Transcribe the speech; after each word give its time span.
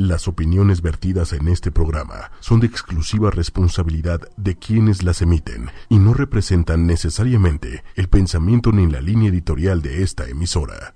Las 0.00 0.28
opiniones 0.28 0.80
vertidas 0.80 1.34
en 1.34 1.46
este 1.46 1.70
programa 1.70 2.32
son 2.40 2.60
de 2.60 2.66
exclusiva 2.66 3.30
responsabilidad 3.30 4.22
de 4.38 4.56
quienes 4.56 5.02
las 5.02 5.20
emiten 5.20 5.68
y 5.90 5.98
no 5.98 6.14
representan 6.14 6.86
necesariamente 6.86 7.84
el 7.96 8.08
pensamiento 8.08 8.72
ni 8.72 8.90
la 8.90 9.02
línea 9.02 9.28
editorial 9.28 9.82
de 9.82 10.02
esta 10.02 10.26
emisora. 10.26 10.94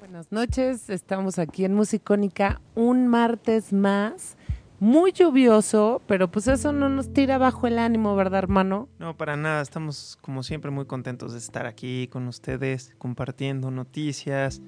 Buenas 0.00 0.32
noches, 0.32 0.90
estamos 0.90 1.38
aquí 1.38 1.64
en 1.64 1.74
Musicónica 1.74 2.60
un 2.74 3.06
martes 3.06 3.72
más. 3.72 4.36
Muy 4.80 5.12
lluvioso, 5.12 6.02
pero 6.08 6.28
pues 6.28 6.48
eso 6.48 6.72
no 6.72 6.88
nos 6.88 7.12
tira 7.12 7.38
bajo 7.38 7.68
el 7.68 7.78
ánimo, 7.78 8.16
¿verdad, 8.16 8.40
hermano? 8.40 8.88
No, 8.98 9.16
para 9.16 9.36
nada. 9.36 9.62
Estamos, 9.62 10.18
como 10.22 10.42
siempre, 10.42 10.72
muy 10.72 10.86
contentos 10.86 11.34
de 11.34 11.38
estar 11.38 11.66
aquí 11.66 12.08
con 12.08 12.26
ustedes, 12.26 12.94
compartiendo 12.98 13.70
noticias, 13.70 14.60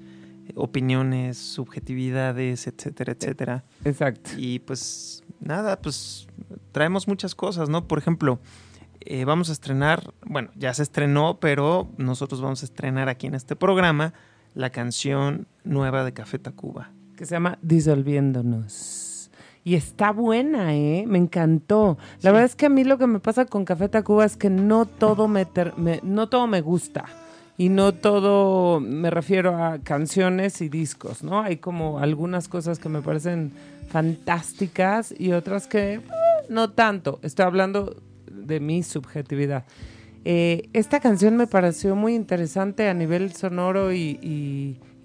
opiniones, 0.55 1.37
subjetividades, 1.37 2.67
etcétera, 2.67 3.13
etcétera. 3.13 3.63
Exacto. 3.85 4.31
Y 4.37 4.59
pues 4.59 5.23
nada, 5.39 5.81
pues 5.81 6.27
traemos 6.71 7.07
muchas 7.07 7.35
cosas, 7.35 7.69
¿no? 7.69 7.87
Por 7.87 7.97
ejemplo, 7.97 8.39
eh, 9.01 9.25
vamos 9.25 9.49
a 9.49 9.53
estrenar, 9.53 10.13
bueno, 10.25 10.49
ya 10.55 10.73
se 10.73 10.83
estrenó, 10.83 11.39
pero 11.39 11.89
nosotros 11.97 12.41
vamos 12.41 12.61
a 12.61 12.65
estrenar 12.65 13.09
aquí 13.09 13.27
en 13.27 13.35
este 13.35 13.55
programa 13.55 14.13
la 14.53 14.69
canción 14.69 15.47
nueva 15.63 16.03
de 16.03 16.13
Café 16.13 16.39
Tacuba. 16.39 16.91
Que 17.15 17.25
se 17.25 17.35
llama 17.35 17.57
Disolviéndonos. 17.61 19.31
Y 19.65 19.75
está 19.75 20.11
buena, 20.11 20.75
¿eh? 20.75 21.05
Me 21.07 21.17
encantó. 21.17 21.97
La 22.21 22.31
verdad 22.31 22.45
es 22.45 22.55
que 22.55 22.65
a 22.65 22.69
mí 22.69 22.83
lo 22.83 22.97
que 22.97 23.07
me 23.07 23.19
pasa 23.19 23.45
con 23.45 23.63
Café 23.63 23.87
Tacuba 23.87 24.25
es 24.25 24.35
que 24.35 24.49
no 24.49 24.85
todo 24.85 25.27
me, 25.27 25.47
me 25.77 26.01
no 26.03 26.27
todo 26.27 26.47
me 26.47 26.59
gusta 26.59 27.05
y 27.57 27.69
no 27.69 27.93
todo 27.93 28.79
me 28.79 29.09
refiero 29.09 29.55
a 29.63 29.79
canciones 29.79 30.61
y 30.61 30.69
discos, 30.69 31.23
¿no? 31.23 31.41
Hay 31.41 31.57
como 31.57 31.99
algunas 31.99 32.47
cosas 32.47 32.79
que 32.79 32.89
me 32.89 33.01
parecen 33.01 33.51
fantásticas 33.89 35.13
y 35.17 35.33
otras 35.33 35.67
que 35.67 35.95
eh, 35.95 36.01
no 36.49 36.71
tanto. 36.71 37.19
Estoy 37.21 37.45
hablando 37.45 37.95
de 38.31 38.59
mi 38.59 38.81
subjetividad. 38.81 39.65
Eh, 40.25 40.69
esta 40.73 40.99
canción 40.99 41.37
me 41.37 41.47
pareció 41.47 41.95
muy 41.95 42.15
interesante 42.15 42.89
a 42.89 42.93
nivel 42.93 43.33
sonoro 43.33 43.93
y, 43.93 44.17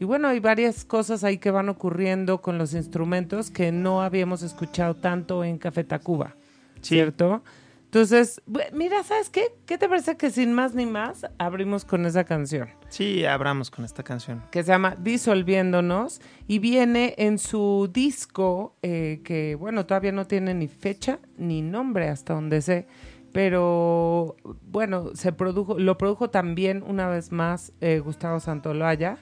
y, 0.01 0.05
bueno, 0.05 0.29
hay 0.29 0.41
varias 0.41 0.85
cosas 0.85 1.25
ahí 1.25 1.39
que 1.39 1.51
van 1.51 1.69
ocurriendo 1.69 2.41
con 2.41 2.57
los 2.57 2.73
instrumentos 2.73 3.51
que 3.51 3.73
no 3.73 4.01
habíamos 4.01 4.43
escuchado 4.43 4.95
tanto 4.95 5.45
en 5.45 5.59
Café 5.59 5.83
Tacuba, 5.85 6.37
¿cierto? 6.81 7.43
Entonces, 7.89 8.43
mira, 8.75 9.03
¿sabes 9.03 9.31
qué? 9.31 9.55
¿Qué 9.65 9.79
te 9.79 9.89
parece 9.89 10.19
que 10.19 10.29
sin 10.29 10.53
más 10.53 10.75
ni 10.75 10.85
más 10.85 11.25
abrimos 11.39 11.87
con 11.87 12.05
esa 12.05 12.25
canción? 12.25 12.69
Sí, 12.91 13.25
abramos 13.25 13.71
con 13.71 13.87
esta 13.87 14.03
canción. 14.03 14.43
Que 14.51 14.63
se 14.63 14.73
llama 14.73 14.95
Disolviéndonos 14.99 16.21
y 16.47 16.59
viene 16.59 17.15
en 17.17 17.39
su 17.39 17.89
disco 17.91 18.77
eh, 18.83 19.23
que, 19.25 19.55
bueno, 19.55 19.87
todavía 19.87 20.13
no 20.13 20.27
tiene 20.27 20.53
ni 20.53 20.69
fecha 20.69 21.19
ni 21.39 21.63
nombre 21.63 22.11
hasta 22.11 22.35
donde 22.35 22.61
sé, 22.61 22.89
pero 23.33 24.37
bueno, 24.67 25.13
se 25.15 25.33
produjo, 25.33 25.79
lo 25.79 25.97
produjo 25.97 26.29
también 26.29 26.85
una 26.87 27.09
vez 27.09 27.33
más 27.33 27.73
eh, 27.81 28.01
Gustavo 28.01 28.39
Santolaya 28.39 29.17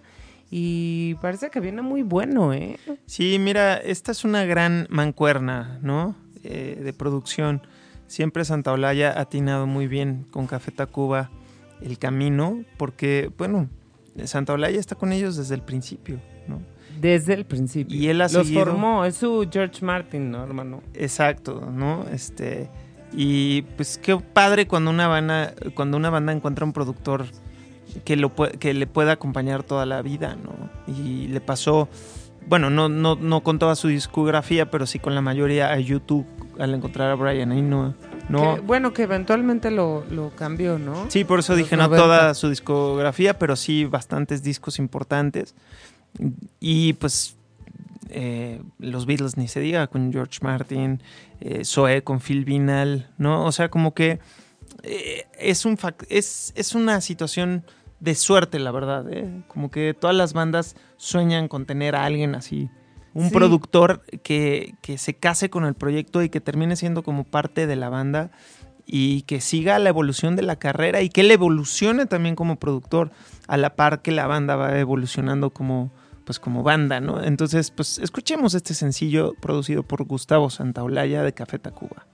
y 0.51 1.15
parece 1.23 1.51
que 1.51 1.61
viene 1.61 1.83
muy 1.83 2.03
bueno, 2.03 2.53
¿eh? 2.53 2.81
Sí, 3.07 3.39
mira, 3.39 3.77
esta 3.77 4.11
es 4.11 4.25
una 4.25 4.45
gran 4.45 4.89
mancuerna, 4.91 5.79
¿no? 5.83 6.17
Eh, 6.43 6.81
de 6.83 6.93
producción 6.93 7.63
Siempre 8.07 8.45
Santa 8.45 8.73
Olaya 8.73 9.13
ha 9.13 9.23
atinado 9.23 9.67
muy 9.67 9.87
bien 9.89 10.27
con 10.31 10.47
Café 10.47 10.71
Tacuba 10.71 11.31
el 11.83 11.99
camino, 11.99 12.63
porque, 12.77 13.31
bueno, 13.37 13.69
Santa 14.25 14.53
Olaya 14.53 14.79
está 14.79 14.95
con 14.95 15.13
ellos 15.13 15.37
desde 15.37 15.55
el 15.55 15.63
principio, 15.63 16.21
¿no? 16.47 16.61
Desde 17.01 17.35
el 17.35 17.45
principio. 17.45 17.97
Y 17.97 18.09
él 18.09 18.21
ha 18.23 18.29
Los 18.29 18.51
formó, 18.51 19.05
es 19.05 19.17
su 19.17 19.47
George 19.53 19.85
Martin, 19.85 20.31
¿no, 20.31 20.43
hermano? 20.43 20.83
Exacto, 20.95 21.71
¿no? 21.71 22.07
Este... 22.13 22.71
Y 23.13 23.63
pues 23.77 23.99
qué 23.99 24.17
padre 24.17 24.67
cuando 24.67 24.91
una 24.91 25.07
banda, 25.07 25.55
cuando 25.75 25.97
una 25.97 26.11
banda 26.11 26.33
encuentra 26.33 26.67
un 26.67 26.73
productor 26.73 27.27
que, 28.05 28.17
lo, 28.17 28.35
que 28.35 28.75
le 28.75 28.87
pueda 28.87 29.13
acompañar 29.13 29.63
toda 29.63 29.87
la 29.87 30.03
vida, 30.03 30.37
¿no? 30.37 30.53
Y 30.93 31.29
le 31.29 31.41
pasó, 31.41 31.89
bueno, 32.47 32.69
no, 32.69 32.89
no, 32.89 33.15
no 33.15 33.43
con 33.43 33.59
toda 33.59 33.77
su 33.77 33.89
discografía, 33.89 34.71
pero 34.71 34.87
sí 34.87 34.99
con 34.99 35.15
la 35.15 35.23
mayoría 35.23 35.73
a 35.73 35.79
YouTube 35.79 36.27
al 36.59 36.75
encontrar 36.75 37.11
a 37.11 37.15
Brian 37.15 37.53
ahí 37.53 37.63
no... 37.63 37.95
no... 38.29 38.61
bueno, 38.63 38.93
que 38.93 39.03
eventualmente 39.03 39.71
lo, 39.71 40.05
lo, 40.11 40.31
cambió, 40.31 40.79
¿no? 40.79 41.11
Sí, 41.11 41.25
por 41.25 41.41
eso 41.41 41.55
dije 41.55 41.77
no 41.77 41.89
toda 41.89 42.35
su 42.35 42.49
discografía, 42.49 43.39
pero 43.39 43.57
sí 43.57 43.85
bastantes 43.85 44.43
discos 44.43 44.79
importantes. 44.79 45.55
Y 46.61 46.95
pues 46.95 47.37
eh, 48.09 48.63
los 48.79 49.07
Beatles 49.07 49.37
ni 49.37 49.49
se 49.49 49.61
diga 49.61 49.87
con 49.87 50.13
George 50.13 50.39
Martin, 50.43 51.03
eh, 51.41 51.65
Zoe 51.65 52.03
con 52.03 52.21
Phil 52.21 52.45
Vinal, 52.45 53.11
¿no? 53.19 53.45
O 53.45 53.53
sea, 53.53 53.69
como 53.69 53.95
que 53.95 54.19
eh, 54.83 55.25
es, 55.39 55.65
un 55.65 55.79
es, 56.09 56.53
es 56.57 56.75
una 56.75 57.01
situación 57.01 57.65
de 58.01 58.15
suerte, 58.15 58.59
la 58.59 58.71
verdad. 58.71 59.07
¿eh? 59.11 59.43
Como 59.49 59.71
que 59.71 59.95
todas 59.95 60.17
las 60.17 60.33
bandas 60.33 60.77
sueñan 60.97 61.49
con 61.49 61.67
tener 61.67 61.97
a 61.97 62.05
alguien 62.05 62.35
así 62.35 62.71
un 63.17 63.31
productor 63.31 64.03
que, 64.23 64.75
se 64.99 65.15
case 65.15 65.49
con 65.49 65.65
el 65.65 65.75
proyecto 65.75 66.23
y 66.23 66.29
que 66.29 66.43
termine 66.43 66.77
siendo 66.77 67.03
como 67.03 67.25
parte 67.25 67.67
de 67.67 67.75
la 67.75 67.89
banda 67.89 68.31
y 68.85 69.23
que 69.23 69.41
siga 69.41 69.79
la 69.79 69.89
evolución 69.89 70.37
de 70.37 70.43
la 70.43 70.57
carrera 70.57 71.01
y 71.01 71.09
que 71.09 71.23
él 71.23 71.31
evolucione 71.31 72.05
también 72.05 72.37
como 72.37 72.57
productor 72.57 73.11
a 73.49 73.57
la 73.57 73.75
par 73.75 74.03
que 74.03 74.13
la 74.13 74.27
banda 74.27 74.57
va 74.57 74.79
evolucionando 74.79 75.49
como 75.49 75.91
pues 76.27 76.39
como 76.39 76.63
banda, 76.63 77.01
¿no? 77.01 77.23
Entonces, 77.23 77.71
pues 77.71 77.99
escuchemos 77.99 78.55
este 78.55 78.75
sencillo 78.75 79.33
producido 79.41 79.83
por 79.85 80.05
Gustavo 80.05 80.51
Santaolalla 80.51 81.23
de 81.23 81.33
Café 81.33 81.59
Tacuba. 81.59 82.05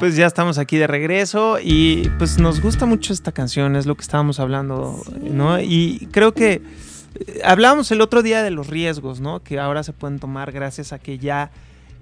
Pues 0.00 0.16
ya 0.16 0.26
estamos 0.26 0.58
aquí 0.58 0.78
de 0.78 0.86
regreso 0.86 1.58
y 1.62 2.10
pues 2.18 2.38
nos 2.38 2.60
gusta 2.60 2.86
mucho 2.86 3.12
esta 3.12 3.32
canción, 3.32 3.76
es 3.76 3.86
lo 3.86 3.94
que 3.94 4.02
estábamos 4.02 4.40
hablando, 4.40 5.00
¿no? 5.22 5.60
Y 5.60 6.08
creo 6.10 6.32
que 6.32 6.62
hablábamos 7.44 7.90
el 7.90 8.00
otro 8.00 8.22
día 8.22 8.42
de 8.42 8.50
los 8.50 8.68
riesgos, 8.68 9.20
¿no? 9.20 9.42
Que 9.42 9.58
ahora 9.58 9.82
se 9.82 9.92
pueden 9.92 10.18
tomar 10.18 10.52
gracias 10.52 10.92
a 10.92 10.98
que 10.98 11.18
ya 11.18 11.50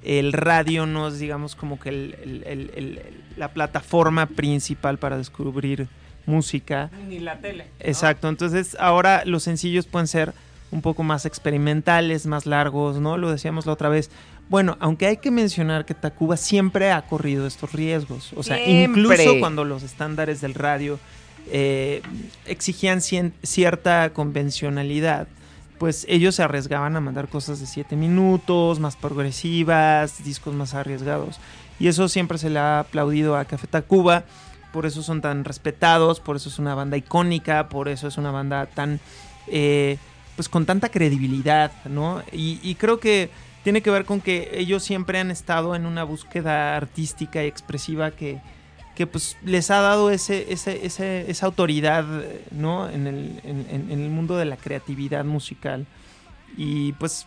el 0.02 0.32
radio 0.32 0.86
no 0.86 1.08
es, 1.08 1.18
digamos, 1.18 1.56
como 1.56 1.80
que 1.80 3.12
la 3.36 3.52
plataforma 3.52 4.26
principal 4.26 4.98
para 4.98 5.16
descubrir 5.16 5.88
música. 6.26 6.90
Ni 7.08 7.18
la 7.18 7.38
tele. 7.38 7.66
Exacto, 7.80 8.28
entonces 8.28 8.76
ahora 8.78 9.24
los 9.24 9.42
sencillos 9.42 9.86
pueden 9.86 10.06
ser 10.06 10.32
un 10.70 10.82
poco 10.82 11.02
más 11.02 11.26
experimentales, 11.26 12.26
más 12.26 12.46
largos, 12.46 12.98
¿no? 12.98 13.16
Lo 13.16 13.30
decíamos 13.30 13.66
la 13.66 13.72
otra 13.72 13.88
vez. 13.88 14.10
Bueno, 14.48 14.76
aunque 14.80 15.06
hay 15.06 15.16
que 15.16 15.30
mencionar 15.30 15.84
que 15.84 15.94
Tacuba 15.94 16.36
siempre 16.36 16.92
ha 16.92 17.02
corrido 17.02 17.46
estos 17.46 17.72
riesgos. 17.72 18.32
O 18.34 18.42
sea, 18.42 18.64
incluso 18.64 19.38
cuando 19.40 19.64
los 19.64 19.82
estándares 19.82 20.40
del 20.40 20.54
radio 20.54 20.98
eh, 21.50 22.02
exigían 22.46 23.00
cierta 23.00 24.10
convencionalidad, 24.12 25.28
pues 25.78 26.06
ellos 26.08 26.34
se 26.34 26.42
arriesgaban 26.42 26.96
a 26.96 27.00
mandar 27.00 27.28
cosas 27.28 27.60
de 27.60 27.66
7 27.66 27.96
minutos, 27.96 28.80
más 28.80 28.96
progresivas, 28.96 30.24
discos 30.24 30.54
más 30.54 30.74
arriesgados. 30.74 31.38
Y 31.78 31.88
eso 31.88 32.08
siempre 32.08 32.38
se 32.38 32.50
le 32.50 32.58
ha 32.58 32.80
aplaudido 32.80 33.36
a 33.36 33.44
Café 33.44 33.66
Tacuba, 33.66 34.24
por 34.72 34.86
eso 34.86 35.02
son 35.02 35.20
tan 35.20 35.44
respetados, 35.44 36.20
por 36.20 36.36
eso 36.36 36.48
es 36.48 36.58
una 36.58 36.74
banda 36.74 36.96
icónica, 36.96 37.68
por 37.68 37.88
eso 37.88 38.08
es 38.08 38.16
una 38.16 38.30
banda 38.30 38.66
tan, 38.66 39.00
eh, 39.48 39.98
pues 40.34 40.48
con 40.48 40.66
tanta 40.66 40.88
credibilidad, 40.88 41.72
¿no? 41.84 42.22
y 42.32 42.74
creo 42.76 42.98
que 42.98 43.30
tiene 43.66 43.82
que 43.82 43.90
ver 43.90 44.04
con 44.04 44.20
que 44.20 44.50
ellos 44.52 44.84
siempre 44.84 45.18
han 45.18 45.32
estado 45.32 45.74
en 45.74 45.86
una 45.86 46.04
búsqueda 46.04 46.76
artística 46.76 47.42
y 47.42 47.48
expresiva 47.48 48.12
que, 48.12 48.40
que 48.96 49.06
pues 49.06 49.36
les 49.44 49.70
ha 49.70 49.80
dado 49.80 50.10
ese, 50.10 50.46
esa 50.50 51.46
autoridad 51.46 52.04
¿no? 52.50 52.88
En 52.88 53.06
el, 53.06 53.40
en, 53.44 53.90
el, 53.90 54.08
mundo 54.10 54.36
de 54.36 54.46
la 54.46 54.56
creatividad 54.56 55.24
musical. 55.24 55.86
Y 56.56 56.92
pues 56.94 57.26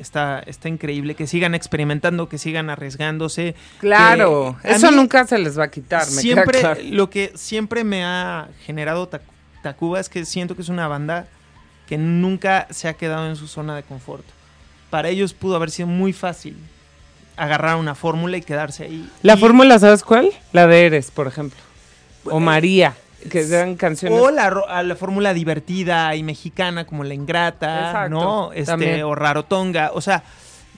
está, 0.00 0.40
está 0.46 0.68
increíble 0.68 1.14
que 1.14 1.26
sigan 1.26 1.54
experimentando, 1.54 2.28
que 2.28 2.38
sigan 2.38 2.70
arriesgándose. 2.70 3.54
Claro, 3.78 4.56
eso 4.64 4.90
nunca 4.90 5.26
se 5.26 5.38
les 5.38 5.56
va 5.56 5.64
a 5.64 5.70
quitar. 5.70 6.06
Me 6.06 6.22
siempre, 6.22 6.82
Lo 6.84 7.10
que 7.10 7.32
siempre 7.36 7.84
me 7.84 8.04
ha 8.04 8.48
generado 8.64 9.08
Tacuba 9.62 10.00
es 10.00 10.08
que 10.08 10.24
siento 10.24 10.56
que 10.56 10.62
es 10.62 10.70
una 10.70 10.88
banda 10.88 11.28
que 11.86 11.98
nunca 11.98 12.66
se 12.70 12.88
ha 12.88 12.94
quedado 12.94 13.28
en 13.28 13.36
su 13.36 13.46
zona 13.46 13.76
de 13.76 13.82
confort. 13.82 14.24
Para 14.88 15.10
ellos 15.10 15.34
pudo 15.34 15.56
haber 15.56 15.70
sido 15.70 15.88
muy 15.88 16.14
fácil 16.14 16.56
agarrar 17.36 17.76
una 17.76 17.94
fórmula 17.94 18.36
y 18.36 18.42
quedarse 18.42 18.84
ahí. 18.84 19.10
¿La 19.22 19.36
fórmula 19.36 19.78
sabes 19.78 20.02
cuál? 20.02 20.30
La 20.52 20.66
de 20.66 20.86
Eres, 20.86 21.10
por 21.10 21.26
ejemplo. 21.26 21.58
O 22.24 22.38
eh, 22.38 22.40
María, 22.40 22.94
que 23.30 23.40
eran 23.40 23.76
canciones. 23.76 24.18
O 24.18 24.30
la, 24.30 24.82
la 24.82 24.96
fórmula 24.96 25.34
divertida 25.34 26.14
y 26.14 26.22
mexicana, 26.22 26.84
como 26.84 27.04
La 27.04 27.14
Ingrata, 27.14 28.08
¿no? 28.08 28.52
Este, 28.52 29.02
o 29.02 29.14
Rarotonga. 29.14 29.90
O 29.94 30.00
sea, 30.00 30.22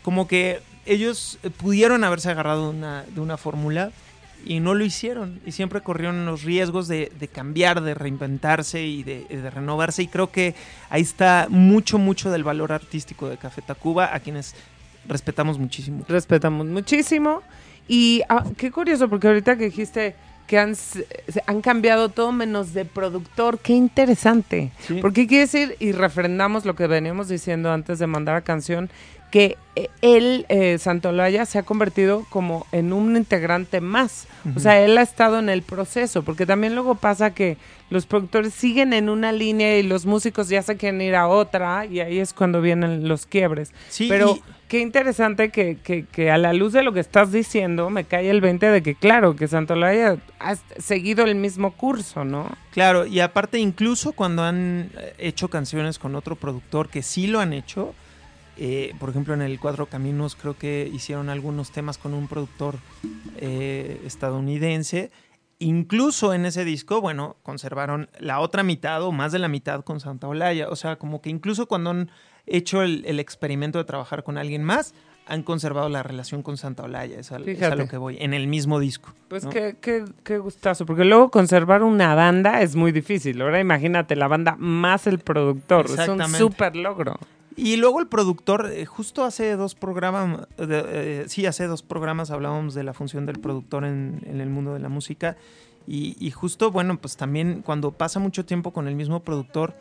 como 0.02 0.26
que 0.28 0.60
ellos 0.86 1.38
pudieron 1.56 2.04
haberse 2.04 2.30
agarrado 2.30 2.70
una, 2.70 3.04
de 3.08 3.20
una 3.20 3.36
fórmula 3.36 3.90
y 4.44 4.60
no 4.60 4.74
lo 4.74 4.84
hicieron 4.84 5.40
y 5.46 5.52
siempre 5.52 5.80
corrieron 5.80 6.26
los 6.26 6.42
riesgos 6.42 6.86
de, 6.86 7.10
de 7.18 7.28
cambiar, 7.28 7.80
de 7.80 7.94
reinventarse 7.94 8.82
y 8.82 9.02
de, 9.02 9.24
de, 9.24 9.50
renovarse 9.50 10.02
y 10.02 10.08
creo 10.08 10.30
que 10.30 10.54
ahí 10.90 11.00
está 11.00 11.46
mucho, 11.48 11.96
mucho 11.96 12.30
del 12.30 12.44
valor 12.44 12.72
artístico 12.72 13.30
de 13.30 13.38
Café 13.38 13.62
Tacuba 13.62 14.14
a 14.14 14.20
quienes 14.20 14.54
respetamos 15.08 15.58
muchísimo. 15.58 16.04
Respetamos 16.08 16.66
muchísimo 16.66 17.42
y 17.88 18.22
ah, 18.28 18.44
qué 18.56 18.70
curioso 18.70 19.08
porque 19.08 19.28
ahorita 19.28 19.56
que 19.56 19.66
dijiste 19.66 20.14
que 20.46 20.58
han, 20.58 20.74
han 21.46 21.60
cambiado 21.62 22.10
todo 22.10 22.32
menos 22.32 22.74
de 22.74 22.84
productor. 22.84 23.58
Qué 23.58 23.72
interesante. 23.72 24.72
Porque 25.00 25.26
quiere 25.26 25.42
decir, 25.42 25.76
y 25.80 25.92
refrendamos 25.92 26.64
lo 26.64 26.74
que 26.74 26.86
veníamos 26.86 27.28
diciendo 27.28 27.72
antes 27.72 27.98
de 27.98 28.06
mandar 28.06 28.36
a 28.36 28.40
canción, 28.42 28.90
que 29.34 29.58
eh, 29.74 29.88
él, 30.00 30.46
eh, 30.48 30.78
Santolaya, 30.78 31.44
se 31.44 31.58
ha 31.58 31.64
convertido 31.64 32.24
como 32.30 32.68
en 32.70 32.92
un 32.92 33.16
integrante 33.16 33.80
más. 33.80 34.28
O 34.54 34.60
sea, 34.60 34.80
él 34.80 34.96
ha 34.96 35.02
estado 35.02 35.40
en 35.40 35.48
el 35.48 35.62
proceso, 35.62 36.22
porque 36.22 36.46
también 36.46 36.76
luego 36.76 36.94
pasa 36.94 37.34
que 37.34 37.56
los 37.90 38.06
productores 38.06 38.54
siguen 38.54 38.92
en 38.92 39.08
una 39.08 39.32
línea 39.32 39.76
y 39.76 39.82
los 39.82 40.06
músicos 40.06 40.48
ya 40.48 40.62
se 40.62 40.76
quieren 40.76 41.00
ir 41.00 41.16
a 41.16 41.26
otra, 41.26 41.84
y 41.84 41.98
ahí 41.98 42.20
es 42.20 42.32
cuando 42.32 42.60
vienen 42.60 43.08
los 43.08 43.26
quiebres. 43.26 43.72
Sí, 43.88 44.06
Pero 44.08 44.38
qué 44.68 44.78
interesante 44.78 45.50
que, 45.50 45.78
que, 45.82 46.04
que, 46.04 46.30
a 46.30 46.38
la 46.38 46.52
luz 46.52 46.72
de 46.72 46.84
lo 46.84 46.92
que 46.92 47.00
estás 47.00 47.32
diciendo 47.32 47.90
me 47.90 48.04
cae 48.04 48.30
el 48.30 48.40
20 48.40 48.66
de 48.66 48.84
que, 48.84 48.94
claro, 48.94 49.34
que 49.34 49.48
Santolaya 49.48 50.16
ha 50.38 50.54
seguido 50.78 51.24
el 51.24 51.34
mismo 51.34 51.72
curso, 51.72 52.24
¿no? 52.24 52.52
Claro, 52.70 53.04
y 53.04 53.18
aparte, 53.18 53.58
incluso 53.58 54.12
cuando 54.12 54.44
han 54.44 54.92
eh, 54.96 55.14
hecho 55.18 55.48
canciones 55.48 55.98
con 55.98 56.14
otro 56.14 56.36
productor 56.36 56.88
que 56.88 57.02
sí 57.02 57.26
lo 57.26 57.40
han 57.40 57.52
hecho 57.52 57.96
eh, 58.56 58.94
por 58.98 59.10
ejemplo, 59.10 59.34
en 59.34 59.42
el 59.42 59.58
Cuatro 59.58 59.86
Caminos 59.86 60.36
creo 60.36 60.56
que 60.56 60.90
hicieron 60.92 61.28
algunos 61.28 61.70
temas 61.70 61.98
con 61.98 62.14
un 62.14 62.28
productor 62.28 62.76
eh, 63.36 64.00
estadounidense. 64.04 65.10
Incluso 65.58 66.34
en 66.34 66.46
ese 66.46 66.64
disco, 66.64 67.00
bueno, 67.00 67.36
conservaron 67.42 68.08
la 68.18 68.40
otra 68.40 68.62
mitad 68.62 69.02
o 69.02 69.12
más 69.12 69.32
de 69.32 69.38
la 69.38 69.48
mitad 69.48 69.82
con 69.84 70.00
Santa 70.00 70.28
Olaya. 70.28 70.68
O 70.68 70.76
sea, 70.76 70.96
como 70.96 71.20
que 71.20 71.30
incluso 71.30 71.66
cuando 71.66 71.90
han 71.90 72.10
hecho 72.46 72.82
el, 72.82 73.18
experimento 73.18 73.78
de 73.78 73.84
trabajar 73.84 74.22
con 74.24 74.36
alguien 74.36 74.62
más, 74.62 74.94
han 75.26 75.42
conservado 75.42 75.88
la 75.88 76.02
relación 76.02 76.42
con 76.42 76.58
Santa 76.58 76.82
Olaya. 76.82 77.18
Es 77.18 77.32
a, 77.32 77.38
lo 77.38 77.88
que 77.88 77.96
voy, 77.96 78.18
en 78.20 78.34
el 78.34 78.46
mismo 78.46 78.78
disco. 78.78 79.14
Pues 79.28 79.46
qué, 79.46 79.76
qué, 79.80 80.04
qué, 80.22 80.38
gustazo, 80.38 80.84
porque 80.84 81.04
luego 81.04 81.30
conservar 81.30 81.82
una 81.82 82.14
banda 82.14 82.60
es 82.60 82.76
muy 82.76 82.92
difícil. 82.92 83.40
Ahora 83.40 83.58
imagínate 83.58 84.16
la 84.16 84.28
banda 84.28 84.56
más 84.58 85.06
el 85.06 85.18
productor. 85.18 85.86
Es 85.86 86.08
un 86.08 86.22
súper 86.28 86.76
logro. 86.76 87.18
Y 87.56 87.76
luego 87.76 88.00
el 88.00 88.08
productor, 88.08 88.70
eh, 88.72 88.84
justo 88.84 89.24
hace 89.24 89.56
dos 89.56 89.74
programas, 89.74 90.48
eh, 90.58 91.24
sí, 91.28 91.46
hace 91.46 91.66
dos 91.66 91.82
programas 91.82 92.30
hablábamos 92.30 92.74
de 92.74 92.82
la 92.82 92.92
función 92.92 93.26
del 93.26 93.38
productor 93.38 93.84
en, 93.84 94.22
el 94.26 94.48
mundo 94.48 94.74
de 94.74 94.80
la 94.80 94.88
música. 94.88 95.36
Y, 95.86 96.30
justo, 96.30 96.70
bueno, 96.70 96.98
pues 96.98 97.18
también 97.18 97.60
cuando 97.60 97.92
pasa 97.92 98.18
mucho 98.18 98.46
tiempo 98.46 98.72
con 98.72 98.88
el 98.88 98.94
mismo 98.94 99.20
productor, 99.20 99.74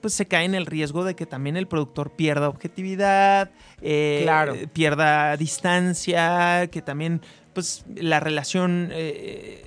pues 0.00 0.14
se 0.14 0.26
cae 0.26 0.44
en 0.44 0.54
el 0.54 0.66
riesgo 0.66 1.02
de 1.02 1.16
que 1.16 1.26
también 1.26 1.56
el 1.56 1.66
productor 1.66 2.12
pierda 2.12 2.48
objetividad, 2.48 3.50
eh, 3.82 4.68
pierda 4.72 5.36
distancia, 5.36 6.68
que 6.70 6.80
también 6.80 7.22
pues 7.54 7.84
la 7.96 8.20
relación 8.20 8.92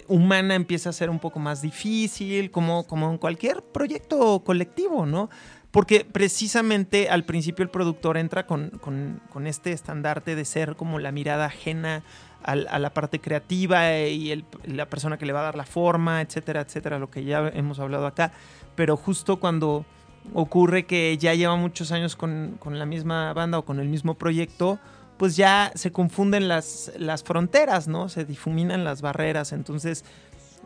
humana 0.08 0.56
empieza 0.56 0.92
a 0.92 0.94
ser 0.94 1.10
un 1.10 1.20
poco 1.20 1.40
más 1.40 1.62
difícil, 1.62 2.52
como, 2.52 2.88
como 2.88 3.12
en 3.12 3.18
cualquier 3.18 3.62
proyecto 3.62 4.40
colectivo, 4.46 5.06
¿no? 5.06 5.30
Porque 5.72 6.06
precisamente 6.10 7.10
al 7.10 7.24
principio 7.24 7.64
el 7.64 7.70
productor 7.70 8.18
entra 8.18 8.46
con, 8.46 9.22
este 9.46 9.72
estandarte 9.72 10.36
de 10.36 10.46
ser 10.46 10.76
como 10.76 11.00
la 11.00 11.14
mirada 11.14 11.46
ajena 11.46 12.04
a, 12.44 12.56
la 12.56 12.94
parte 12.94 13.22
creativa 13.22 13.98
y 13.98 14.44
la 14.66 14.88
persona 14.88 15.18
que 15.18 15.26
le 15.26 15.32
va 15.32 15.40
a 15.40 15.44
dar 15.44 15.56
la 15.56 15.66
forma, 15.66 16.22
etcétera, 16.22 16.62
etcétera, 16.62 17.00
lo 17.00 17.10
que 17.10 17.24
ya 17.24 17.48
hemos 17.54 17.80
hablado 17.80 18.06
acá. 18.06 18.34
Pero 18.76 18.98
justo 18.98 19.40
cuando 19.40 19.86
ocurre 20.34 20.86
que 20.86 21.18
ya 21.18 21.34
lleva 21.34 21.56
muchos 21.56 21.94
años 21.94 22.18
con, 22.18 22.60
la 22.66 22.86
misma 22.86 23.32
banda 23.34 23.58
o 23.60 23.66
con 23.66 23.80
el 23.80 23.88
mismo 23.88 24.16
proyecto, 24.16 24.78
pues 25.18 25.38
ya 25.38 25.72
se 25.76 25.92
confunden 25.92 26.50
las, 26.50 26.92
las 26.98 27.24
fronteras, 27.24 27.88
¿no? 27.88 28.10
Se 28.10 28.26
difuminan 28.26 28.84
las 28.84 29.02
barreras. 29.02 29.54
Entonces 29.54 30.04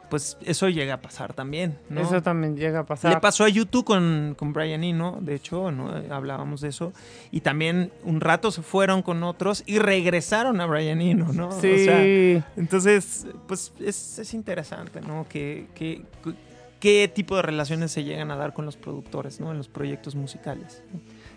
pues 0.10 0.38
eso 0.46 0.70
llega 0.70 0.96
a 0.96 1.02
pasar 1.02 1.34
también, 1.34 1.78
¿no? 1.90 2.02
Eso 2.02 2.22
también 2.22 2.56
llega 2.56 2.80
a 2.80 2.86
pasar. 2.86 3.14
Le 3.14 3.20
pasó 3.20 3.44
a 3.44 3.50
YouTube 3.50 3.86
con, 3.86 4.36
con 4.38 4.54
Brian 4.54 4.84
Eno, 4.84 5.18
de 5.22 5.36
hecho, 5.36 5.72
¿no? 5.72 5.90
Hablábamos 6.14 6.62
de 6.62 6.70
eso. 6.70 6.94
Y 7.32 7.42
también 7.42 7.92
un 8.04 8.22
rato 8.22 8.52
se 8.52 8.62
fueron 8.62 9.02
con 9.02 9.24
otros 9.24 9.64
y 9.66 9.80
regresaron 9.80 10.62
a 10.62 10.66
Brian 10.66 11.02
Eno, 11.02 11.34
¿no? 11.34 11.52
Sí. 11.60 12.42
entonces, 12.56 13.28
pues 13.48 13.74
es, 13.80 14.34
interesante, 14.34 15.02
¿no? 15.02 15.26
Que, 15.30 15.68
qué 16.80 17.12
tipo 17.14 17.36
de 17.36 17.42
relaciones 17.42 17.92
se 17.92 18.04
llegan 18.04 18.32
a 18.32 18.36
dar 18.36 18.54
con 18.54 18.66
los 18.66 18.78
productores, 18.78 19.40
¿no? 19.40 19.52
En 19.52 19.58
los 19.58 19.68
proyectos 19.68 20.16
musicales. 20.16 20.84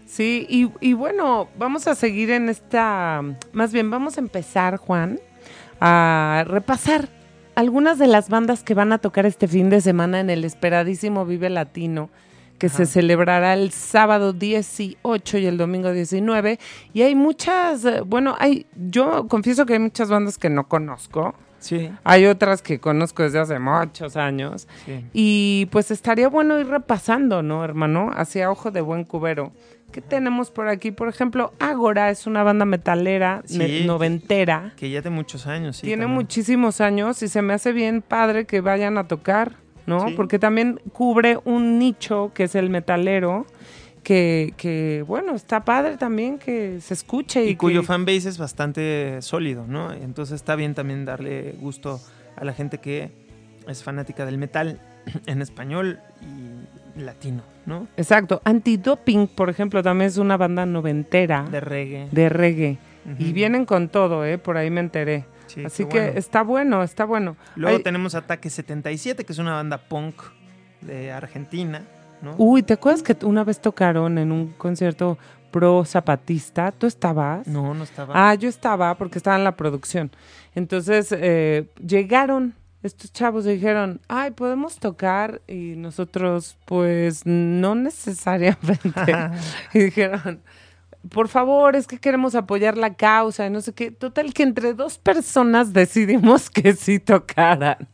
Sí, 0.07 0.47
y, 0.49 0.71
y 0.81 0.95
bueno, 0.95 1.49
vamos 1.59 1.87
a 1.87 1.95
seguir 1.95 2.31
en 2.31 2.49
esta, 2.49 3.23
más 3.53 3.73
bien 3.73 3.91
vamos 3.91 4.17
a 4.17 4.21
empezar, 4.21 4.79
Juan, 4.79 5.21
a 5.81 6.45
repasar 6.47 7.18
algunas 7.59 7.99
de 7.99 8.07
las 8.07 8.29
bandas 8.29 8.63
que 8.63 8.73
van 8.73 8.93
a 8.93 8.99
tocar 8.99 9.27
este 9.27 9.49
fin 9.49 9.69
de 9.69 9.81
semana 9.81 10.21
en 10.21 10.31
el 10.31 10.45
esperadísimo 10.45 11.27
Vive 11.27 11.51
Latino, 11.51 12.09
que 12.57 12.69
se 12.69 12.87
celebrará 12.87 13.55
el 13.55 13.73
sábado 13.73 14.33
18 14.33 15.39
y 15.39 15.47
el 15.47 15.59
domingo 15.59 15.91
19. 15.91 16.61
Y 16.95 17.03
hay 17.03 17.17
muchas, 17.17 17.85
eh, 17.85 18.03
bueno, 18.03 18.37
hay, 18.39 18.67
yo 18.77 19.27
confieso 19.27 19.67
que 19.67 19.73
hay 19.73 19.81
muchas 19.81 20.09
bandas 20.09 20.39
que 20.39 20.49
no 20.49 20.69
conozco. 20.69 21.35
Sí. 21.59 21.91
Hay 22.05 22.27
otras 22.27 22.63
que 22.63 22.79
conozco 22.79 23.25
desde 23.25 23.41
hace 23.41 23.59
muchos 23.59 24.17
años. 24.17 24.69
Y 25.13 25.67
pues 25.73 25.91
estaría 25.91 26.29
bueno 26.29 26.61
ir 26.61 26.69
repasando, 26.69 27.43
¿no, 27.43 27.65
hermano? 27.65 28.13
Hacia 28.15 28.53
ojo 28.53 28.71
de 28.71 28.83
buen 28.83 29.03
cubero. 29.03 29.51
¿Qué 29.93 30.03
tenemos 30.03 30.51
por 30.51 30.69
aquí? 30.69 30.91
Por 30.91 31.09
ejemplo, 31.09 31.53
Ágora 31.59 32.11
es 32.11 32.27
una 32.27 32.43
banda 32.43 32.67
metalera 32.67 33.43
noventera. 33.87 34.73
Que 34.77 34.91
ya 34.91 35.01
tiene 35.01 35.17
muchos 35.17 35.47
años, 35.47 35.79
sí. 35.79 35.87
Tiene 35.87 36.07
muchísimos 36.07 36.81
años 36.81 37.23
y 37.23 37.29
se 37.29 37.41
me 37.41 37.55
hace 37.55 37.73
bien 37.73 38.03
padre 38.03 38.45
que 38.45 38.61
vayan 38.61 38.99
a 38.99 39.09
tocar, 39.09 39.57
¿no? 39.87 40.07
Porque 40.15 40.39
también 40.39 40.81
cubre 40.93 41.39
un 41.45 41.79
nicho 41.79 42.33
que 42.35 42.45
es 42.45 42.55
el 42.55 42.71
metalero. 42.71 43.47
Que, 44.03 44.55
que, 44.57 45.05
bueno, 45.07 45.35
está 45.35 45.65
padre 45.65 45.99
también 45.99 46.39
que 46.39 46.81
se 46.81 46.95
escuche. 46.95 47.45
Y, 47.45 47.51
y 47.51 47.57
cuyo 47.57 47.83
fanbase 47.83 48.29
es 48.29 48.39
bastante 48.39 49.21
sólido, 49.21 49.67
¿no? 49.67 49.93
Entonces 49.93 50.37
está 50.37 50.55
bien 50.55 50.75
también 50.75 51.05
darle 51.05 51.57
gusto 51.61 52.01
a 52.37 52.45
la 52.45 52.55
gente 52.55 52.79
que 52.79 53.11
es 53.67 53.83
fanática 53.83 54.25
del 54.25 54.39
metal 54.39 54.81
en 55.27 55.43
español 55.43 56.01
y 56.23 57.01
latino. 57.01 57.43
Exacto. 57.97 58.41
Antidoping, 58.45 59.29
por 59.29 59.51
ejemplo, 59.51 59.83
también 59.83 60.09
es 60.09 60.19
una 60.19 60.37
banda 60.37 60.67
noventera. 60.67 61.45
De 61.51 61.61
reggae. 61.61 62.09
De 62.11 62.29
reggae. 62.29 62.79
Y 63.19 63.33
vienen 63.33 63.65
con 63.65 63.89
todo, 63.89 64.25
¿eh? 64.25 64.39
Por 64.39 64.57
ahí 64.57 64.71
me 64.71 64.81
enteré. 64.81 65.25
Así 65.65 65.87
que 65.87 66.13
está 66.17 66.43
bueno, 66.43 66.83
está 66.83 67.05
bueno. 67.05 67.37
Luego 67.57 67.81
tenemos 67.81 68.15
Ataque 68.15 68.51
77, 68.51 69.25
que 69.25 69.33
es 69.33 69.39
una 69.39 69.55
banda 69.55 69.79
punk 69.79 70.15
de 70.83 71.11
Argentina, 71.11 71.83
¿no? 72.23 72.35
Uy, 72.37 72.63
¿te 72.63 72.75
acuerdas 72.75 73.03
que 73.03 73.17
una 73.25 73.45
vez 73.45 73.61
tocaron 73.61 74.19
en 74.19 74.31
un 74.31 74.49
concierto 74.53 75.19
pro 75.51 75.85
zapatista? 75.85 76.71
¿Tú 76.73 76.87
estabas? 76.87 77.47
No, 77.47 77.73
no 77.75 77.85
estaba. 77.85 78.13
Ah, 78.15 78.35
yo 78.35 78.49
estaba 78.49 78.95
porque 78.97 79.19
estaba 79.19 79.37
en 79.37 79.45
la 79.45 79.57
producción. 79.57 80.11
Entonces, 80.55 81.09
eh, 81.13 81.71
llegaron 81.85 82.55
estos 82.83 83.13
chavos 83.13 83.45
dijeron, 83.45 84.01
ay, 84.09 84.31
podemos 84.31 84.79
tocar 84.79 85.43
y 85.49 85.75
nosotros, 85.77 86.57
pues, 86.65 87.27
no 87.27 87.75
necesariamente. 87.75 89.15
y 89.75 89.79
dijeron, 89.81 90.41
por 91.11 91.29
favor, 91.29 91.77
es 91.77 91.87
que 91.87 91.99
queremos 91.99 92.35
apoyar 92.35 92.77
la 92.77 92.95
causa 92.95 93.47
y 93.47 93.51
no 93.51 93.61
sé 93.61 93.73
qué. 93.73 93.91
Total 93.91 94.33
que 94.33 94.43
entre 94.43 94.75
dos 94.75 94.99
personas 94.99 95.73
decidimos 95.73 96.51
que 96.51 96.75
sí 96.75 96.99
tocaran. 96.99 97.89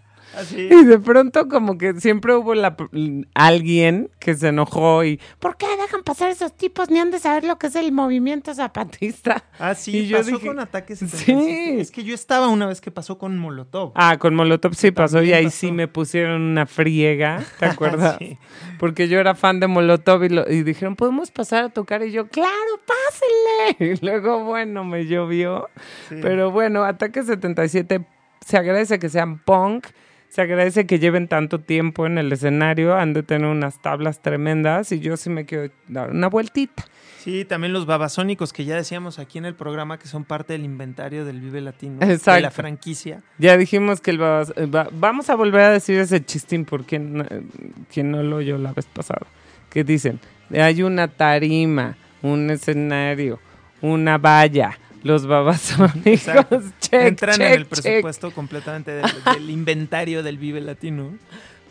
Y 0.57 0.85
de 0.85 0.99
pronto 0.99 1.49
como 1.49 1.79
que 1.79 2.01
siempre 2.01 2.35
hubo 2.35 2.55
la, 2.55 2.77
alguien 3.35 4.11
que 4.19 4.35
se 4.35 4.49
enojó 4.49 5.05
y 5.05 5.21
¿por 5.39 5.57
qué 5.57 5.67
dejan 5.77 6.03
pasar 6.03 6.31
esos 6.31 6.53
tipos? 6.57 6.91
Ni 6.91 6.99
han 6.99 7.11
de 7.11 7.19
saber 7.19 7.45
lo 7.45 7.59
que 7.59 7.69
es 7.69 7.77
el 7.77 7.93
movimiento 7.93 8.55
zapatista. 8.55 9.45
Ah, 9.59 9.75
sí, 9.75 9.99
y 9.99 10.13
pasó 10.13 10.41
con 10.41 10.59
ataques. 10.59 10.99
Sí. 10.99 11.77
Es 11.79 11.91
que 11.91 12.05
yo 12.05 12.15
estaba 12.15 12.49
una 12.49 12.67
vez 12.67 12.81
que 12.81 12.91
pasó 12.91 13.19
con 13.19 13.39
Molotov. 13.39 13.93
Ah, 13.95 14.19
con 14.19 14.35
Molotov 14.35 14.75
sí 14.75 14.91
pasó 14.91 15.23
y 15.23 15.33
ahí 15.33 15.51
sí 15.51 15.73
me 15.73 15.89
pusieron 15.89 16.43
una 16.43 16.67
friega, 16.67 17.43
¿te 17.59 17.67
acuerdas? 17.67 18.17
sí. 18.19 18.39
Porque 18.79 19.09
yo 19.09 19.21
era 19.21 19.35
fan 19.35 19.61
de 19.61 19.67
Molotov 19.67 20.25
y, 20.25 20.39
y, 20.53 20.63
dijeron, 20.63 20.97
¿podemos 20.97 21.31
pasar 21.31 21.65
a 21.65 21.69
tocar? 21.69 22.03
Y 22.03 22.13
yo, 22.13 22.29
claro, 22.29 22.53
pásenle. 22.87 23.95
Y 23.95 24.05
luego, 24.05 24.45
bueno, 24.45 24.85
me 24.85 25.07
llovió. 25.07 25.69
Pero 26.09 26.51
bueno, 26.51 26.85
Ataque 26.85 27.23
77 27.23 28.05
se 28.45 28.57
agradece 28.57 28.99
que 28.99 29.09
sean 29.09 29.39
punk 29.39 29.87
Se 30.35 30.43
agradece 30.43 30.85
que 30.85 30.99
lleven 30.99 31.29
tanto 31.29 31.61
tiempo 31.61 32.07
en 32.07 32.19
el 32.19 32.33
escenario, 32.33 32.97
han 32.97 33.13
de 33.13 33.23
tener 33.23 33.47
unas 33.47 33.81
tablas 33.81 34.21
tremendas 34.21 34.91
y 34.91 34.99
yo 34.99 35.17
sí 35.17 35.31
me 35.31 35.47
quiero 35.47 35.73
dar 35.87 36.11
una 36.11 36.27
vueltita. 36.29 36.85
Sí, 37.21 37.45
también 37.45 37.73
los 37.73 37.87
babasónicos 37.87 38.53
que 38.53 38.65
ya 38.65 38.75
decíamos 38.75 39.21
aquí 39.21 39.39
en 39.39 39.45
el 39.45 39.55
programa 39.55 39.97
que 39.97 40.09
son 40.09 40.25
parte 40.25 40.55
del 40.55 40.65
inventario 40.65 41.25
del 41.25 41.41
Vive 41.41 41.61
Latino, 41.61 41.99
Exacto. 42.03 42.33
de 42.33 42.41
la 42.41 42.51
franquicia. 42.51 43.23
Ya 43.39 43.57
dijimos 43.57 44.01
que 44.01 44.11
el 44.11 44.19
babas- 44.19 44.53
eh, 44.57 44.67
va- 44.67 44.89
vamos 44.91 45.31
a 45.31 45.37
volver 45.37 45.61
a 45.61 45.71
decir 45.71 46.01
ese 46.01 46.25
chistín 46.25 46.65
por 46.65 46.85
quien, 46.85 47.21
eh, 47.31 47.43
quien 47.93 48.11
no 48.11 48.21
lo 48.25 48.35
oyó 48.39 48.59
la 48.59 48.73
vez 48.73 48.87
pasada. 48.87 49.29
Que 49.71 49.85
dicen, 49.85 50.19
hay 50.51 50.83
una 50.83 51.07
tarima, 51.07 51.97
un 52.23 52.51
escenario, 52.51 53.39
una 53.83 54.19
valla, 54.19 54.77
los 55.05 55.27
babasónicos, 55.27 55.97
Exacto. 56.07 56.63
check, 56.81 56.93
Entran 56.95 57.41
en 57.41 57.53
el 57.53 57.69
check. 57.69 57.83
presupuesto 57.83 58.31
completamente 58.33 58.91
del, 58.91 59.05
del 59.33 59.51
inventario 59.51 60.23
del 60.25 60.39
Vive 60.39 60.61
Latino. 60.61 61.13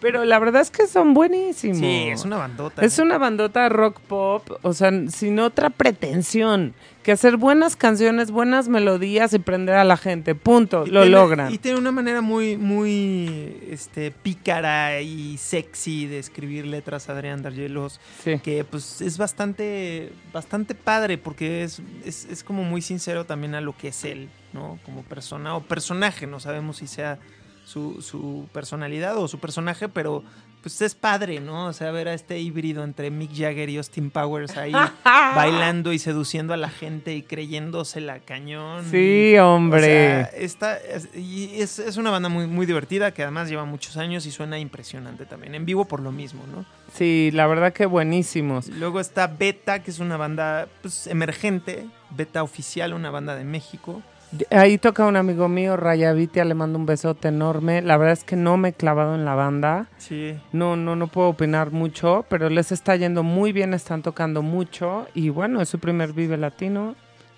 Pero 0.03 0.24
la 0.25 0.38
verdad 0.38 0.62
es 0.62 0.69
que 0.69 0.86
son 0.86 1.15
buenísimos. 1.15 1.79
Sí, 1.79 2.10
es 2.12 2.24
una 2.25 2.38
bandota. 2.38 2.83
Es 2.86 3.00
una 3.00 3.17
bandota 3.17 3.67
rock 3.69 4.00
pop, 4.01 4.48
o 4.62 4.74
sea, 4.74 4.91
sin 5.10 5.39
otra 5.39 5.72
pretensión 5.72 6.75
que 7.03 7.12
hacer 7.12 7.36
buenas 7.38 7.75
canciones, 7.75 8.29
buenas 8.31 8.69
melodías 8.69 9.33
y 9.33 9.39
prender 9.39 9.75
a 9.75 9.83
la 9.83 9.98
gente. 9.98 10.36
Punto. 10.36 10.86
Y 10.86 10.89
Lo 10.91 11.01
tiene- 11.01 11.15
logran. 11.17 11.51
Y 11.53 11.57
tiene 11.57 11.77
una 11.79 11.91
manera 11.91 12.22
muy, 12.22 12.55
muy 12.55 13.57
este, 13.69 14.12
pícara 14.12 15.01
y 15.01 15.38
sexy 15.38 16.05
de 16.05 16.19
escribir 16.19 16.65
letras 16.65 17.10
Adrián 17.10 17.41
Dargelos, 17.41 18.00
Sí. 18.24 18.39
que 18.39 18.63
pues 18.63 19.01
es 19.01 19.17
bastante, 19.17 20.12
bastante 20.31 20.75
padre 20.75 21.17
porque 21.17 21.63
es, 21.63 21.81
es, 22.05 22.25
es 22.25 22.43
como 22.43 22.63
muy 22.63 22.81
sincero 22.81 23.25
también 23.25 23.55
a 23.55 23.62
lo 23.62 23.75
que 23.75 23.89
es 23.89 24.03
él, 24.05 24.29
¿no? 24.53 24.79
Como 24.86 25.03
persona 25.03 25.55
o 25.55 25.62
personaje, 25.62 26.27
no 26.27 26.39
sabemos 26.39 26.77
si 26.77 26.88
sea 26.88 27.19
su, 27.65 28.01
su 28.01 28.48
personalidad 28.51 29.17
o 29.17 29.27
su 29.27 29.39
personaje, 29.39 29.89
pero 29.89 30.24
pues 30.62 30.82
es 30.82 30.96
padre, 30.96 31.41
¿no? 31.41 31.65
O 31.67 31.74
sea, 31.74 31.91
ver 31.91 32.08
a 32.08 32.13
este 32.13 32.39
híbrido 32.39 32.86
entre 32.86 33.12
Mick 33.12 33.32
Jagger 33.36 33.70
y 33.70 33.75
Austin 33.75 34.10
Powers 34.10 34.55
ahí 34.55 34.72
bailando 35.03 35.91
y 35.91 36.00
seduciendo 36.00 36.53
a 36.53 36.58
la 36.58 36.70
gente 36.70 37.13
y 37.13 37.22
creyéndosela 37.22 38.20
cañón. 38.20 38.86
Sí, 38.89 39.36
O 39.39 39.50
hombre. 39.55 39.82
sea, 39.84 40.22
esta 40.22 40.77
es, 40.77 41.10
y 41.17 41.60
es, 41.62 41.79
es 41.79 41.98
una 41.98 42.12
banda 42.12 42.29
muy, 42.29 42.48
muy 42.48 42.65
divertida 42.65 43.13
que 43.13 43.24
además 43.24 43.50
lleva 43.50 43.65
muchos 43.65 43.98
años 43.98 44.25
y 44.25 44.32
suena 44.32 44.58
impresionante 44.58 45.25
también. 45.25 45.53
En 45.53 45.65
vivo 45.65 45.84
por 45.84 46.00
lo 46.00 46.13
mismo, 46.13 46.43
¿no? 46.50 46.65
sí, 46.93 47.29
la 47.34 47.46
verdad 47.48 47.74
que 47.74 47.86
buenísimos. 47.86 48.70
Luego 48.70 49.01
está 49.01 49.27
Beta, 49.27 49.84
que 49.84 49.91
es 49.91 50.00
una 50.00 50.15
banda 50.15 50.70
pues, 50.82 51.08
emergente. 51.08 51.88
Beta 52.12 52.41
Oficial, 52.41 52.93
una 52.93 53.10
banda 53.10 53.36
de 53.36 53.43
México. 53.43 54.01
Ahí 54.50 54.78
toca 54.78 55.06
un 55.06 55.16
amigo 55.16 55.48
mío, 55.48 55.78
Rayavitia, 55.78 56.44
le 56.46 56.54
mando 56.56 56.80
un 56.80 56.86
besote 56.86 57.28
enorme. 57.28 57.82
La 57.82 57.98
verdad 57.98 58.13
es 58.13 58.24
que 58.24 58.36
no 58.36 58.58
me 58.58 58.70
he 58.70 58.74
clavado 58.74 59.13
en 59.16 59.25
la 59.25 59.36
banda. 59.36 59.88
Sí. 59.98 60.36
No, 60.52 60.75
no, 60.75 60.96
no 60.96 61.08
puedo 61.08 61.30
opinar 61.30 61.72
mucho, 61.72 62.25
pero 62.30 62.50
les 62.50 62.72
está 62.72 62.96
yendo 62.96 63.22
muy 63.24 63.52
bien, 63.52 63.74
están 63.74 64.02
tocando 64.02 64.42
mucho. 64.42 65.08
Y 65.13 65.30
bueno, 65.30 65.62
es 65.62 65.70
su 65.70 65.78
primer 65.80 66.13
Vive 66.13 66.38
Latino, 66.38 66.96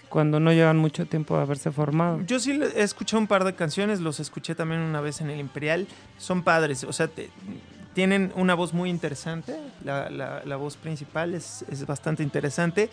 cuando 0.09 0.39
no 0.39 0.53
llevan 0.53 0.77
mucho 0.77 1.05
tiempo 1.05 1.35
de 1.35 1.41
haberse 1.43 1.71
formado. 1.71 2.21
Yo 2.25 2.39
sí 2.39 2.57
he 2.75 2.83
escuchado 2.83 3.19
un 3.19 3.27
par 3.27 3.43
de 3.43 3.53
canciones, 3.55 3.99
los 3.99 4.19
escuché 4.21 4.55
también 4.55 4.79
una 4.79 5.01
vez 5.01 5.19
en 5.19 5.29
el 5.29 5.39
Imperial. 5.39 5.87
Son 6.17 6.43
padres, 6.43 6.85
o 6.85 6.93
sea, 6.93 7.07
te- 7.09 7.29
tienen 7.93 8.31
una 8.35 8.53
voz 8.55 8.73
muy 8.73 8.89
interesante. 8.89 9.55
La, 9.83 10.09
la- 10.09 10.41
la 10.45 10.55
voz 10.55 10.77
principal 10.77 11.33
es, 11.33 11.65
es 11.69 11.85
bastante 11.85 12.23
interesante. 12.23 12.89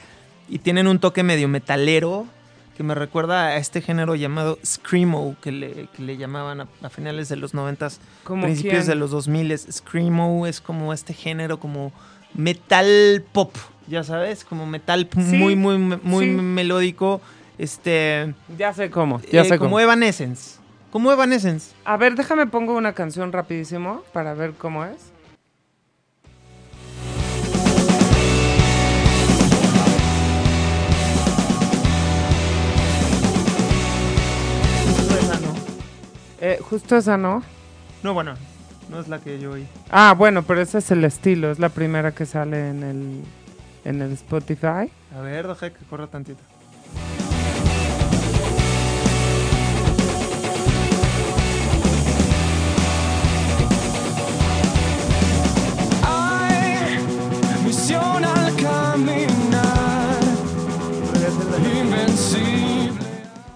Y 0.48 0.58
tienen 0.58 0.88
un 0.88 0.98
toque 0.98 1.22
medio 1.22 1.46
metalero 1.46 2.26
que 2.76 2.82
me 2.82 2.94
recuerda 2.94 3.48
a 3.48 3.56
este 3.56 3.80
género 3.82 4.14
llamado 4.14 4.58
Screamo, 4.64 5.36
que 5.42 5.52
le, 5.52 5.88
que 5.94 6.02
le 6.02 6.16
llamaban 6.16 6.62
a, 6.62 6.68
a 6.82 6.88
finales 6.88 7.28
de 7.28 7.36
los 7.36 7.52
90, 7.54 7.88
¿Cómo 8.24 8.42
principios 8.44 8.84
quién? 8.84 8.86
de 8.88 8.94
los 8.94 9.10
2000. 9.10 9.58
Screamo 9.58 10.46
es 10.46 10.60
como 10.60 10.92
este 10.92 11.12
género 11.14 11.58
como 11.60 11.92
metal 12.34 13.24
pop, 13.32 13.54
ya 13.86 14.02
sabes, 14.04 14.44
como 14.44 14.66
metal 14.66 15.08
Sí, 15.12 15.20
muy, 15.36 15.54
muy, 15.56 15.76
muy 15.78 16.24
sí. 16.26 16.30
melódico. 16.32 17.20
Este. 17.58 18.34
Ya 18.58 18.72
sé 18.72 18.90
cómo, 18.90 19.20
ya 19.30 19.42
Eh, 19.42 19.44
sé 19.44 19.58
como 19.58 19.70
cómo. 19.70 19.80
Evanescence. 19.80 20.58
Como 20.90 21.12
Evanescence. 21.12 21.74
A 21.84 21.96
ver, 21.96 22.14
déjame 22.16 22.46
pongo 22.46 22.74
una 22.74 22.92
canción 22.94 23.32
rapidísimo 23.32 24.02
para 24.12 24.34
ver 24.34 24.52
cómo 24.54 24.84
es. 24.84 25.11
Eh, 36.44 36.58
justo 36.60 36.96
esa, 36.96 37.16
¿no? 37.16 37.40
No, 38.02 38.14
bueno, 38.14 38.34
no 38.90 38.98
es 38.98 39.06
la 39.06 39.20
que 39.20 39.38
yo 39.38 39.52
oí. 39.52 39.64
Ah, 39.90 40.12
bueno, 40.18 40.42
pero 40.42 40.60
ese 40.60 40.78
es 40.78 40.90
el 40.90 41.04
estilo, 41.04 41.52
es 41.52 41.60
la 41.60 41.68
primera 41.68 42.10
que 42.10 42.26
sale 42.26 42.68
en 42.70 42.82
el, 42.82 43.22
en 43.84 44.02
el 44.02 44.10
Spotify. 44.14 44.90
A 45.16 45.20
ver, 45.20 45.46
deja 45.46 45.70
que 45.70 45.84
corra 45.84 46.08
tantito. 46.08 46.42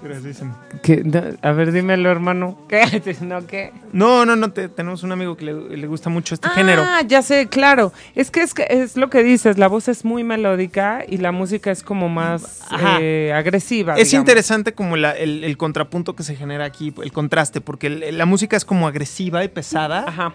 Gracias. 0.09 0.43
Que- 0.83 1.03
no, 1.05 1.23
a 1.43 1.53
ver, 1.53 1.73
dímelo, 1.73 2.11
hermano. 2.11 2.59
¿Qué? 2.69 3.03
¿No 3.21 3.47
qué? 3.47 3.73
No, 3.93 4.25
no, 4.25 4.37
no, 4.37 4.51
te- 4.53 4.69
tenemos 4.69 5.03
un 5.03 5.13
amigo 5.13 5.37
que 5.37 5.45
le, 5.47 5.77
le 5.77 5.87
gusta 5.87 6.11
mucho 6.11 6.35
este 6.35 6.49
género. 6.51 6.83
Ah, 6.85 7.03
ya 7.07 7.23
sé, 7.23 7.49
claro. 7.49 7.93
Es 8.15 8.31
que 8.31 8.41
es, 8.43 8.55
que 8.55 8.67
es 8.71 8.97
lo 8.97 9.11
que 9.11 9.23
dices, 9.23 9.59
la 9.59 9.69
voz 9.69 9.89
es 9.89 10.05
muy 10.05 10.25
melódica 10.25 11.05
y 11.07 11.19
la 11.19 11.33
música 11.33 11.71
es 11.71 11.83
como 11.83 12.09
más 12.09 12.63
eh, 13.01 13.33
agresiva. 13.35 13.95
Es 13.95 14.09
digamos. 14.11 14.23
interesante 14.29 14.73
como 14.75 14.97
la- 14.97 15.13
el, 15.17 15.45
el 15.45 15.57
contrapunto 15.57 16.15
que 16.17 16.23
se 16.23 16.37
genera 16.37 16.65
aquí, 16.65 16.95
el 17.03 17.13
contraste, 17.13 17.61
porque 17.61 17.87
el- 17.89 18.19
la 18.19 18.27
música 18.27 18.57
es 18.57 18.65
como 18.65 18.87
agresiva 18.89 19.43
y 19.45 19.49
pesada 19.49 20.05
Ajá. 20.07 20.33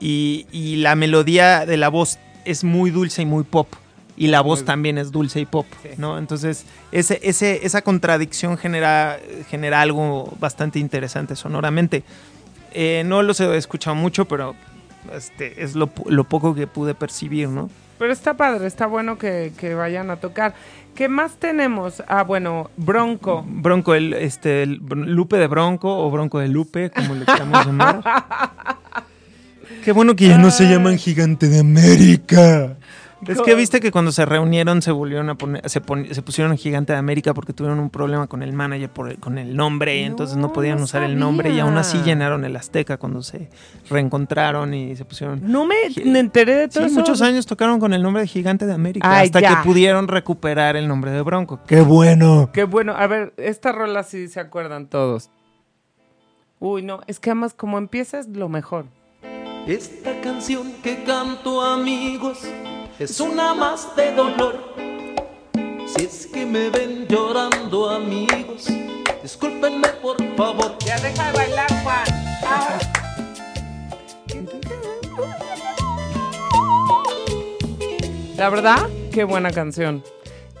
y, 0.00 0.46
y 0.52 0.76
la 0.76 0.94
melodía 0.96 1.66
de 1.66 1.76
la 1.76 1.88
voz 1.88 2.18
es 2.44 2.64
muy 2.64 2.90
dulce 2.90 3.22
y 3.22 3.26
muy 3.26 3.44
pop. 3.44 3.68
Y 4.16 4.28
la 4.28 4.40
voz 4.42 4.64
también 4.64 4.96
es 4.98 5.10
dulce 5.10 5.40
y 5.40 5.44
pop, 5.46 5.66
Sí. 5.82 5.88
¿no? 5.96 6.18
Entonces, 6.18 6.66
ese, 6.92 7.18
ese, 7.22 7.66
esa 7.66 7.82
contradicción 7.82 8.56
genera, 8.56 9.18
genera 9.50 9.80
algo 9.80 10.32
bastante 10.38 10.78
interesante 10.78 11.34
sonoramente. 11.34 12.04
Eh, 12.72 13.02
no 13.06 13.22
los 13.22 13.40
he 13.40 13.56
escuchado 13.56 13.96
mucho, 13.96 14.26
pero 14.26 14.54
este, 15.12 15.62
es 15.62 15.74
lo, 15.74 15.90
lo 16.06 16.24
poco 16.24 16.54
que 16.54 16.66
pude 16.66 16.94
percibir, 16.94 17.48
¿no? 17.48 17.70
Pero 17.98 18.12
está 18.12 18.34
padre, 18.34 18.66
está 18.66 18.86
bueno 18.86 19.18
que, 19.18 19.52
que 19.56 19.74
vayan 19.74 20.10
a 20.10 20.16
tocar. 20.16 20.54
¿Qué 20.94 21.08
más 21.08 21.36
tenemos? 21.36 22.02
Ah, 22.06 22.22
bueno, 22.22 22.70
Bronco. 22.76 23.44
Bronco, 23.46 23.94
el, 23.94 24.12
este, 24.14 24.62
el 24.62 24.74
Lupe 24.76 25.38
de 25.38 25.46
Bronco 25.48 25.96
o 26.04 26.10
Bronco 26.10 26.38
de 26.38 26.48
Lupe, 26.48 26.90
como 26.90 27.14
le 27.14 27.24
queramos 27.24 27.66
llamar. 27.66 28.00
Qué 29.84 29.92
bueno 29.92 30.14
que 30.16 30.28
ya 30.28 30.38
no 30.38 30.50
se 30.50 30.64
llaman 30.68 30.98
Gigante 30.98 31.48
de 31.48 31.60
América. 31.60 32.76
Es 33.26 33.40
que 33.40 33.54
viste 33.54 33.80
que 33.80 33.90
cuando 33.90 34.12
se 34.12 34.26
reunieron 34.26 34.82
se 34.82 34.90
volvieron 34.92 35.30
a 35.30 35.34
poner, 35.36 35.68
se, 35.70 35.80
pon- 35.80 36.06
se 36.10 36.20
pusieron 36.22 36.56
Gigante 36.58 36.92
de 36.92 36.98
América 36.98 37.32
porque 37.32 37.52
tuvieron 37.52 37.78
un 37.80 37.88
problema 37.90 38.26
con 38.26 38.42
el 38.42 38.52
manager 38.52 38.90
por 38.90 39.10
el- 39.10 39.18
con 39.18 39.38
el 39.38 39.56
nombre, 39.56 39.96
y 39.96 40.00
No, 40.02 40.06
entonces 40.08 40.36
no 40.36 40.52
podían 40.52 40.78
no 40.78 40.84
usar 40.84 41.02
el 41.04 41.18
nombre 41.18 41.50
y 41.50 41.58
aún 41.60 41.76
así 41.78 41.98
llenaron 42.02 42.44
el 42.44 42.54
Azteca 42.56 42.98
cuando 42.98 43.22
se 43.22 43.48
reencontraron 43.88 44.74
y 44.74 44.94
se 44.96 45.04
pusieron. 45.04 45.40
No 45.42 45.64
me, 45.64 45.74
me 46.04 46.18
enteré 46.18 46.54
de 46.56 46.64
Sí, 46.64 46.74
todo 46.74 46.86
eso. 46.86 46.94
muchos 46.94 47.22
años 47.22 47.46
tocaron 47.46 47.80
con 47.80 47.94
el 47.94 48.02
nombre 48.02 48.22
de 48.22 48.28
Gigante 48.28 48.66
de 48.66 48.74
América 48.74 49.08
Ay, 49.10 49.26
hasta 49.26 49.40
ya. 49.40 49.48
que 49.48 49.56
pudieron 49.68 50.08
recuperar 50.08 50.76
el 50.76 50.86
nombre 50.88 51.10
de 51.10 51.22
Bronco. 51.22 51.60
¡Qué 51.66 51.80
bueno! 51.80 52.50
Qué 52.52 52.64
bueno. 52.64 52.94
A 52.96 53.06
ver, 53.06 53.32
esta 53.36 53.72
rola 53.72 54.02
sí 54.02 54.28
se 54.28 54.40
acuerdan 54.40 54.86
todos. 54.88 55.30
Uy, 56.60 56.82
no, 56.82 57.00
es 57.06 57.20
que 57.20 57.30
además 57.30 57.54
como 57.54 57.78
empieza 57.78 58.18
es 58.18 58.28
lo 58.28 58.48
mejor. 58.48 58.86
Esta 59.66 60.20
canción 60.20 60.72
que 60.82 61.04
canto 61.04 61.62
amigos 61.62 62.40
es 62.98 63.20
una 63.20 63.54
más 63.54 63.94
de 63.96 64.12
dolor. 64.12 64.74
Si 65.86 66.04
es 66.04 66.26
que 66.26 66.46
me 66.46 66.70
ven 66.70 67.06
llorando 67.08 67.90
amigos, 67.90 68.66
discúlpenme 69.22 69.88
por 70.02 70.16
favor. 70.36 70.76
Ya 70.84 70.98
deja 71.00 71.30
de 71.30 71.38
bailar, 71.38 71.82
Juan. 71.82 72.04
La 78.36 78.50
verdad, 78.50 78.88
qué 79.12 79.24
buena 79.24 79.50
canción. 79.50 80.02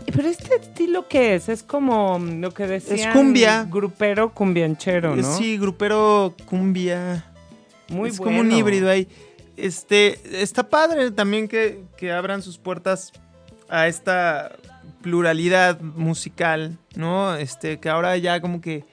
Pero 0.06 0.28
este 0.28 0.56
estilo 0.56 1.08
qué 1.08 1.34
es? 1.34 1.48
Es 1.48 1.62
como 1.62 2.18
lo 2.18 2.52
que 2.52 2.66
decían. 2.66 3.12
cumbia. 3.12 3.66
Grupero 3.68 4.32
cumbianchero, 4.32 5.16
¿no? 5.16 5.36
Sí, 5.36 5.58
grupero 5.58 6.34
cumbia. 6.46 7.24
Muy 7.88 8.10
es 8.10 8.18
bueno. 8.18 8.30
como 8.30 8.40
un 8.40 8.52
híbrido 8.52 8.90
ahí. 8.90 9.08
Este, 9.56 10.42
está 10.42 10.68
padre 10.68 11.10
también 11.10 11.48
que, 11.48 11.84
que 11.96 12.12
abran 12.12 12.42
sus 12.42 12.58
puertas 12.58 13.12
a 13.68 13.86
esta 13.86 14.56
pluralidad 15.02 15.80
musical, 15.80 16.78
¿no? 16.96 17.34
Este, 17.36 17.78
que 17.78 17.88
ahora 17.88 18.16
ya 18.16 18.40
como 18.40 18.60
que 18.60 18.84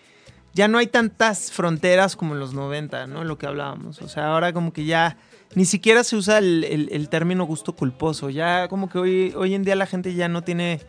ya 0.54 0.68
no 0.68 0.78
hay 0.78 0.88
tantas 0.88 1.52
fronteras 1.52 2.16
como 2.16 2.34
en 2.34 2.40
los 2.40 2.54
90, 2.54 3.08
¿no? 3.08 3.24
Lo 3.24 3.38
que 3.38 3.48
hablábamos. 3.48 4.02
O 4.02 4.08
sea, 4.10 4.28
ahora 4.34 4.52
como 4.54 4.74
que 4.74 4.86
ya 4.86 5.18
ni 5.56 5.66
siquiera 5.66 6.04
se 6.04 6.16
usa 6.16 6.38
el, 6.40 6.64
el- 6.92 7.10
término 7.10 7.46
gusto 7.46 7.74
culposo. 7.74 8.30
Ya 8.30 8.68
como 8.68 8.90
que 8.90 8.98
hoy, 9.00 9.34
hoy 9.36 9.54
en 9.56 9.64
día 9.64 9.76
la 9.76 9.86
gente 9.86 10.14
ya 10.14 10.28
no 10.28 10.44
tiene 10.44 10.82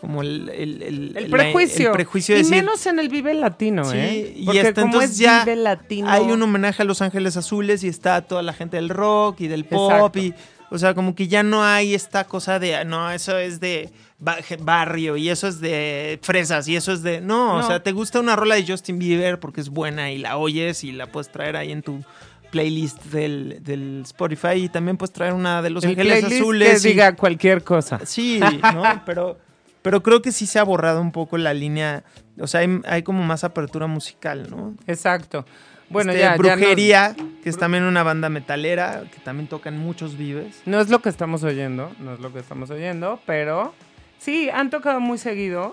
como 0.00 0.22
el, 0.22 0.48
el, 0.48 0.82
el- 0.82 1.16
El 1.16 1.30
la- 1.30 1.36
prejuicio. 1.36 1.92
de 1.92 2.02
y 2.02 2.42
decir, 2.42 2.50
menos 2.50 2.86
en 2.86 2.98
el 2.98 3.08
Vive 3.08 3.34
Latino, 3.34 3.84
Sí, 3.84 3.96
¿eh? 3.96 4.32
y 4.36 4.44
Porque 4.44 4.60
hasta 4.60 4.74
como 4.82 4.86
entonces 4.94 5.10
es 5.12 5.18
ya 5.18 5.44
Vive 5.44 5.56
Latino... 5.56 6.10
hay 6.10 6.24
un 6.24 6.42
homenaje 6.42 6.82
a 6.82 6.84
Los 6.84 7.02
Ángeles 7.02 7.36
Azules 7.36 7.82
y 7.84 7.88
está 7.88 8.22
toda 8.22 8.42
la 8.42 8.52
gente 8.52 8.76
del 8.76 8.88
rock 8.88 9.40
y 9.40 9.48
del 9.48 9.64
pop 9.64 9.92
Exacto. 9.92 10.18
y 10.18 10.34
o 10.68 10.78
sea, 10.78 10.94
como 10.94 11.14
que 11.14 11.28
ya 11.28 11.42
no 11.44 11.62
hay 11.64 11.94
esta 11.94 12.24
cosa 12.24 12.58
de 12.58 12.84
no, 12.84 13.12
eso 13.12 13.38
es 13.38 13.60
de 13.60 13.88
ba- 14.18 14.38
barrio 14.60 15.16
y 15.16 15.28
eso 15.28 15.46
es 15.46 15.60
de 15.60 16.18
fresas 16.22 16.66
y 16.66 16.74
eso 16.74 16.92
es 16.92 17.02
de 17.04 17.20
no, 17.20 17.56
o 17.58 17.62
sea, 17.62 17.82
te 17.84 17.92
gusta 17.92 18.18
una 18.18 18.34
rola 18.34 18.56
de 18.56 18.66
Justin 18.66 18.98
Bieber 18.98 19.38
porque 19.38 19.60
es 19.60 19.68
buena 19.68 20.10
y 20.10 20.18
la 20.18 20.36
oyes 20.38 20.82
y 20.82 20.90
la 20.90 21.06
puedes 21.06 21.30
traer 21.30 21.54
ahí 21.56 21.70
en 21.70 21.82
tu 21.82 22.02
playlist 22.50 23.02
del, 23.06 23.58
del 23.62 24.02
Spotify 24.04 24.54
y 24.54 24.68
también 24.68 24.96
puedes 24.96 25.12
traer 25.12 25.34
una 25.34 25.62
de 25.62 25.70
Los 25.70 25.84
el 25.84 25.90
Ángeles 25.90 26.24
Azules 26.24 26.82
que 26.82 26.88
y- 26.88 26.92
diga 26.92 27.14
cualquier 27.14 27.62
cosa. 27.62 28.00
Sí, 28.04 28.40
¿no? 28.74 29.02
Pero, 29.04 29.38
pero 29.86 30.02
creo 30.02 30.20
que 30.20 30.32
sí 30.32 30.46
se 30.46 30.58
ha 30.58 30.64
borrado 30.64 31.00
un 31.00 31.12
poco 31.12 31.38
la 31.38 31.54
línea. 31.54 32.02
O 32.40 32.48
sea, 32.48 32.58
hay, 32.58 32.80
hay 32.86 33.04
como 33.04 33.22
más 33.22 33.44
apertura 33.44 33.86
musical, 33.86 34.48
¿no? 34.50 34.74
Exacto. 34.88 35.46
Bueno, 35.90 36.10
Este, 36.10 36.24
ya, 36.24 36.36
Brujería, 36.36 37.14
que 37.40 37.48
es 37.48 37.56
también 37.56 37.84
una 37.84 38.02
banda 38.02 38.28
metalera, 38.28 39.04
que 39.12 39.20
también 39.20 39.46
tocan 39.48 39.78
muchos 39.78 40.18
vives. 40.18 40.60
No 40.66 40.80
es 40.80 40.88
lo 40.88 41.02
que 41.02 41.08
estamos 41.08 41.44
oyendo, 41.44 41.92
no 42.00 42.14
es 42.14 42.18
lo 42.18 42.32
que 42.32 42.40
estamos 42.40 42.68
oyendo, 42.70 43.20
pero 43.26 43.74
sí, 44.18 44.50
han 44.50 44.70
tocado 44.70 44.98
muy 44.98 45.18
seguido. 45.18 45.72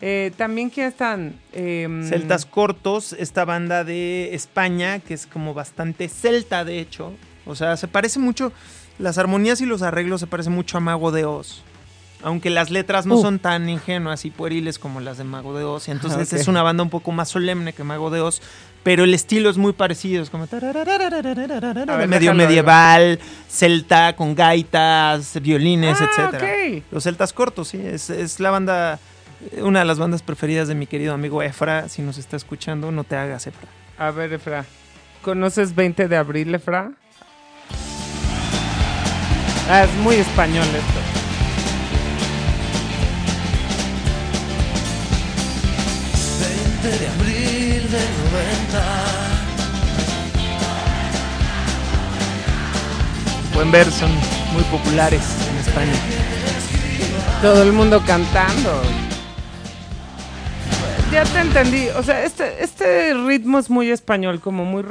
Eh, 0.00 0.32
también, 0.36 0.68
¿quién 0.68 0.88
están? 0.88 1.38
Em, 1.52 2.02
Celtas 2.08 2.46
Cortos, 2.46 3.12
esta 3.12 3.44
banda 3.44 3.84
de 3.84 4.34
España, 4.34 4.98
que 4.98 5.14
es 5.14 5.28
como 5.28 5.54
bastante 5.54 6.08
celta, 6.08 6.64
de 6.64 6.80
hecho. 6.80 7.12
O 7.46 7.54
sea, 7.54 7.76
se 7.76 7.86
parece 7.86 8.18
mucho. 8.18 8.50
Las 8.98 9.16
armonías 9.16 9.60
y 9.60 9.66
los 9.66 9.82
arreglos 9.82 10.22
se 10.22 10.26
parecen 10.26 10.54
mucho 10.54 10.76
a 10.76 10.80
Mago 10.80 11.12
de 11.12 11.24
Oz. 11.24 11.62
Aunque 12.24 12.48
las 12.50 12.70
letras 12.70 13.04
no 13.06 13.16
Uh. 13.16 13.22
son 13.22 13.38
tan 13.38 13.68
ingenuas 13.68 14.24
y 14.24 14.30
pueriles 14.30 14.78
como 14.78 14.98
las 15.00 15.18
de 15.18 15.24
Mago 15.24 15.54
de 15.56 15.62
Oz. 15.64 15.88
y 15.88 15.90
Entonces 15.90 16.32
Ok. 16.32 16.40
es 16.40 16.48
una 16.48 16.62
banda 16.62 16.82
un 16.82 16.88
poco 16.90 17.12
más 17.12 17.28
solemne 17.28 17.72
que 17.74 17.84
Mago 17.84 18.08
de 18.10 18.20
Oz. 18.22 18.40
Pero 18.82 19.04
el 19.04 19.12
estilo 19.14 19.48
es 19.50 19.56
muy 19.58 19.72
parecido. 19.74 20.22
Es 20.22 20.30
como. 20.30 20.46
ver, 20.50 20.62
medio 22.08 22.32
déjalo, 22.32 22.34
medieval, 22.34 23.18
celta, 23.48 24.14
con 24.16 24.34
gaitas, 24.34 25.40
violines, 25.42 25.98
Ah, 26.00 26.08
etcétera. 26.10 26.82
Los 26.90 27.04
celtas 27.04 27.32
cortos, 27.32 27.68
sí. 27.68 27.80
Es, 27.84 28.10
es 28.10 28.40
la 28.40 28.50
banda. 28.50 28.98
Una 29.60 29.80
de 29.80 29.84
las 29.84 29.98
bandas 29.98 30.22
preferidas 30.22 30.68
de 30.68 30.74
mi 30.74 30.86
querido 30.86 31.12
amigo 31.14 31.42
Efra. 31.42 31.88
Si 31.88 32.00
nos 32.02 32.16
está 32.18 32.36
escuchando, 32.36 32.90
no 32.90 33.04
te 33.04 33.16
hagas 33.16 33.46
Efra. 33.46 33.68
A 33.98 34.10
ver, 34.10 34.32
Efra. 34.32 34.64
¿Conoces 35.22 35.74
20 35.74 36.08
de 36.08 36.16
abril, 36.16 36.54
Efra? 36.54 36.92
Ah, 39.70 39.84
es 39.84 39.94
muy 40.02 40.16
español 40.16 40.64
esto. 40.66 41.13
De 46.90 47.08
abril 47.08 47.90
del 47.90 48.08
90. 48.32 48.84
Buen 53.54 53.70
ver, 53.70 53.90
son 53.90 54.10
muy 54.52 54.62
populares 54.64 55.22
en 55.50 55.56
España. 55.58 55.92
Todo 57.40 57.62
el 57.62 57.72
mundo 57.72 58.02
cantando. 58.06 58.82
Ya 61.10 61.24
te 61.24 61.38
entendí. 61.38 61.88
O 61.96 62.02
sea, 62.02 62.24
este, 62.24 62.62
este 62.62 63.14
ritmo 63.14 63.58
es 63.58 63.70
muy 63.70 63.90
español, 63.90 64.40
como 64.40 64.64
muy 64.64 64.82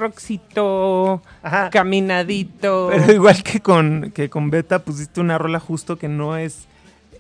Ajá. 1.43 1.69
caminadito. 1.69 2.89
Pero 2.91 3.11
igual 3.13 3.43
que 3.43 3.59
con, 3.59 4.11
que 4.15 4.29
con 4.29 4.49
Beta 4.49 4.79
pusiste 4.79 5.21
una 5.21 5.37
rola 5.37 5.59
justo 5.59 5.97
que 5.99 6.07
no 6.07 6.37
es 6.37 6.65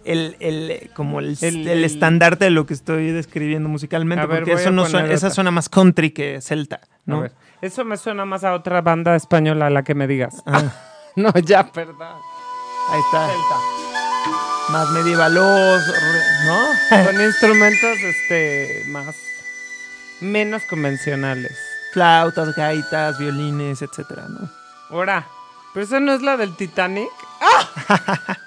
el, 0.05 0.35
el 0.39 0.89
como 0.93 1.19
el, 1.19 1.37
El- 1.41 1.67
el 1.67 1.83
estandarte 1.83 2.45
de 2.45 2.51
lo 2.51 2.65
que 2.65 2.73
estoy 2.73 3.11
describiendo 3.11 3.69
musicalmente. 3.69 4.23
A 4.23 4.25
ver, 4.27 4.39
porque 4.39 4.53
eso 4.53 4.69
a 4.69 4.71
no 4.71 4.85
suena, 4.85 5.11
esa 5.13 5.29
suena 5.29 5.51
más 5.51 5.69
country 5.69 6.11
que 6.11 6.41
celta, 6.41 6.75
A 6.83 6.87
¿no? 7.05 7.21
ver, 7.21 7.31
eso 7.61 7.85
me 7.85 7.97
suena 7.97 8.25
más 8.25 8.43
a 8.43 8.53
otra 8.53 8.81
banda 8.81 9.15
española 9.15 9.67
a 9.67 9.69
la 9.69 9.83
que 9.83 9.95
me 9.95 10.07
digas. 10.07 10.41
Ah, 10.45 10.63
No, 11.15 11.31
ya, 11.33 11.71
perdón. 11.71 12.17
ahí 12.89 12.99
está. 12.99 13.27
Celta. 13.27 14.71
Más 14.71 14.89
medievaloso, 14.91 15.91
¿no? 16.45 17.03
Con 17.05 17.21
instrumentos 17.21 17.97
este 17.99 18.83
más 18.89 19.15
menos 20.21 20.63
convencionales. 20.69 21.51
Flautas, 21.93 22.55
gaitas, 22.55 23.19
violines, 23.19 23.81
etcétera, 23.83 24.25
¿no? 24.29 24.49
Ahora, 24.89 25.27
pero 25.73 25.85
eso 25.85 25.99
no 25.99 26.13
es 26.13 26.21
la 26.23 26.37
del 26.37 26.55
Titanic. 26.55 27.09
¡Ah! 27.41 28.37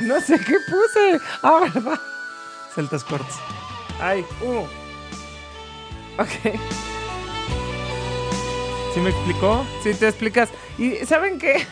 No 0.00 0.20
sé 0.20 0.38
qué 0.38 0.56
puse. 0.68 1.20
Ah, 1.42 1.60
¿verdad? 1.72 2.00
Celtas 2.74 3.04
cortos. 3.04 3.36
Ay, 4.00 4.24
uh. 4.42 4.66
Ok. 6.20 6.58
¿Sí 8.94 9.00
me 9.00 9.10
explicó? 9.10 9.64
Si 9.82 9.94
te 9.94 10.08
explicas. 10.08 10.48
Y 10.78 10.96
¿saben 11.06 11.38
qué? 11.38 11.66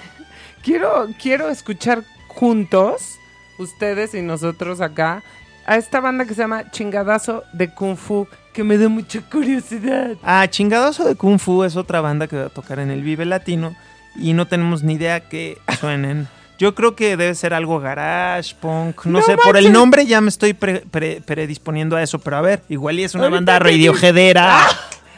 Quiero, 0.62 1.08
quiero 1.20 1.48
escuchar 1.48 2.02
juntos, 2.28 3.18
ustedes 3.58 4.14
y 4.14 4.22
nosotros 4.22 4.80
acá, 4.80 5.22
a 5.66 5.76
esta 5.76 6.00
banda 6.00 6.24
que 6.24 6.34
se 6.34 6.42
llama 6.42 6.70
Chingadazo 6.70 7.44
de 7.52 7.72
Kung 7.72 7.96
Fu, 7.96 8.26
que 8.52 8.64
me 8.64 8.78
da 8.78 8.88
mucha 8.88 9.20
curiosidad. 9.20 10.16
Ah, 10.22 10.46
Chingadazo 10.48 11.04
de 11.04 11.16
Kung 11.16 11.38
Fu 11.38 11.64
es 11.64 11.76
otra 11.76 12.00
banda 12.00 12.26
que 12.26 12.36
va 12.36 12.46
a 12.46 12.50
tocar 12.50 12.78
en 12.78 12.90
el 12.90 13.02
Vive 13.02 13.24
Latino 13.24 13.74
y 14.16 14.32
no 14.32 14.46
tenemos 14.46 14.82
ni 14.82 14.94
idea 14.94 15.28
que 15.28 15.58
suenen. 15.80 16.28
Yo 16.58 16.74
creo 16.74 16.94
que 16.94 17.16
debe 17.16 17.34
ser 17.34 17.52
algo 17.52 17.80
garage, 17.80 18.54
punk, 18.60 19.04
no, 19.06 19.18
¡No 19.18 19.22
sé, 19.24 19.36
por 19.36 19.56
el 19.56 19.72
nombre 19.72 20.06
ya 20.06 20.20
me 20.20 20.28
estoy 20.28 20.52
pre- 20.54 20.82
pre- 20.88 21.20
predisponiendo 21.20 21.96
a 21.96 22.02
eso, 22.02 22.20
pero 22.20 22.36
a 22.36 22.40
ver, 22.42 22.62
igual 22.68 23.00
y 23.00 23.04
es 23.04 23.14
una 23.14 23.24
Ahorita 23.24 23.36
banda 23.38 23.58
radiojedera. 23.58 24.66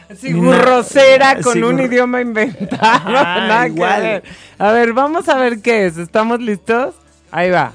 Así 0.09 0.33
Ni 0.33 0.39
gurrosera 0.39 1.35
na- 1.35 1.41
con 1.41 1.53
sí, 1.53 1.61
un 1.61 1.79
idioma 1.79 2.21
inventado. 2.21 3.09
Nada 3.11 3.65
que 3.65 3.71
igual. 3.71 4.01
ver. 4.01 4.23
A 4.57 4.71
ver, 4.71 4.93
vamos 4.93 5.29
a 5.29 5.35
ver 5.37 5.61
qué 5.61 5.85
es. 5.85 5.97
¿Estamos 5.97 6.39
listos? 6.41 6.95
Ahí 7.29 7.51
va. 7.51 7.71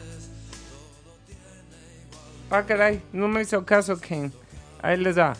Ah, 2.50 2.64
caray, 2.66 3.00
no 3.12 3.28
me 3.28 3.42
hizo 3.42 3.64
caso, 3.64 3.98
King. 3.98 4.30
Ahí 4.82 4.96
les 4.98 5.16
va. 5.18 5.34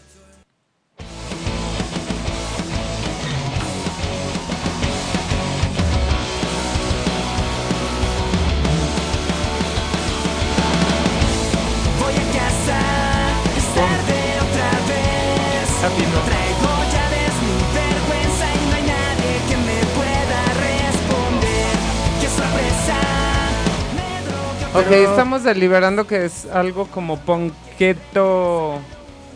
Ok, 24.75 24.85
Pero- 24.89 25.11
estamos 25.11 25.45
deliberando 25.45 26.07
que 26.07 26.25
es 26.25 26.47
algo 26.47 26.87
como 26.87 27.19
ponqueto. 27.21 28.79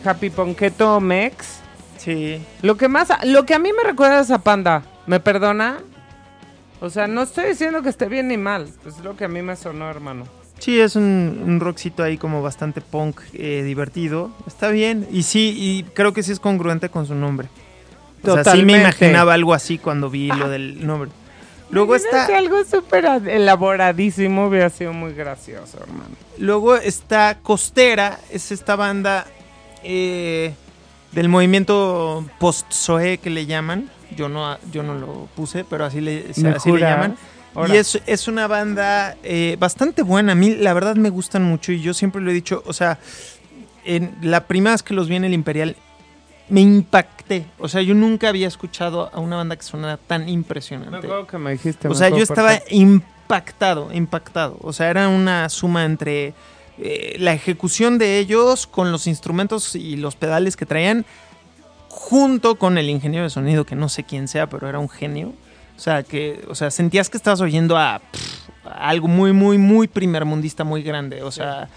Happy 0.04 0.30
Ponqueto 0.30 1.00
Mex. 1.00 1.58
Sí. 1.98 2.40
Lo 2.62 2.76
que 2.76 2.88
más. 2.88 3.08
Lo 3.24 3.44
que 3.44 3.54
a 3.54 3.58
mí 3.58 3.70
me 3.76 3.82
recuerda 3.88 4.20
es 4.20 4.30
a 4.30 4.38
Panda. 4.38 4.82
¿Me 5.06 5.20
perdona? 5.20 5.78
O 6.80 6.90
sea, 6.90 7.06
no 7.06 7.22
estoy 7.22 7.48
diciendo 7.48 7.82
que 7.82 7.88
esté 7.88 8.06
bien 8.06 8.28
ni 8.28 8.36
mal. 8.36 8.68
Es 8.86 8.98
lo 9.00 9.16
que 9.16 9.24
a 9.24 9.28
mí 9.28 9.42
me 9.42 9.56
sonó, 9.56 9.90
hermano. 9.90 10.24
Sí, 10.58 10.80
es 10.80 10.96
un, 10.96 11.42
un 11.44 11.60
rockcito 11.60 12.02
ahí 12.02 12.16
como 12.16 12.40
bastante 12.40 12.80
punk 12.80 13.20
eh, 13.34 13.62
divertido. 13.64 14.30
Está 14.46 14.68
bien. 14.68 15.06
Y 15.10 15.24
sí, 15.24 15.54
y 15.56 15.82
creo 15.92 16.12
que 16.12 16.22
sí 16.22 16.32
es 16.32 16.40
congruente 16.40 16.88
con 16.88 17.06
su 17.06 17.14
nombre. 17.14 17.48
O 18.22 18.26
sea, 18.26 18.36
sí 18.36 18.44
Totalmente. 18.44 18.72
me 18.72 18.80
imaginaba 18.80 19.34
algo 19.34 19.52
así 19.54 19.76
cuando 19.78 20.08
vi 20.08 20.28
lo 20.28 20.48
del 20.48 20.86
nombre. 20.86 21.10
Luego 21.70 21.96
está, 21.96 22.26
algo 22.36 22.64
súper 22.64 23.06
ad- 23.06 23.28
elaboradísimo. 23.28 24.46
Hubiera 24.46 24.70
sido 24.70 24.92
muy 24.92 25.12
gracioso, 25.14 25.78
hermano. 25.80 26.10
luego 26.38 26.76
está 26.76 27.38
Costera, 27.42 28.20
es 28.30 28.52
esta 28.52 28.76
banda 28.76 29.26
eh, 29.82 30.54
del 31.12 31.28
movimiento 31.28 32.24
post-Zoe 32.38 33.18
que 33.18 33.30
le 33.30 33.46
llaman. 33.46 33.90
Yo 34.16 34.28
no, 34.28 34.56
yo 34.70 34.82
no 34.82 34.94
lo 34.94 35.28
puse, 35.34 35.64
pero 35.64 35.84
así 35.84 36.00
le, 36.00 36.26
¿Me 36.36 36.50
así 36.50 36.70
le 36.70 36.80
llaman. 36.80 37.16
Ahora. 37.54 37.74
Y 37.74 37.78
es, 37.78 38.00
es 38.06 38.28
una 38.28 38.46
banda 38.46 39.16
eh, 39.22 39.56
bastante 39.58 40.02
buena. 40.02 40.32
A 40.32 40.34
mí, 40.34 40.54
la 40.54 40.72
verdad, 40.74 40.94
me 40.94 41.10
gustan 41.10 41.42
mucho 41.42 41.72
y 41.72 41.80
yo 41.80 41.94
siempre 41.94 42.20
lo 42.22 42.30
he 42.30 42.34
dicho. 42.34 42.62
O 42.66 42.72
sea, 42.72 42.98
en 43.84 44.14
la 44.22 44.46
primera 44.46 44.74
vez 44.74 44.82
que 44.82 44.94
los 44.94 45.08
vi 45.08 45.16
en 45.16 45.24
el 45.24 45.32
Imperial, 45.32 45.74
me 46.48 46.60
impacté. 46.60 47.46
O 47.58 47.68
sea, 47.68 47.82
yo 47.82 47.94
nunca 47.94 48.28
había 48.28 48.46
escuchado 48.48 49.10
a 49.12 49.18
una 49.20 49.36
banda 49.36 49.56
que 49.56 49.62
sonara 49.62 49.96
tan 49.96 50.26
Me 50.26 50.30
impresionante. 50.30 50.96
acuerdo 50.98 51.26
que 51.26 51.38
me 51.38 51.52
dijiste. 51.52 51.88
O 51.88 51.94
sea, 51.94 52.08
yo 52.08 52.18
estaba 52.18 52.60
impactado, 52.70 53.92
impactado. 53.92 54.56
O 54.60 54.72
sea, 54.72 54.88
era 54.90 55.08
una 55.08 55.48
suma 55.48 55.84
entre 55.84 56.34
eh, 56.78 57.16
la 57.18 57.32
ejecución 57.32 57.98
de 57.98 58.18
ellos 58.18 58.66
con 58.66 58.92
los 58.92 59.06
instrumentos 59.06 59.74
y 59.74 59.96
los 59.96 60.14
pedales 60.16 60.56
que 60.56 60.66
traían 60.66 61.04
junto 61.88 62.56
con 62.56 62.78
el 62.78 62.90
ingeniero 62.90 63.24
de 63.24 63.30
sonido, 63.30 63.64
que 63.64 63.74
no 63.74 63.88
sé 63.88 64.04
quién 64.04 64.28
sea, 64.28 64.48
pero 64.48 64.68
era 64.68 64.78
un 64.78 64.88
genio. 64.88 65.32
O 65.76 65.80
sea, 65.80 66.02
que, 66.02 66.44
o 66.48 66.54
sea, 66.54 66.70
sentías 66.70 67.10
que 67.10 67.16
estabas 67.16 67.40
oyendo 67.40 67.76
a, 67.76 68.00
pff, 68.12 68.48
a 68.66 68.88
algo 68.88 69.08
muy, 69.08 69.32
muy, 69.32 69.58
muy 69.58 69.88
primermundista, 69.88 70.64
muy 70.64 70.82
grande. 70.82 71.22
O 71.22 71.30
sea, 71.32 71.68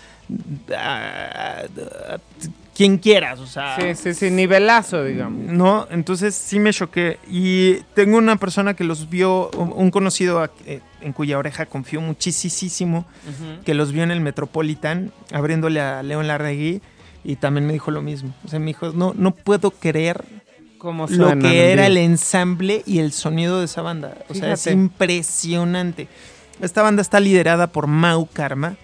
a- 0.76 0.76
a- 0.76 1.62
a- 2.16 2.20
quien 2.80 2.98
quieras, 2.98 3.42
o 3.42 3.46
sea. 3.46 3.76
Sí, 3.78 3.94
sí, 3.94 4.14
sí, 4.14 4.32
nivelazo, 4.32 5.04
digamos. 5.04 5.52
No, 5.52 5.86
entonces 5.92 6.34
sí 6.34 6.60
me 6.60 6.72
choqué. 6.72 7.20
Y 7.30 7.82
tengo 7.94 8.18
una 8.18 8.38
persona 8.38 8.74
que 8.74 8.86
los 8.86 9.10
vio, 9.10 9.50
un 9.52 9.92
conocido 9.92 10.50
eh, 10.66 10.80
en 11.02 11.12
cuya 11.12 11.38
oreja 11.38 11.66
confío 11.66 12.00
muchísimo, 12.00 13.06
que 13.66 13.74
los 13.74 13.92
vio 13.92 14.04
en 14.04 14.12
el 14.12 14.22
Metropolitan 14.22 15.12
abriéndole 15.34 15.82
a 15.82 16.02
León 16.04 16.28
Larregui 16.28 16.82
y 17.26 17.36
también 17.36 17.68
me 17.68 17.74
dijo 17.74 17.92
lo 17.92 18.02
mismo. 18.02 18.34
O 18.46 18.48
sea, 18.48 18.60
me 18.60 18.68
dijo, 18.68 18.94
no, 18.94 19.14
no 19.14 19.32
puedo 19.32 19.72
creer 19.72 20.24
Como 20.78 21.08
lo 21.08 21.38
que 21.38 21.74
era 21.74 21.86
el 21.86 21.98
ensamble 21.98 22.84
y 22.86 23.00
el 23.00 23.12
sonido 23.12 23.60
de 23.60 23.66
esa 23.66 23.82
banda. 23.82 24.16
O 24.30 24.34
sea, 24.34 24.54
es 24.54 24.68
impresionante. 24.68 26.08
Esta 26.62 26.82
banda 26.82 27.02
está 27.02 27.20
liderada 27.20 27.68
por 27.68 27.88
Mau 27.88 28.26
Karma, 28.32 28.78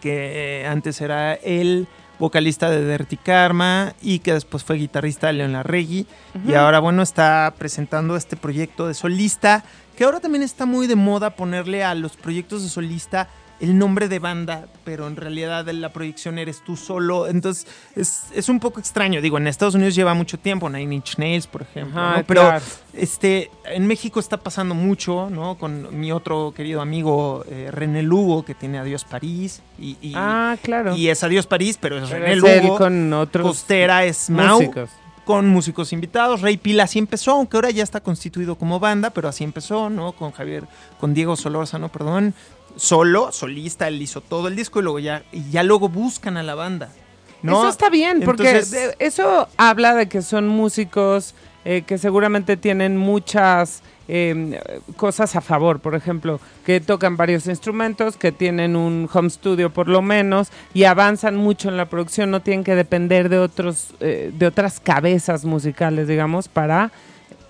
que 0.00 0.64
antes 0.68 1.00
era 1.00 1.34
el 1.34 1.88
vocalista 2.20 2.70
de 2.70 2.86
Dirty 2.86 3.16
Karma 3.16 3.94
y 4.00 4.20
que 4.20 4.34
después 4.34 4.62
fue 4.62 4.76
guitarrista 4.76 5.26
de 5.26 5.32
Leon 5.32 5.54
Larregui. 5.54 6.06
Y 6.46 6.54
ahora, 6.54 6.78
bueno, 6.78 7.02
está 7.02 7.52
presentando 7.58 8.14
este 8.14 8.36
proyecto 8.36 8.86
de 8.86 8.94
solista, 8.94 9.64
que 9.96 10.04
ahora 10.04 10.20
también 10.20 10.44
está 10.44 10.66
muy 10.66 10.86
de 10.86 10.94
moda 10.94 11.30
ponerle 11.30 11.82
a 11.82 11.94
los 11.94 12.16
proyectos 12.16 12.62
de 12.62 12.68
solista 12.68 13.28
el 13.60 13.76
nombre 13.78 14.08
de 14.08 14.18
banda, 14.18 14.66
pero 14.84 15.06
en 15.06 15.16
realidad 15.16 15.66
la 15.66 15.92
proyección 15.92 16.38
eres 16.38 16.62
tú 16.64 16.76
solo. 16.76 17.26
Entonces 17.26 17.66
es, 17.94 18.24
es 18.34 18.48
un 18.48 18.58
poco 18.60 18.80
extraño. 18.80 19.20
Digo, 19.20 19.36
en 19.38 19.46
Estados 19.46 19.74
Unidos 19.74 19.94
lleva 19.94 20.14
mucho 20.14 20.38
tiempo, 20.38 20.70
Nine 20.70 20.94
Inch 20.94 21.18
Nails, 21.18 21.46
por 21.46 21.62
ejemplo. 21.62 22.00
Ajá, 22.00 22.18
¿no? 22.18 22.24
Pero 22.26 22.40
claro. 22.42 22.64
este, 22.94 23.50
en 23.66 23.86
México 23.86 24.18
está 24.18 24.38
pasando 24.38 24.74
mucho, 24.74 25.28
¿no? 25.30 25.56
Con 25.58 25.98
mi 26.00 26.10
otro 26.10 26.52
querido 26.56 26.80
amigo 26.80 27.44
eh, 27.50 27.68
René 27.70 28.02
Lugo, 28.02 28.44
que 28.44 28.54
tiene 28.54 28.78
Adiós 28.78 29.04
París. 29.04 29.60
Y, 29.78 29.96
y- 30.00 30.12
Ah, 30.16 30.56
claro. 30.62 30.96
y 30.96 31.08
es 31.08 31.22
Adiós 31.22 31.46
París, 31.46 31.78
pero 31.80 31.98
es 31.98 32.08
René 32.08 32.36
Lugo. 32.36 32.78
con 32.78 33.12
otros 33.12 33.46
Costera 33.46 34.04
es 34.04 34.30
Mau 34.30 34.56
músicos. 34.60 34.90
con 35.24 35.48
músicos 35.48 35.92
invitados. 35.92 36.40
Rey 36.40 36.56
Pila 36.56 36.84
así 36.84 36.98
empezó, 36.98 37.32
aunque 37.32 37.56
ahora 37.56 37.70
ya 37.70 37.82
está 37.82 38.00
constituido 38.00 38.56
como 38.56 38.80
banda, 38.80 39.10
pero 39.10 39.28
así 39.28 39.44
empezó, 39.44 39.90
¿no? 39.90 40.12
Con 40.12 40.32
Javier, 40.32 40.64
con 40.98 41.12
Diego 41.14 41.36
Solórzano, 41.36 41.88
perdón. 41.90 42.34
Solo, 42.76 43.32
solista, 43.32 43.88
él 43.88 44.00
hizo 44.00 44.20
todo 44.20 44.48
el 44.48 44.56
disco 44.56 44.80
y 44.80 44.82
luego 44.82 44.98
ya, 44.98 45.22
y 45.32 45.50
ya 45.50 45.62
luego 45.62 45.88
buscan 45.88 46.36
a 46.36 46.42
la 46.42 46.54
banda. 46.54 46.90
¿no? 47.42 47.60
Eso 47.60 47.68
está 47.68 47.88
bien, 47.90 48.20
porque 48.24 48.50
Entonces- 48.50 48.94
eso 48.98 49.48
habla 49.56 49.94
de 49.94 50.08
que 50.08 50.22
son 50.22 50.48
músicos 50.48 51.34
eh, 51.64 51.82
que 51.86 51.98
seguramente 51.98 52.56
tienen 52.56 52.96
muchas 52.96 53.82
eh, 54.08 54.60
cosas 54.96 55.36
a 55.36 55.40
favor. 55.40 55.78
Por 55.80 55.94
ejemplo, 55.94 56.40
que 56.64 56.80
tocan 56.80 57.16
varios 57.16 57.46
instrumentos, 57.46 58.16
que 58.16 58.32
tienen 58.32 58.76
un 58.76 59.08
home 59.12 59.30
studio 59.30 59.70
por 59.70 59.86
lo 59.86 60.00
menos 60.02 60.48
y 60.74 60.84
avanzan 60.84 61.36
mucho 61.36 61.68
en 61.68 61.76
la 61.76 61.84
producción. 61.84 62.30
No 62.30 62.40
tienen 62.40 62.64
que 62.64 62.74
depender 62.74 63.28
de 63.28 63.38
otros, 63.38 63.88
eh, 64.00 64.32
de 64.36 64.46
otras 64.46 64.80
cabezas 64.80 65.44
musicales, 65.44 66.08
digamos, 66.08 66.48
para 66.48 66.90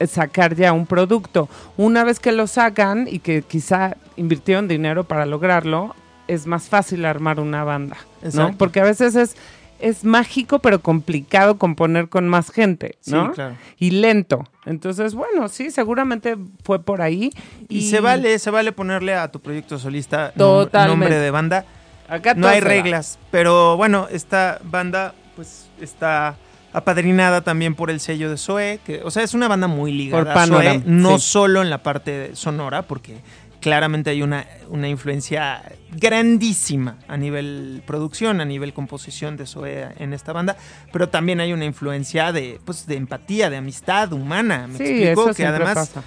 sacar 0.06 0.54
ya 0.54 0.72
un 0.72 0.86
producto. 0.86 1.48
Una 1.76 2.04
vez 2.04 2.20
que 2.20 2.32
lo 2.32 2.46
sacan 2.46 3.06
y 3.10 3.18
que 3.20 3.42
quizá 3.42 3.96
invirtieron 4.16 4.68
dinero 4.68 5.04
para 5.04 5.26
lograrlo, 5.26 5.94
es 6.28 6.46
más 6.46 6.68
fácil 6.68 7.04
armar 7.04 7.40
una 7.40 7.64
banda, 7.64 7.96
¿no? 8.34 8.56
Porque 8.56 8.80
a 8.80 8.84
veces 8.84 9.16
es 9.16 9.36
es 9.80 10.04
mágico 10.04 10.58
pero 10.58 10.80
complicado 10.80 11.56
componer 11.58 12.08
con 12.08 12.28
más 12.28 12.50
gente, 12.50 12.96
Sí, 13.00 13.12
¿no? 13.12 13.32
claro. 13.32 13.56
Y 13.78 13.90
lento. 13.92 14.44
Entonces, 14.66 15.14
bueno, 15.14 15.48
sí, 15.48 15.70
seguramente 15.70 16.36
fue 16.64 16.82
por 16.82 17.00
ahí. 17.02 17.32
Y, 17.68 17.88
se 17.88 18.00
vale, 18.00 18.38
se 18.38 18.50
vale 18.50 18.72
ponerle 18.72 19.14
a 19.14 19.28
tu 19.32 19.40
proyecto 19.40 19.78
solista 19.78 20.32
Totalmente. 20.32 20.88
nombre 20.88 21.18
de 21.18 21.30
banda. 21.30 21.64
Acá 22.08 22.34
No 22.34 22.48
hay 22.48 22.60
reglas, 22.60 23.18
pero 23.30 23.76
bueno, 23.76 24.06
esta 24.10 24.60
banda 24.64 25.14
pues 25.36 25.68
está 25.80 26.36
apadrinada 26.72 27.42
también 27.42 27.74
por 27.74 27.90
el 27.90 28.00
sello 28.00 28.30
de 28.30 28.37
Zoe, 28.37 28.80
que 28.85 29.02
o 29.04 29.11
sea, 29.11 29.22
es 29.22 29.35
una 29.35 29.48
banda 29.48 29.66
muy 29.66 29.92
ligada 29.92 30.22
Por 30.22 30.33
a 30.42 30.46
Zoe, 30.46 30.83
no 30.87 31.18
sí. 31.18 31.26
solo 31.28 31.62
en 31.62 31.70
la 31.70 31.83
parte 31.83 32.30
sonora, 32.37 32.83
porque 32.83 33.18
claramente 33.61 34.09
hay 34.11 34.22
una, 34.22 34.46
una 34.68 34.88
influencia 34.88 35.62
grandísima 35.92 36.96
a 37.09 37.16
nivel 37.16 37.83
producción, 37.87 38.40
a 38.40 38.44
nivel 38.44 38.72
composición 38.72 39.37
de 39.37 39.46
Zoe 39.46 39.88
en 39.98 40.12
esta 40.12 40.33
banda, 40.33 40.56
pero 40.92 41.09
también 41.09 41.40
hay 41.40 41.52
una 41.52 41.64
influencia 41.64 42.33
de 42.33 42.61
pues 42.64 42.87
de 42.87 42.96
empatía, 42.96 43.50
de 43.50 43.56
amistad 43.59 44.12
humana, 44.12 44.66
me 44.66 44.78
Sí, 44.78 44.85
explico, 44.85 45.30
eso 45.30 45.35
que 45.37 45.46
además 45.46 45.74
pasa. 45.74 46.02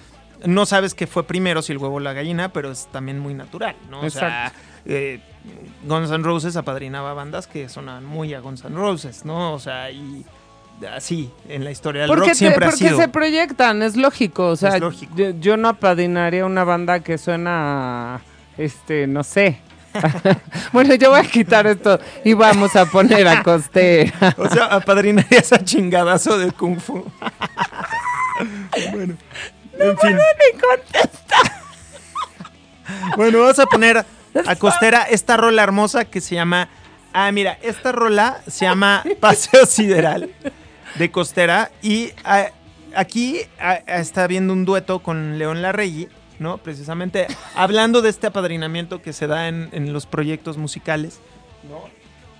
no 0.45 0.65
sabes 0.65 0.93
qué 0.93 1.07
fue 1.07 1.25
primero, 1.27 1.61
si 1.61 1.71
el 1.73 1.77
huevo 1.77 1.95
o 1.95 1.99
la 1.99 2.13
gallina, 2.13 2.51
pero 2.53 2.71
es 2.71 2.87
también 2.91 3.19
muy 3.19 3.33
natural, 3.33 3.75
¿no? 3.89 4.01
O 4.01 4.09
sea, 4.09 4.47
Exacto. 4.47 4.59
eh, 4.85 5.19
Guns 5.85 6.09
N' 6.11 6.23
Roses 6.23 6.55
apadrinaba 6.55 7.13
bandas 7.13 7.47
que 7.47 7.69
sonaban 7.69 8.05
muy 8.05 8.33
a 8.33 8.39
Guns 8.39 8.63
N' 8.65 8.75
Roses, 8.75 9.25
¿no? 9.25 9.53
O 9.53 9.59
sea, 9.59 9.91
y 9.91 10.25
así, 10.95 11.31
en 11.47 11.63
la 11.63 11.71
historia 11.71 12.01
del 12.01 12.07
Porque, 12.09 12.21
rock 12.21 12.29
te- 12.29 12.35
siempre 12.35 12.65
ha 12.65 12.69
porque 12.69 12.85
sido. 12.85 12.97
se 12.99 13.07
proyectan, 13.07 13.81
es 13.81 13.95
lógico. 13.95 14.47
O 14.47 14.55
sea, 14.55 14.77
lógico. 14.79 15.13
Yo, 15.15 15.29
yo 15.39 15.57
no 15.57 15.69
apadrinaría 15.69 16.45
una 16.45 16.63
banda 16.63 16.99
que 17.01 17.17
suena, 17.17 18.15
a, 18.15 18.21
este, 18.57 19.07
no 19.07 19.23
sé. 19.23 19.59
bueno, 20.73 20.95
yo 20.95 21.11
voy 21.11 21.19
a 21.19 21.23
quitar 21.23 21.67
esto 21.67 21.99
y 22.23 22.33
vamos 22.33 22.75
a 22.75 22.85
poner 22.87 23.27
a 23.27 23.43
Costera. 23.43 24.35
O 24.37 24.49
sea, 24.49 24.65
apadrinaría 24.65 25.39
esa 25.39 25.63
chingadazo 25.63 26.37
de 26.39 26.51
Kung 26.51 26.79
Fu. 26.79 27.05
bueno, 28.91 29.15
en 29.79 29.97
fin. 29.99 30.17
Bueno, 33.15 33.39
vamos 33.39 33.59
a 33.59 33.65
poner 33.67 34.05
a 34.47 34.55
Costera 34.55 35.03
esta 35.03 35.37
rola 35.37 35.63
hermosa 35.63 36.05
que 36.05 36.21
se 36.21 36.35
llama. 36.35 36.69
Ah, 37.13 37.31
mira, 37.31 37.59
esta 37.61 37.91
rola 37.91 38.41
se 38.47 38.65
llama 38.65 39.03
Paseo 39.19 39.65
Sideral 39.67 40.31
de 40.95 41.11
Costera. 41.11 41.71
Y 41.81 42.11
ah, 42.23 42.47
aquí 42.95 43.39
ah, 43.59 43.75
está 43.87 44.27
viendo 44.27 44.53
un 44.53 44.65
dueto 44.65 44.99
con 44.99 45.37
León 45.37 45.61
Larregui, 45.61 46.07
¿no? 46.39 46.57
Precisamente 46.57 47.27
hablando 47.55 48.01
de 48.01 48.09
este 48.09 48.27
apadrinamiento 48.27 49.01
que 49.01 49.13
se 49.13 49.27
da 49.27 49.47
en, 49.47 49.69
en 49.71 49.93
los 49.93 50.05
proyectos 50.05 50.57
musicales, 50.57 51.19
¿no? 51.69 51.81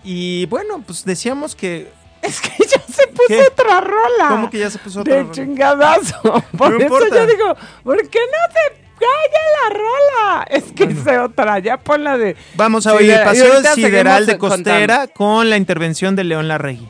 Y 0.04 0.46
bueno, 0.48 0.84
pues 0.86 1.06
decíamos 1.06 1.56
que. 1.56 1.92
Es 2.24 2.40
que 2.40 2.52
ya 2.60 2.80
se 2.82 3.06
puso 3.08 3.28
¿Qué? 3.28 3.42
otra 3.42 3.82
rola. 3.82 4.30
¿Cómo 4.30 4.50
que 4.50 4.58
ya 4.58 4.70
se 4.70 4.80
puso 4.80 5.02
otra 5.02 5.16
De 5.16 5.22
rola? 5.24 5.34
chingadazo. 5.34 6.22
Por 6.58 6.70
No 6.72 6.78
eso 6.78 6.84
importa. 6.86 7.16
yo 7.18 7.28
digo, 7.28 7.56
¿por 7.84 7.98
qué 8.08 8.20
no 8.20 8.54
se 8.54 8.82
calla 8.98 9.44
la 9.70 9.78
rola? 9.78 10.44
Es 10.50 10.64
que 10.72 10.86
es 10.86 11.06
otra, 11.20 11.60
ya 11.60 11.76
ponla 11.78 12.18
de. 12.18 12.38
Vamos 12.56 12.88
a 12.88 12.94
oír 12.94 13.10
de- 13.10 13.16
y 13.22 13.26
Paseo 13.26 13.62
Sideral 13.76 14.26
de 14.26 14.38
Costera 14.38 15.08
con 15.08 15.50
la 15.50 15.58
intervención 15.58 16.16
de 16.16 16.24
León 16.24 16.48
Larregui. 16.48 16.88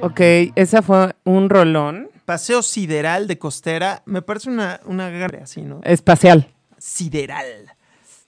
Ok, 0.00 0.20
esa 0.54 0.82
fue 0.82 1.14
un 1.24 1.48
rolón 1.50 2.08
Paseo 2.24 2.62
Sideral 2.62 3.26
de 3.26 3.38
Costera, 3.38 4.02
me 4.04 4.20
parece 4.22 4.50
una, 4.50 4.80
una 4.84 5.08
garra 5.10 5.40
así, 5.44 5.62
¿no? 5.62 5.80
espacial. 5.84 6.48
Sideral. 6.76 7.72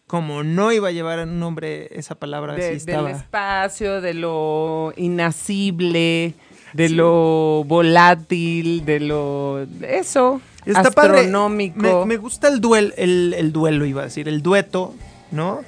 Como 0.07 0.43
no 0.43 0.73
iba 0.73 0.89
a 0.89 0.91
llevar 0.91 1.21
un 1.21 1.39
nombre 1.39 1.87
esa 1.97 2.15
palabra, 2.17 2.55
De- 2.55 2.61
así 2.63 2.71
del 2.71 2.77
estaba. 2.79 3.11
espacio, 3.11 4.01
de 4.01 4.15
lo 4.15 4.93
inacible, 4.97 6.35
de 6.73 6.89
lo 6.89 7.63
volátil, 7.65 8.85
de 8.85 9.01
lo. 9.01 9.67
Eso. 9.83 10.41
Está 10.67 10.91
padre. 10.91 11.19
astronómico. 11.21 11.79
Me, 11.81 12.05
me 12.07 12.17
gusta 12.17 12.49
el 12.49 12.61
duelo, 12.61 12.93
el, 12.97 13.35
el 13.37 13.53
duelo 13.53 13.85
iba 13.87 14.01
a 14.03 14.05
decir, 14.05 14.29
el 14.29 14.43
dueto, 14.43 14.95
¿no? 15.31 15.61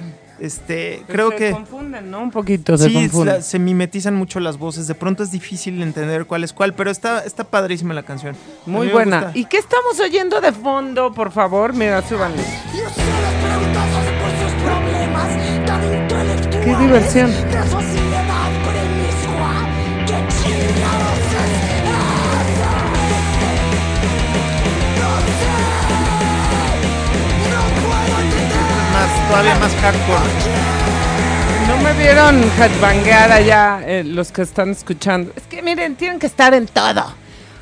Este, 0.43 1.05
creo 1.07 1.31
se 1.31 1.37
que 1.37 1.51
confunden, 1.53 2.11
¿no? 2.11 2.21
Un 2.21 2.33
poquito 2.33 2.77
se 2.77 2.89
sí, 2.89 2.95
confunden. 2.95 3.37
la- 3.37 3.43
se 3.43 3.61
mimetizan 3.61 4.17
mucho 4.17 4.41
las 4.41 4.59
voces. 4.59 4.89
De 4.89 4.95
pronto 4.97 5.23
es 5.23 5.31
difícil 5.31 5.81
entender 5.81 6.27
cuál 6.27 6.43
es 6.43 6.53
cuál, 6.53 6.75
pero 6.75 6.91
está, 6.91 7.21
está 7.21 7.45
padrísima 7.45 7.95
la 7.95 8.03
canción. 8.03 8.35
Muy 8.67 8.89
buena. 8.89 9.23
gusta. 9.27 9.39
¿Y 9.39 9.45
qué 9.45 9.59
estamos 9.59 10.01
oyendo 10.01 10.41
de 10.41 10.51
fondo, 10.51 11.13
por 11.15 11.31
favor? 11.31 11.73
Mira, 11.75 12.03
súbanle. 12.03 12.43
Y 12.75 12.81
ustedes 16.93 18.02
todavía 29.33 29.59
más 29.61 29.75
hardcore. 29.77 30.31
No 31.67 31.79
me 31.79 31.95
vieron 31.95 32.43
headbanguear 32.43 33.33
allá 33.33 33.81
eh, 33.87 34.05
los 34.05 34.31
que 34.31 34.43
están 34.43 34.69
escuchando. 34.69 35.33
Es 35.35 35.45
que 35.45 35.63
miren, 35.63 35.97
tienen 35.97 36.19
que 36.19 36.27
estar 36.27 36.53
en 36.53 36.67
todo. 36.67 37.15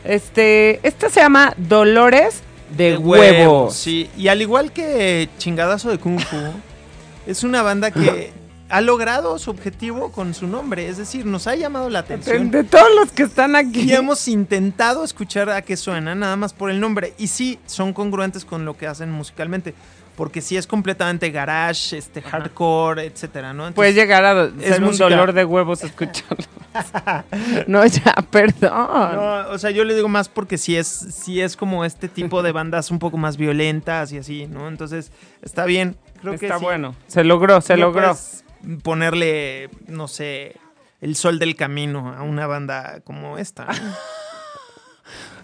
Este, 0.02 0.80
esta 0.82 1.08
se 1.10 1.20
llama 1.20 1.54
Dolores 1.56 2.42
de, 2.76 2.98
huevos. 2.98 3.76
Sí, 3.76 4.10
y 4.16 4.26
al 4.26 4.42
igual 4.42 4.72
que 4.72 5.28
Chingadazo 5.38 5.90
de 5.90 5.98
Kung 5.98 6.18
Fu, 6.18 6.38
es 7.28 7.44
una 7.44 7.62
banda 7.62 7.92
que 7.92 8.32
ha 8.68 8.80
logrado 8.80 9.38
su 9.38 9.52
objetivo 9.52 10.10
con 10.10 10.34
su 10.34 10.48
nombre, 10.48 10.88
es 10.88 10.96
decir, 10.96 11.24
nos 11.24 11.46
ha 11.46 11.54
llamado 11.54 11.88
la 11.88 12.02
De, 12.02 12.14
atención. 12.14 12.50
de 12.50 12.64
todos 12.64 12.88
los 12.96 13.12
que 13.12 13.22
están 13.22 13.54
aquí. 13.54 13.82
Y 13.82 13.92
hemos 13.92 14.26
intentado 14.26 15.04
escuchar 15.04 15.48
a 15.50 15.62
qué 15.62 15.76
suena, 15.76 16.16
nada 16.16 16.34
más 16.34 16.52
por 16.52 16.68
el 16.68 16.80
nombre. 16.80 17.14
Y 17.16 17.28
sí, 17.28 17.60
son 17.66 17.92
congruentes 17.92 18.44
con 18.44 18.64
lo 18.64 18.76
que 18.76 18.88
hacen 18.88 19.12
musicalmente. 19.12 19.74
Porque 20.20 20.42
sí 20.42 20.54
es 20.58 20.66
completamente 20.66 21.30
garage, 21.30 21.96
este, 21.96 22.20
hardcore, 22.20 23.06
etcétera, 23.06 23.54
¿no? 23.54 23.72
Puede 23.72 23.88
Entonces, 23.88 23.94
llegar 23.94 24.22
a 24.26 24.44
es 24.44 24.68
ser 24.74 24.80
un 24.82 24.88
música. 24.88 25.04
dolor 25.04 25.32
de 25.32 25.46
huevos 25.46 25.82
escucharlo. 25.82 26.44
no, 27.66 27.86
ya, 27.86 28.14
perdón. 28.30 28.70
no, 29.16 29.48
o 29.48 29.56
sea, 29.56 29.70
yo 29.70 29.82
le 29.84 29.94
digo 29.94 30.08
más 30.10 30.28
porque 30.28 30.58
sí 30.58 30.76
es, 30.76 30.86
sí 30.86 31.40
es 31.40 31.56
como 31.56 31.86
este 31.86 32.06
tipo 32.06 32.42
de 32.42 32.52
bandas 32.52 32.90
un 32.90 32.98
poco 32.98 33.16
más 33.16 33.38
violentas 33.38 34.12
y 34.12 34.18
así, 34.18 34.46
¿no? 34.46 34.68
Entonces, 34.68 35.10
está 35.40 35.64
bien. 35.64 35.96
Creo 36.20 36.36
que 36.38 36.44
Está 36.44 36.58
sí. 36.58 36.64
bueno. 36.64 36.94
Se 37.06 37.24
logró, 37.24 37.62
se 37.62 37.76
No 37.78 37.86
logró. 37.86 38.02
puedes 38.08 38.44
ponerle, 38.82 39.70
no 39.86 40.06
sé, 40.06 40.56
el 41.00 41.16
sol 41.16 41.38
del 41.38 41.56
camino 41.56 42.12
a 42.14 42.20
una 42.24 42.46
banda 42.46 43.00
como 43.04 43.38
esta. 43.38 43.64
¿no? 43.64 43.72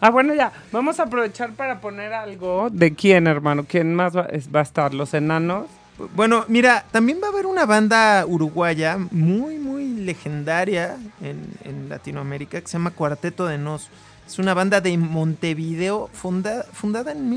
Ah, 0.01 0.11
bueno, 0.11 0.35
ya. 0.35 0.53
Vamos 0.73 1.01
a 1.01 1.05
aprovechar 1.05 1.53
para 1.53 1.81
poner 1.81 2.13
algo. 2.13 2.69
¿De 2.71 2.95
quién, 2.95 3.27
hermano? 3.27 3.65
¿Quién 3.69 3.95
más 3.95 4.17
va, 4.17 4.27
a 4.31 4.61
estar? 4.63 4.95
¿Los 4.95 5.15
enanos? 5.15 5.67
Bueno, 6.15 6.45
mira, 6.49 6.85
también 6.93 7.19
va 7.23 7.29
a 7.29 7.31
haber 7.31 7.47
una 7.47 7.65
banda 7.65 8.25
uruguaya 8.27 8.99
muy, 9.11 9.57
muy 9.59 9.87
legendaria 9.95 10.97
en, 11.23 11.47
en 11.65 11.89
Latinoamérica 11.89 12.61
que 12.61 12.67
se 12.67 12.75
llama 12.75 12.91
Cuarteto 12.91 13.47
de 13.47 13.57
Nos. 13.57 13.89
Es 14.27 14.39
una 14.39 14.55
banda 14.55 14.81
de 14.81 14.99
Montevideo 14.99 16.11
funda- 16.13 16.65
fundada 16.73 17.13
en 17.13 17.31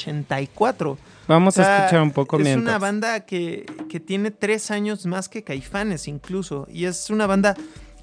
1984. 0.00 0.98
Vamos 1.28 1.56
O 1.58 1.62
sea, 1.62 1.74
a 1.74 1.78
escuchar 1.78 2.02
un 2.02 2.10
poco 2.12 2.36
Es 2.36 2.42
mientras. 2.44 2.62
una 2.68 2.78
banda 2.78 3.20
que, 3.20 3.64
que 3.88 4.00
tiene 4.00 4.30
tres 4.30 4.70
años 4.70 5.06
más 5.06 5.28
que 5.28 5.42
Caifanes 5.42 6.08
incluso. 6.08 6.66
Y 6.70 6.84
es 6.84 7.10
una 7.10 7.26
banda 7.26 7.54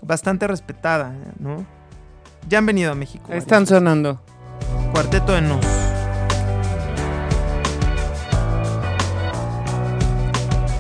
bastante 0.02 0.48
respetada, 0.48 1.16
¿no? 1.40 1.66
Ya 2.50 2.58
han 2.60 2.66
venido 2.66 2.92
a 2.92 2.96
México. 2.96 3.32
Están 3.32 3.66
sonando. 3.68 4.22
Cuarteto 4.92 5.34
de 5.34 5.42
Nos. 5.42 5.66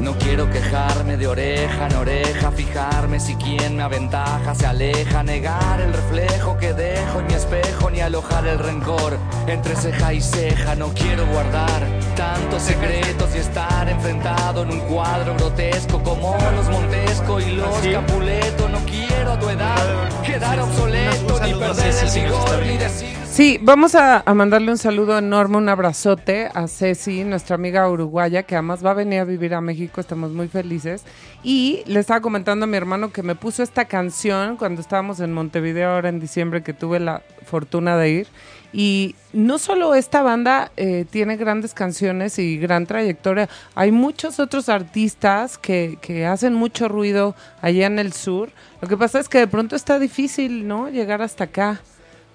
No 0.04 0.18
quiero 0.18 0.50
quejarme 0.52 1.16
de 1.16 1.28
oreja 1.28 1.88
en 1.88 1.96
oreja, 1.96 2.52
fijarme 2.52 3.22
si 3.22 3.36
quien 3.36 3.78
me 3.78 3.84
aventaja 3.84 4.54
se 4.54 4.66
aleja, 4.66 5.24
negar 5.24 5.80
el 5.80 5.94
reflejo 5.94 6.58
que 6.58 6.74
dejo 6.74 7.22
en 7.22 7.28
mi 7.28 7.34
espejo, 7.34 7.89
ni 7.89 8.02
alojar 8.02 8.46
el 8.46 8.60
rencor 8.60 9.18
entre 9.48 9.78
ceja 9.78 10.13
y 10.13 10.20
ceja. 10.20 10.76
No 10.76 10.89
quiero 10.89 11.26
guardar 11.28 11.88
tantos 12.18 12.63
secretos 12.63 13.34
y 13.34 13.38
estar 13.38 13.88
enfrentado 13.88 14.63
en 14.63 14.72
un 14.72 14.80
cuadro 14.82 15.36
grotesco 15.36 16.04
como 16.04 16.38
los 16.54 16.68
Montesco 16.68 17.39
y 17.39 17.54
los 17.54 17.74
¿Sí? 17.82 17.94
Capuleto. 17.94 18.68
No 18.68 18.80
quiero 18.80 19.32
a 19.32 19.39
tu 19.39 19.48
edad 19.48 20.22
quedar 20.26 20.60
obsoleto, 20.60 21.39
ni 21.39 21.54
perder 21.54 21.96
el 22.04 22.24
vigor, 22.24 22.62
ni 22.66 22.78
decir. 22.78 23.23
Sí, 23.34 23.58
vamos 23.60 23.96
a, 23.96 24.24
mandarle 24.36 24.69
un 24.69 24.78
saludo 24.78 25.17
enorme, 25.17 25.58
un 25.58 25.67
abrazote 25.67 26.52
a 26.54 26.67
Ceci, 26.67 27.24
nuestra 27.24 27.56
amiga 27.56 27.89
uruguaya, 27.89 28.43
que 28.43 28.54
además 28.54 28.86
va 28.86 28.91
a 28.91 28.93
venir 28.93 29.22
a 29.22 29.26
vivir 29.26 29.56
a 29.56 29.60
México, 29.60 30.00
estamos 30.00 30.34
muy 30.34 30.48
felices. 30.48 31.04
Y 31.41 31.82
le 31.88 32.00
estaba 32.00 32.22
comentando 32.22 32.65
a 32.65 32.67
mi 32.67 32.78
hermano 32.78 33.12
que 33.12 33.24
me 33.24 33.34
puso 33.34 33.63
esta 33.63 33.86
canción 33.86 34.56
cuando 34.56 34.82
estábamos 34.82 35.19
en 35.19 35.34
Montevideo 35.34 35.89
ahora 35.89 36.10
en 36.10 36.19
diciembre, 36.19 36.62
que 36.62 36.74
tuve 36.74 37.00
la 37.00 37.24
fortuna 37.43 37.98
de 37.98 38.10
ir. 38.12 38.28
Y 38.72 39.15
no 39.34 39.58
solo 39.58 39.96
esta 39.96 40.22
banda 40.22 40.72
eh, 40.78 41.08
tiene 41.10 41.36
grandes 41.36 41.74
canciones 41.74 42.38
y 42.38 42.60
gran 42.60 42.86
trayectoria, 42.86 43.50
hay 43.74 43.91
muchos 43.91 44.39
otros 44.39 44.69
artistas 44.69 45.58
que, 45.58 45.98
que 46.02 46.28
hacen 46.28 46.54
mucho 46.54 46.88
ruido 46.88 47.34
allá 47.63 47.88
en 47.88 47.98
el 47.98 48.13
sur. 48.13 48.52
Lo 48.80 48.88
que 48.88 48.96
pasa 48.96 49.19
es 49.19 49.28
que 49.28 49.39
de 49.39 49.48
pronto 49.48 49.76
está 49.76 49.98
difícil, 49.98 50.67
¿no? 50.67 50.88
Llegar 50.88 51.24
hasta 51.24 51.46
acá. 51.46 51.82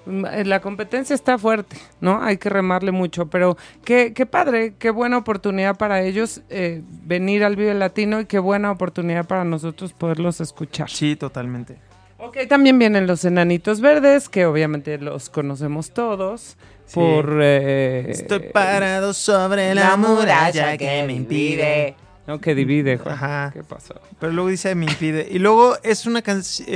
Eh, 0.06 0.44
La 0.44 0.60
competencia 0.60 1.14
está 1.14 1.36
fuerte, 1.38 1.76
¿no? 2.00 2.22
Hay 2.22 2.36
que 2.38 2.48
remarle 2.48 2.92
mucho, 2.92 3.26
pero 3.26 3.56
qué, 3.84 4.12
qué 4.14 4.26
padre, 4.26 4.74
qué 4.78 4.90
buena 4.90 5.18
oportunidad 5.18 5.76
para 5.76 6.02
ellos 6.02 6.40
eh, 6.48 6.82
venir 7.04 7.44
al 7.44 7.56
Vive 7.56 7.74
Latino 7.74 8.20
y 8.20 8.26
qué 8.26 8.38
buena 8.38 8.70
oportunidad 8.70 9.26
para 9.26 9.44
nosotros 9.44 9.92
poderlos 9.92 10.40
escuchar. 10.40 10.88
Sí, 10.88 11.16
totalmente. 11.16 11.76
Ok, 12.18 12.38
también 12.48 12.78
vienen 12.78 13.06
los 13.06 13.24
Enanitos 13.24 13.80
Verdes, 13.80 14.28
que 14.28 14.44
obviamente 14.46 14.98
los 14.98 15.30
conocemos 15.30 15.90
todos 15.92 16.56
Sí. 16.86 16.94
por... 16.94 17.38
eh, 17.42 18.06
Estoy 18.10 18.48
parado 18.52 19.12
sobre 19.12 19.74
la 19.74 19.94
muralla 19.96 20.76
que 20.78 21.04
me 21.06 21.12
impide. 21.12 21.94
No, 22.26 22.40
que 22.40 22.54
divide, 22.54 22.96
Juan. 22.98 23.14
Ajá. 23.14 23.50
¿Qué 23.54 23.62
pasó? 23.62 23.94
Pero 24.18 24.32
luego 24.32 24.48
dice 24.50 24.74
me 24.74 24.86
impide. 24.86 25.28
Y 25.30 25.38
luego 25.38 25.76
es 25.82 26.06
una 26.06 26.22
canción. 26.22 26.66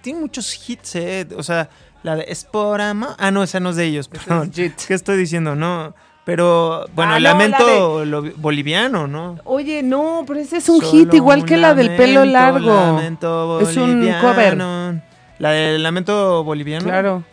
tiene 0.00 0.20
muchos 0.20 0.68
hits, 0.68 0.94
¿eh? 0.96 1.26
O 1.36 1.42
sea, 1.42 1.68
la 2.02 2.16
de 2.16 2.24
Es 2.28 2.44
por 2.44 2.80
amor. 2.80 3.10
Ah, 3.18 3.30
no, 3.30 3.42
esa 3.42 3.60
no 3.60 3.70
es 3.70 3.76
de 3.76 3.84
ellos, 3.86 4.08
perdón. 4.08 4.50
¿Qué 4.50 4.72
estoy 4.94 5.16
diciendo? 5.16 5.54
No. 5.54 5.94
Pero, 6.24 6.84
bueno, 6.94 7.12
Ah, 7.12 7.16
el 7.16 7.22
no, 7.22 7.28
la 7.30 7.32
lamento 7.34 8.04
lo- 8.04 8.22
boliviano, 8.36 9.06
¿no? 9.06 9.38
Oye, 9.44 9.82
no, 9.82 10.24
pero 10.26 10.38
ese 10.40 10.58
es 10.58 10.68
un 10.68 10.80
Solo 10.80 10.90
hit 10.90 11.14
igual 11.14 11.40
un 11.40 11.46
que 11.46 11.56
la 11.56 11.74
del 11.74 11.96
pelo 11.96 12.24
largo. 12.26 12.68
lamento 12.68 13.60
Es 13.60 13.74
un 13.78 14.00
boliviano. 14.00 15.00
La 15.38 15.50
del 15.52 15.82
lamento 15.82 16.44
boliviano. 16.44 16.84
Claro. 16.84 17.24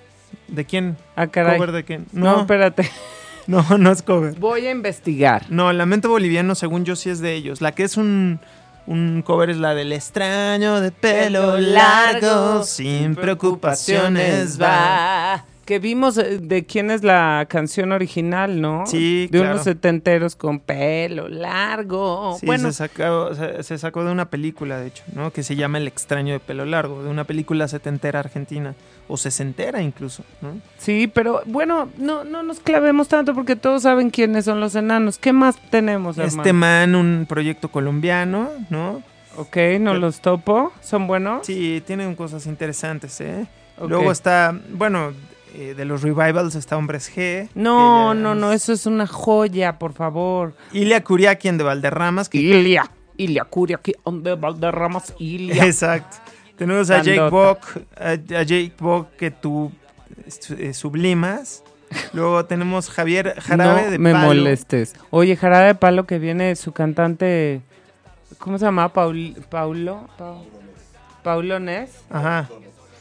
¿De 0.48 0.64
quién? 0.64 0.96
Ah, 1.18 1.28
caray. 1.28 1.58
¿Cover 1.58 1.72
de 1.74 1.84
quién? 1.84 2.06
No, 2.14 2.36
No, 2.36 2.40
espérate. 2.42 2.90
no, 3.48 3.66
no 3.78 3.92
es 3.92 4.02
cover. 4.02 4.36
Voy 4.40 4.66
a 4.68 4.72
investigar. 4.72 5.46
No, 5.50 5.70
el 5.72 5.78
lamento 5.78 6.08
boliviano, 6.08 6.56
según 6.56 6.86
yo, 6.86 6.96
sí 6.96 7.10
es 7.10 7.20
de 7.20 7.34
ellos. 7.34 7.60
La 7.62 7.74
que 7.74 7.84
es 7.84 7.98
un, 7.98 8.40
un 8.88 9.22
cover 9.24 9.50
es 9.50 9.58
la 9.58 9.74
del 9.74 9.92
extraño 9.94 10.80
de 10.82 10.92
pelo 10.92 11.58
largo, 11.58 12.64
sin 12.64 13.16
preocupaciones 13.16 14.62
va. 14.62 15.46
Que 15.66 15.80
vimos 15.80 16.16
eh, 16.20 16.38
de 16.40 16.64
quién 16.64 16.92
es 16.92 17.04
la 17.04 17.48
canción 17.50 17.92
original, 17.92 18.62
¿no? 18.62 18.86
Sí, 18.86 19.28
De 19.32 19.40
claro. 19.40 19.54
unos 19.54 19.64
setenteros 19.64 20.36
con 20.36 20.60
pelo 20.60 21.28
largo. 21.28 22.38
Sí, 22.40 22.46
bueno, 22.46 22.72
se, 22.72 22.88
sacó, 22.88 23.34
se, 23.34 23.64
se 23.64 23.78
sacó 23.80 24.04
de 24.04 24.12
una 24.12 24.30
película, 24.30 24.80
de 24.80 24.88
hecho, 24.88 25.04
¿no? 25.16 25.32
Que 25.34 25.42
se 25.42 25.56
llama 25.56 25.80
El 25.80 25.88
extraño 25.88 26.34
de 26.34 26.40
pelo 26.40 26.66
largo, 26.66 27.02
de 27.02 27.10
una 27.10 27.24
película 27.24 27.68
setentera 27.68 28.20
argentina, 28.20 28.76
o 29.08 29.18
sesentera 29.18 29.82
incluso, 29.82 30.24
¿no? 30.42 30.60
sí, 30.78 31.08
pero 31.08 31.42
bueno, 31.46 31.90
no, 31.98 32.24
no 32.24 32.42
nos 32.44 32.60
clavemos 32.60 33.08
tanto 33.08 33.34
porque 33.36 33.56
todos 33.56 33.84
saben 33.84 34.10
quiénes 34.10 34.46
son 34.46 34.60
los 34.60 34.74
enanos. 34.76 35.18
¿Qué 35.18 35.32
más 35.34 35.58
tenemos, 35.70 36.18
hermano? 36.18 36.42
Este 36.42 36.54
man, 36.54 36.96
un 36.96 37.26
proyecto 37.30 37.70
colombiano, 37.70 38.50
¿no? 38.70 39.04
Ok, 39.38 39.58
no 39.80 39.94
los 39.96 40.22
topo. 40.22 40.72
¿Son 40.82 41.08
buenos? 41.08 41.46
Sí, 41.46 41.84
tienen 41.86 42.16
cosas 42.16 42.46
interesantes, 42.48 43.20
¿eh? 43.22 43.46
Luego 43.86 44.12
está, 44.12 44.58
bueno, 44.72 45.12
eh, 45.54 45.74
de 45.76 45.86
los 45.86 46.02
revivals 46.02 46.56
está 46.56 46.78
Hombres 46.78 47.12
G. 47.16 47.50
No, 47.54 48.14
no, 48.14 48.34
no, 48.34 48.52
es- 48.54 48.64
eso 48.64 48.74
es 48.74 48.86
una 48.86 49.06
joya, 49.06 49.78
por 49.78 49.94
favor. 49.94 50.56
Ilia 50.72 51.04
Curiaquien 51.04 51.58
de 51.58 51.64
Valderramas, 51.66 52.30
que 52.30 52.38
Ilia, 52.38 52.90
Ilia 53.18 53.44
Curia, 53.44 53.76
aquí 53.78 53.94
donde 54.06 54.36
Valderramas, 54.36 55.14
Ilia. 55.20 55.64
Exacto. 55.66 56.18
Tenemos 56.58 56.90
a 56.90 57.02
Jake. 57.02 57.30
Bock, 57.30 57.60
a, 58.00 58.10
a 58.12 58.44
Jake 58.44 58.74
Bock 58.80 59.10
que 59.18 59.32
tú 59.32 59.72
eh, 60.58 60.74
sublimas. 60.74 61.64
Luego 62.14 62.46
tenemos 62.46 62.90
Javier 62.90 63.36
Jarabe 63.40 63.84
no 63.86 63.92
de 63.92 64.00
me 64.00 64.12
Palo. 64.12 64.28
molestes. 64.28 64.96
Oye, 65.12 65.36
Jarabe 65.36 65.68
de 65.68 65.76
Palo 65.76 66.06
que 66.06 66.18
viene 66.20 66.56
su 66.56 66.72
cantante, 66.72 67.62
¿cómo 68.40 68.58
se 68.58 68.66
llama? 68.66 68.90
Paul, 68.90 69.36
Paulo, 69.50 70.08
Pau- 70.18 70.46
Paulo 71.24 71.60
Nes. 71.60 71.92
Ajá. 72.10 72.50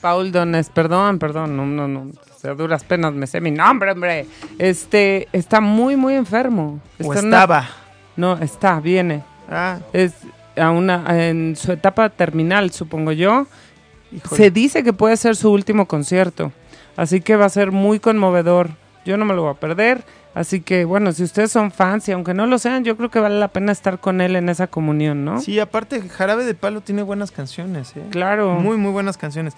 Paul 0.01 0.33
Donés, 0.33 0.69
perdón, 0.69 1.19
perdón, 1.19 1.57
no, 1.57 1.65
no, 1.65 1.89
no, 1.89 2.11
a 2.45 2.49
duras 2.55 2.85
penas 2.85 3.15
me 3.15 3.27
sé 3.27 3.41
mi 3.41 3.51
nombre, 3.51 3.93
hombre. 3.93 4.27
Este, 4.59 5.29
está 5.33 5.63
muy, 5.63 5.97
muy 5.97 6.13
enfermo. 6.15 6.79
O 7.03 7.07
una- 7.09 7.21
estaba. 7.21 7.69
no, 8.17 8.37
está, 8.37 8.81
viene. 8.81 9.25
Ah, 9.49 9.79
Es 9.95 10.13
a 10.57 10.71
una, 10.71 11.29
en 11.29 11.57
su 11.57 11.73
etapa 11.73 12.09
terminal, 12.11 12.71
supongo 12.71 13.13
yo. 13.13 13.47
híjole. 14.13 14.37
Se 14.37 14.51
dice 14.51 14.83
que 14.83 14.93
puede 14.93 15.17
ser 15.17 15.37
su 15.37 15.51
último 15.51 15.87
concierto, 15.87 16.53
así 16.97 17.21
que 17.21 17.37
va 17.37 17.47
a 17.47 17.51
ser 17.51 17.73
muy 17.73 18.01
conmovedor. 18.01 18.71
Yo 19.05 19.17
no 19.17 19.25
me 19.25 19.35
lo 19.35 19.43
voy 19.43 19.51
a 19.51 19.61
perder, 19.61 20.05
así 20.35 20.61
que 20.63 20.85
bueno, 20.85 21.13
si 21.13 21.25
ustedes 21.25 21.53
son 21.53 21.71
fans 21.71 22.09
y 22.09 22.13
aunque 22.13 22.33
no 22.33 22.47
lo 22.47 22.59
sean, 22.59 22.85
yo 22.85 22.97
creo 22.97 23.11
que 23.11 23.21
vale 23.21 23.39
la 23.39 23.49
pena 23.49 23.71
estar 23.71 23.99
con 23.99 24.21
él 24.23 24.35
en 24.37 24.49
esa 24.49 24.67
comunión, 24.67 25.25
¿no? 25.25 25.41
Sí, 25.41 25.61
aparte 25.61 26.01
Jarabe 26.09 26.45
de 26.45 26.55
Palo 26.55 26.81
tiene 26.81 27.03
buenas 27.03 27.31
canciones, 27.31 27.95
¿eh? 27.97 28.03
Claro. 28.11 28.55
Muy, 28.55 28.79
muy 28.79 28.93
buenas 28.93 29.19
canciones. 29.19 29.55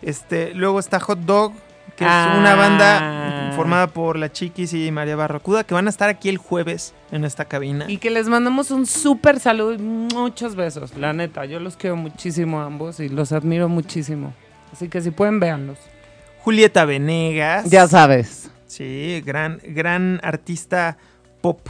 Este, 0.00 0.54
luego 0.54 0.78
está 0.78 1.00
Hot 1.00 1.20
Dog, 1.20 1.54
que 1.96 2.04
Ah. 2.04 2.32
es 2.32 2.38
una 2.40 2.54
banda 2.54 3.52
formada 3.56 3.86
por 3.86 4.18
La 4.18 4.32
Chiquis 4.32 4.72
y 4.74 4.90
María 4.90 5.14
Barracuda, 5.16 5.64
que 5.64 5.74
van 5.74 5.86
a 5.86 5.90
estar 5.90 6.08
aquí 6.08 6.28
el 6.28 6.38
jueves 6.38 6.92
en 7.12 7.24
esta 7.24 7.44
cabina. 7.44 7.84
Y 7.88 7.98
que 7.98 8.10
les 8.10 8.28
mandamos 8.28 8.70
un 8.70 8.86
súper 8.86 9.38
saludo 9.40 9.74
y 9.74 9.78
muchos 9.78 10.56
besos, 10.56 10.96
la 10.96 11.12
neta. 11.12 11.44
Yo 11.44 11.60
los 11.60 11.76
quiero 11.76 11.96
muchísimo 11.96 12.60
a 12.60 12.66
ambos 12.66 12.98
y 13.00 13.08
los 13.08 13.32
admiro 13.32 13.68
muchísimo. 13.68 14.32
Así 14.72 14.88
que 14.88 15.00
si 15.00 15.10
pueden, 15.12 15.38
véanlos. 15.40 15.78
Julieta 16.40 16.84
Venegas. 16.84 17.70
Ya 17.70 17.86
sabes. 17.86 18.50
Sí, 18.66 19.22
gran, 19.24 19.60
gran 19.64 20.18
artista 20.24 20.96
pop 21.40 21.68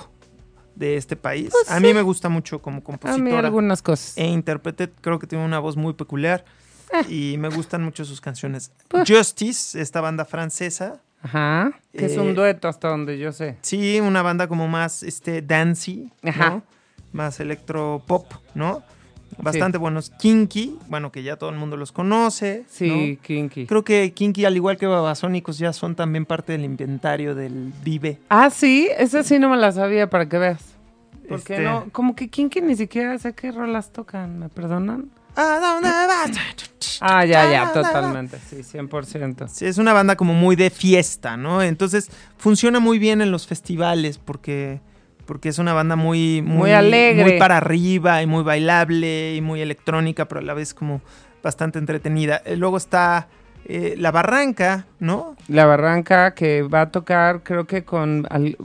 de 0.75 0.97
este 0.97 1.15
país. 1.17 1.51
Pues 1.53 1.71
a 1.71 1.79
mí 1.81 1.89
sí. 1.89 1.95
me 1.95 2.03
gusta 2.03 2.29
mucho 2.29 2.61
como 2.61 2.79
A 2.79 2.81
mí 2.81 2.85
compositora 2.85 3.41
algunas 3.41 3.83
cosas. 3.83 4.17
e 4.17 4.27
intérprete. 4.27 4.91
Creo 5.01 5.19
que 5.19 5.27
tiene 5.27 5.45
una 5.45 5.59
voz 5.59 5.77
muy 5.77 5.93
peculiar 5.93 6.45
y 7.09 7.37
me 7.39 7.49
gustan 7.49 7.83
mucho 7.83 8.05
sus 8.05 8.21
canciones. 8.21 8.71
Eh. 8.93 9.05
Justice, 9.07 9.81
esta 9.81 10.01
banda 10.01 10.25
francesa. 10.25 11.01
Ajá. 11.23 11.73
Que 11.93 12.07
es 12.07 12.13
Eh, 12.17 12.21
un 12.21 12.35
dueto 12.35 12.69
hasta 12.69 12.89
donde 12.89 13.19
yo 13.19 13.33
sé. 13.33 13.57
Sí, 13.63 13.99
una 14.01 14.23
banda 14.23 14.47
como 14.47 14.69
más 14.69 15.03
este, 15.03 15.41
dancey, 15.43 16.11
Ajá. 16.23 16.51
¿no? 16.51 16.63
Más 17.13 17.41
electropop, 17.41 18.27
¿no? 18.55 18.83
Bastante 19.39 19.79
buenos. 19.79 20.11
Kinky, 20.11 20.79
bueno, 20.89 21.11
que 21.11 21.23
ya 21.25 21.37
todo 21.37 21.51
el 21.51 21.57
mundo 21.57 21.77
los 21.77 21.91
conoce. 21.93 22.65
Sí, 22.69 23.17
¿no? 23.17 23.23
kinky. 23.23 23.67
Creo 23.67 23.83
que 23.83 24.13
Kinky, 24.13 24.45
al 24.45 24.55
igual 24.55 24.77
que 24.77 24.87
Babasónicos, 24.87 25.59
ya 25.59 25.73
son 25.73 25.97
también 25.97 26.25
parte 26.25 26.53
del 26.53 26.63
inventario 26.65 27.35
del 27.35 27.73
Vive. 27.83 28.19
Ah, 28.29 28.51
sí, 28.51 28.89
esa 28.97 29.25
sí 29.25 29.39
no 29.41 29.49
me 29.49 29.57
la 29.57 29.73
sabía 29.73 30.09
para 30.09 30.29
que 30.29 30.39
veas. 30.39 30.63
Porque 31.29 31.55
Este- 31.55 31.65
no, 31.65 31.87
como 31.91 32.15
que 32.15 32.29
Kinky 32.29 32.61
ni 32.61 32.77
siquiera 32.77 33.19
sé 33.19 33.33
qué 33.33 33.51
rolas 33.51 33.93
tocan, 33.93 34.39
¿me 34.39 34.49
perdonan? 34.51 35.11
¿A 35.37 35.59
dónde 35.61 35.89
vas? 35.89 36.31
Ah, 37.01 37.25
ya, 37.25 37.51
ya, 37.51 37.73
totalmente, 37.73 38.39
sí, 38.49 38.57
100%. 38.63 39.49
Sí, 39.49 39.67
es 39.67 39.79
una 39.79 39.93
banda 39.93 40.17
como 40.17 40.33
muy 40.35 40.57
de 40.57 40.71
fiesta, 40.71 41.37
¿no? 41.37 41.63
Entonces 41.63 42.11
funciona 42.39 42.81
muy 42.81 42.99
bien 42.99 43.21
en 43.21 43.31
los 43.31 43.47
festivales 43.47 44.19
porque, 44.19 44.81
porque 45.27 45.49
es 45.49 45.59
una 45.59 45.73
banda 45.73 45.97
muy, 45.97 46.41
Muy 46.43 46.73
alegre. 46.73 47.25
Muy 47.25 47.39
para 47.39 47.57
arriba 47.59 48.23
y 48.23 48.27
muy 48.27 48.43
bailable 48.43 49.35
y 49.35 49.41
muy 49.41 49.61
electrónica, 49.61 50.29
pero 50.29 50.41
a 50.41 50.45
la 50.45 50.55
vez 50.55 50.73
como 50.73 51.01
bastante 51.43 51.79
entretenida. 51.79 52.41
Eh, 52.45 52.57
Luego 52.57 52.77
está 52.77 53.29
eh, 53.67 53.95
La 53.99 54.11
Barranca, 54.11 54.87
¿no? 55.01 55.37
La 55.49 55.65
Barranca 55.67 56.35
que 56.35 56.63
va 56.63 56.83
a 56.83 56.91
tocar 56.91 57.43
creo 57.43 57.67
que 57.67 57.85
con 57.85 58.27
al- 58.31 58.57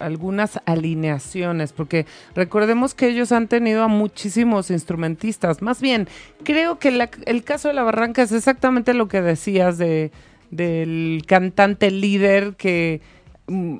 algunas 0.00 0.60
alineaciones, 0.66 1.72
porque 1.72 2.06
recordemos 2.34 2.94
que 2.94 3.08
ellos 3.08 3.32
han 3.32 3.48
tenido 3.48 3.82
a 3.82 3.88
muchísimos 3.88 4.70
instrumentistas. 4.70 5.62
Más 5.62 5.80
bien, 5.80 6.08
creo 6.44 6.78
que 6.78 6.90
la- 6.90 7.10
el 7.26 7.44
caso 7.44 7.68
de 7.68 7.74
La 7.74 7.82
Barranca 7.82 8.22
es 8.22 8.32
exactamente 8.32 8.94
lo 8.94 9.08
que 9.08 9.22
decías 9.22 9.78
de, 9.78 10.10
del 10.50 11.22
cantante 11.26 11.90
líder 11.90 12.54
que 12.56 13.00
mm, 13.48 13.76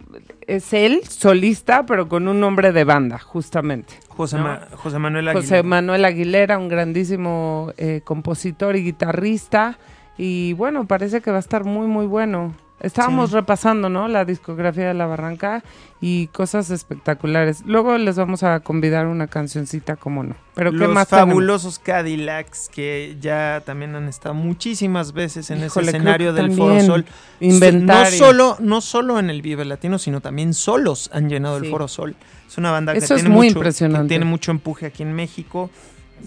es 0.47 0.73
él, 0.73 1.01
solista, 1.09 1.87
pero 1.87 2.09
con 2.09 2.29
un 2.29 2.39
nombre 2.41 2.73
de 2.73 2.85
banda, 2.85 3.19
justamente. 3.19 3.95
José, 4.09 4.37
No. 4.39 4.45
Ma- 4.45 4.69
José 4.77 4.99
Manuel 4.99 5.29
Aguilar. 5.29 5.43
José 5.43 5.63
Manuel 5.63 6.05
Aguilera, 6.05 6.59
un 6.59 6.69
grandísimo 6.69 7.73
eh, 7.77 8.01
compositor 8.05 8.77
y 8.77 8.83
guitarrista. 8.85 9.79
Y 10.19 10.53
bueno, 10.55 10.87
parece 10.87 11.21
que 11.21 11.31
va 11.31 11.37
a 11.39 11.41
estar 11.41 11.65
muy, 11.65 11.87
muy 11.87 12.07
bueno. 12.07 12.55
Estábamos 12.79 13.31
Sí. 13.31 13.37
repasando, 13.37 13.89
¿no? 13.89 14.07
La 14.07 14.27
discografía 14.27 14.89
de 14.89 14.93
La 14.95 15.07
Barranca 15.07 15.65
y 15.99 16.27
cosas 16.27 16.69
espectaculares. 16.71 17.63
Luego 17.65 17.97
les 17.97 18.17
vamos 18.17 18.43
a 18.43 18.61
convidar 18.61 19.07
una 19.07 19.29
cancioncita, 19.29 19.97
como 19.97 20.23
no. 20.23 20.37
Pero 20.55 20.73
¿qué 20.73 20.77
Los 20.79 20.91
más 20.91 21.09
tenemos? 21.09 21.31
fabulosos 21.31 21.79
Cadillacs 21.79 22.69
que 22.69 23.17
ya 23.19 23.63
también 23.65 23.97
han 23.97 24.09
estado 24.09 24.35
muchísimas 24.35 25.15
veces 25.15 25.51
en 25.51 25.65
Híjole, 25.65 25.89
ese 25.89 25.97
escenario 25.97 26.35
del 26.35 26.53
Foro 26.53 26.79
Sol. 26.83 27.07
Inventario. 27.41 28.11
No 28.21 28.27
solo, 28.27 28.57
no 28.61 28.81
solo 28.83 29.19
en 29.19 29.31
el 29.31 29.41
Vive 29.41 29.65
Latino, 29.65 29.99
sino 29.99 30.21
también 30.21 30.53
solos 30.53 31.09
han 31.15 31.31
llenado 31.31 31.59
Sí. 31.59 31.65
el 31.65 31.71
Foro 31.71 31.89
Sol. 31.89 32.15
Es 32.47 32.59
una 32.59 32.73
banda 32.73 32.93
que 32.93 32.99
es 32.99 33.07
tiene, 33.07 33.29
muy 33.31 33.47
mucho, 33.49 33.59
impresionante. 33.59 34.05
que 34.05 34.09
tiene 34.11 34.25
mucho 34.27 34.51
empuje 34.51 34.85
aquí 34.85 35.03
en 35.03 35.15
México. 35.15 35.71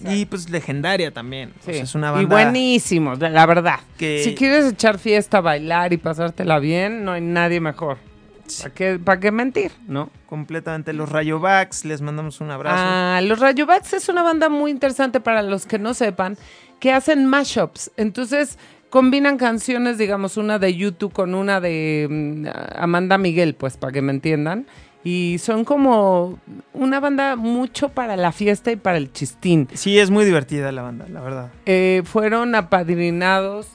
Y 0.06 0.26
pues 0.26 0.50
legendaria 0.50 1.12
también. 1.12 1.50
O 1.62 1.66
Sí. 1.66 1.74
sea, 1.74 1.84
es 1.84 1.96
una 1.96 2.10
y 2.10 2.26
banda 2.26 2.30
buenísimo, 2.30 3.16
de- 3.18 3.30
la 3.30 3.46
verdad. 3.46 3.80
que 3.98 4.24
Si 4.24 4.36
quieres 4.36 4.72
echar 4.72 4.98
fiesta, 5.00 5.42
bailar 5.42 5.92
y 5.94 5.98
pasártela 5.98 6.60
bien, 6.60 7.04
no 7.04 7.12
hay 7.14 7.22
nadie 7.22 7.60
mejor. 7.60 7.98
¿Para 8.62 8.74
qué, 8.74 8.98
¿Para 8.98 9.20
qué 9.20 9.32
mentir, 9.32 9.72
no? 9.88 10.10
completamente 10.26 10.92
los 10.94 11.10
Rayobacks, 11.10 11.86
les 11.86 12.02
mandamos 12.02 12.40
un 12.42 12.50
abrazo. 12.52 12.78
Ah, 12.80 13.20
los 13.24 13.40
Rayobacks 13.40 13.94
es 13.94 14.10
una 14.10 14.24
banda 14.24 14.50
muy 14.50 14.72
interesante 14.72 15.20
para 15.20 15.42
los 15.44 15.66
que 15.66 15.78
no 15.80 15.94
sepan, 15.94 16.38
que 16.80 16.92
hacen 16.94 17.26
mashups. 17.26 17.92
Entonces 17.98 18.58
combinan 18.90 19.38
canciones, 19.38 19.98
digamos, 20.00 20.38
una 20.38 20.58
de 20.58 20.74
YouTube 20.76 21.14
con 21.14 21.36
una 21.36 21.60
de 21.62 22.08
mm, 22.10 22.48
Amanda 22.82 23.18
Miguel, 23.20 23.54
pues 23.54 23.78
para 23.78 23.92
que 23.94 24.02
me 24.02 24.12
entiendan. 24.12 24.66
Y 25.04 25.38
son 25.40 25.64
como 25.64 26.40
una 26.74 27.00
banda 27.00 27.36
mucho 27.36 27.90
para 27.90 28.18
la 28.18 28.32
fiesta 28.32 28.72
y 28.72 28.76
para 28.76 28.98
el 28.98 29.12
chistín. 29.14 29.68
Sí, 29.74 29.98
es 29.98 30.10
muy 30.12 30.26
divertida 30.26 30.72
la 30.72 30.82
banda, 30.82 31.06
la 31.08 31.22
verdad. 31.22 31.52
Eh, 31.66 32.02
fueron 32.04 32.54
apadrinados 32.54 33.68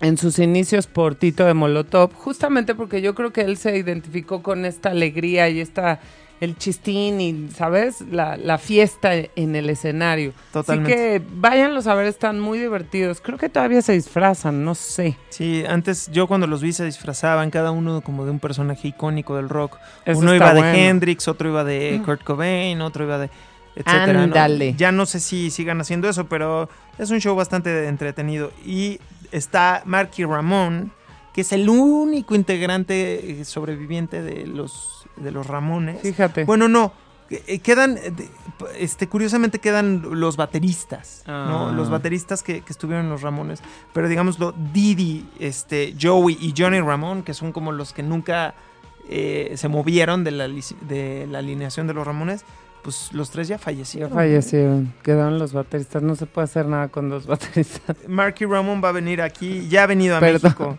en 0.00 0.18
sus 0.18 0.38
inicios 0.38 0.86
por 0.86 1.14
Tito 1.14 1.44
de 1.44 1.54
Molotov, 1.54 2.12
justamente 2.14 2.74
porque 2.74 3.02
yo 3.02 3.14
creo 3.14 3.32
que 3.32 3.42
él 3.42 3.56
se 3.56 3.76
identificó 3.76 4.42
con 4.42 4.64
esta 4.64 4.90
alegría 4.90 5.48
y 5.48 5.60
esta 5.60 6.00
el 6.40 6.56
chistín 6.56 7.20
y, 7.20 7.48
¿sabes? 7.50 8.00
La, 8.02 8.36
la 8.36 8.58
fiesta 8.58 9.12
en 9.14 9.56
el 9.56 9.70
escenario. 9.70 10.32
Totalmente. 10.52 10.92
Así 10.92 11.02
que 11.02 11.22
váyanlos 11.36 11.86
a 11.86 11.94
ver, 11.94 12.06
están 12.06 12.40
muy 12.40 12.58
divertidos. 12.58 13.20
Creo 13.20 13.38
que 13.38 13.48
todavía 13.48 13.82
se 13.82 13.92
disfrazan, 13.92 14.64
no 14.64 14.74
sé. 14.74 15.16
Sí, 15.30 15.64
antes 15.66 16.10
yo 16.12 16.26
cuando 16.26 16.46
los 16.46 16.62
vi 16.62 16.72
se 16.72 16.84
disfrazaban 16.84 17.50
cada 17.50 17.70
uno 17.70 18.00
como 18.00 18.24
de 18.24 18.30
un 18.30 18.40
personaje 18.40 18.88
icónico 18.88 19.36
del 19.36 19.48
rock. 19.48 19.78
Eso 20.04 20.18
Uno 20.18 20.34
iba 20.34 20.52
de. 20.52 20.88
Hendrix, 20.88 21.28
otro 21.28 21.48
iba 21.48 21.64
de 21.64 22.00
Kurt 22.04 22.22
Cobain, 22.24 22.80
otro 22.80 23.04
iba 23.04 23.18
de 23.18 23.30
etcétera. 23.76 24.26
¿no? 24.26 24.76
Ya 24.76 24.92
no 24.92 25.06
sé 25.06 25.20
si 25.20 25.50
sigan 25.50 25.80
haciendo 25.80 26.08
eso, 26.08 26.26
pero 26.26 26.68
es 26.98 27.10
un 27.10 27.20
show 27.20 27.34
bastante 27.34 27.88
entretenido. 27.88 28.52
Y 28.64 29.00
está 29.32 29.82
Marky 29.84 30.24
Ramón, 30.24 30.92
que 31.32 31.40
es 31.40 31.52
el 31.52 31.68
único 31.68 32.34
integrante 32.34 33.40
eh, 33.40 33.44
sobreviviente 33.44 34.22
de 34.22 34.46
los 34.46 35.03
de 35.16 35.30
los 35.30 35.46
Ramones. 35.46 36.00
Fíjate. 36.02 36.44
Bueno, 36.44 36.68
no. 36.68 36.92
eh, 37.30 37.58
Quedan, 37.60 37.96
eh, 37.98 38.12
este, 38.78 39.08
curiosamente 39.08 39.58
quedan 39.58 40.02
los 40.20 40.36
bateristas, 40.36 41.22
¿no? 41.26 41.68
Ah. 41.68 41.72
Los 41.72 41.88
bateristas 41.90 42.42
que, 42.42 42.60
que 42.60 42.72
estuvieron 42.72 43.06
en 43.06 43.10
los 43.10 43.22
Ramones. 43.22 43.60
Pero 43.92 44.08
digámoslo, 44.08 44.54
Didi, 44.72 45.26
este, 45.38 45.94
Joey 46.00 46.36
y 46.40 46.52
Johnny 46.56 46.80
Ramón, 46.80 47.22
que 47.22 47.32
son 47.34 47.52
como 47.52 47.72
los 47.72 47.92
que 47.92 48.02
nunca 48.02 48.54
eh, 49.08 49.52
se 49.56 49.68
movieron 49.68 50.22
de 50.24 50.30
la, 50.32 50.48
de 50.48 51.26
la 51.30 51.38
alineación 51.38 51.86
de 51.86 51.94
los 51.94 52.06
Ramones, 52.06 52.44
pues 52.82 53.10
los 53.14 53.30
tres 53.30 53.48
ya 53.48 53.56
ya 53.56 53.58
fallecieron. 53.58 54.12
fallecieron, 54.12 54.92
quedaron 55.02 55.38
los 55.38 55.54
bateristas. 55.54 56.02
No 56.02 56.16
se 56.16 56.26
puede 56.26 56.44
hacer 56.44 56.66
nada 56.66 56.88
con 56.88 57.08
dos 57.08 57.26
bateristas. 57.28 57.96
Marky 58.06 58.44
Ramón 58.44 58.82
va 58.84 58.90
a 58.90 58.92
venir 58.92 59.22
aquí, 59.22 59.66
ya 59.68 59.84
ha 59.84 59.86
venido 59.86 60.16
a 60.16 60.20
Perdón. 60.20 60.42
México. 60.42 60.78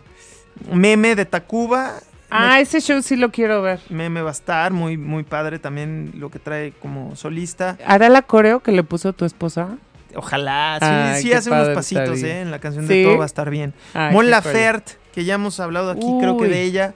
Meme 0.72 1.16
de 1.16 1.24
Tacuba. 1.26 1.94
Ah, 2.30 2.60
ese 2.60 2.80
show 2.80 3.00
sí 3.02 3.16
lo 3.16 3.30
quiero 3.30 3.62
ver. 3.62 3.80
Meme 3.88 4.22
va 4.22 4.30
a 4.30 4.32
estar, 4.32 4.72
muy, 4.72 4.96
muy 4.96 5.22
padre 5.22 5.58
también 5.58 6.12
lo 6.16 6.30
que 6.30 6.38
trae 6.38 6.72
como 6.72 7.14
solista. 7.16 7.78
¿Hará 7.86 8.08
la 8.08 8.22
coreo 8.22 8.60
que 8.60 8.72
le 8.72 8.82
puso 8.82 9.12
tu 9.12 9.24
esposa? 9.24 9.78
Ojalá, 10.14 10.78
sí, 10.80 10.86
Ay, 10.86 11.22
sí 11.22 11.32
hace 11.32 11.50
unos 11.50 11.68
pasitos. 11.68 12.22
¿eh? 12.22 12.40
En 12.40 12.50
la 12.50 12.58
canción 12.58 12.86
¿Sí? 12.86 12.98
de 12.98 13.04
todo 13.04 13.18
va 13.18 13.24
a 13.24 13.26
estar 13.26 13.50
bien. 13.50 13.74
Ay, 13.94 14.12
Mon 14.12 14.24
qué 14.24 14.30
Laferte, 14.30 14.92
que 15.12 15.24
ya 15.24 15.34
hemos 15.34 15.60
hablado 15.60 15.90
aquí, 15.90 16.06
creo 16.20 16.36
que 16.38 16.46
de 16.48 16.62
ella. 16.62 16.94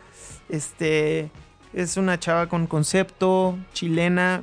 Este 0.49 1.31
es 1.75 1.97
una 1.97 2.19
chava 2.19 2.49
con 2.49 2.67
concepto, 2.67 3.57
chilena, 3.73 4.43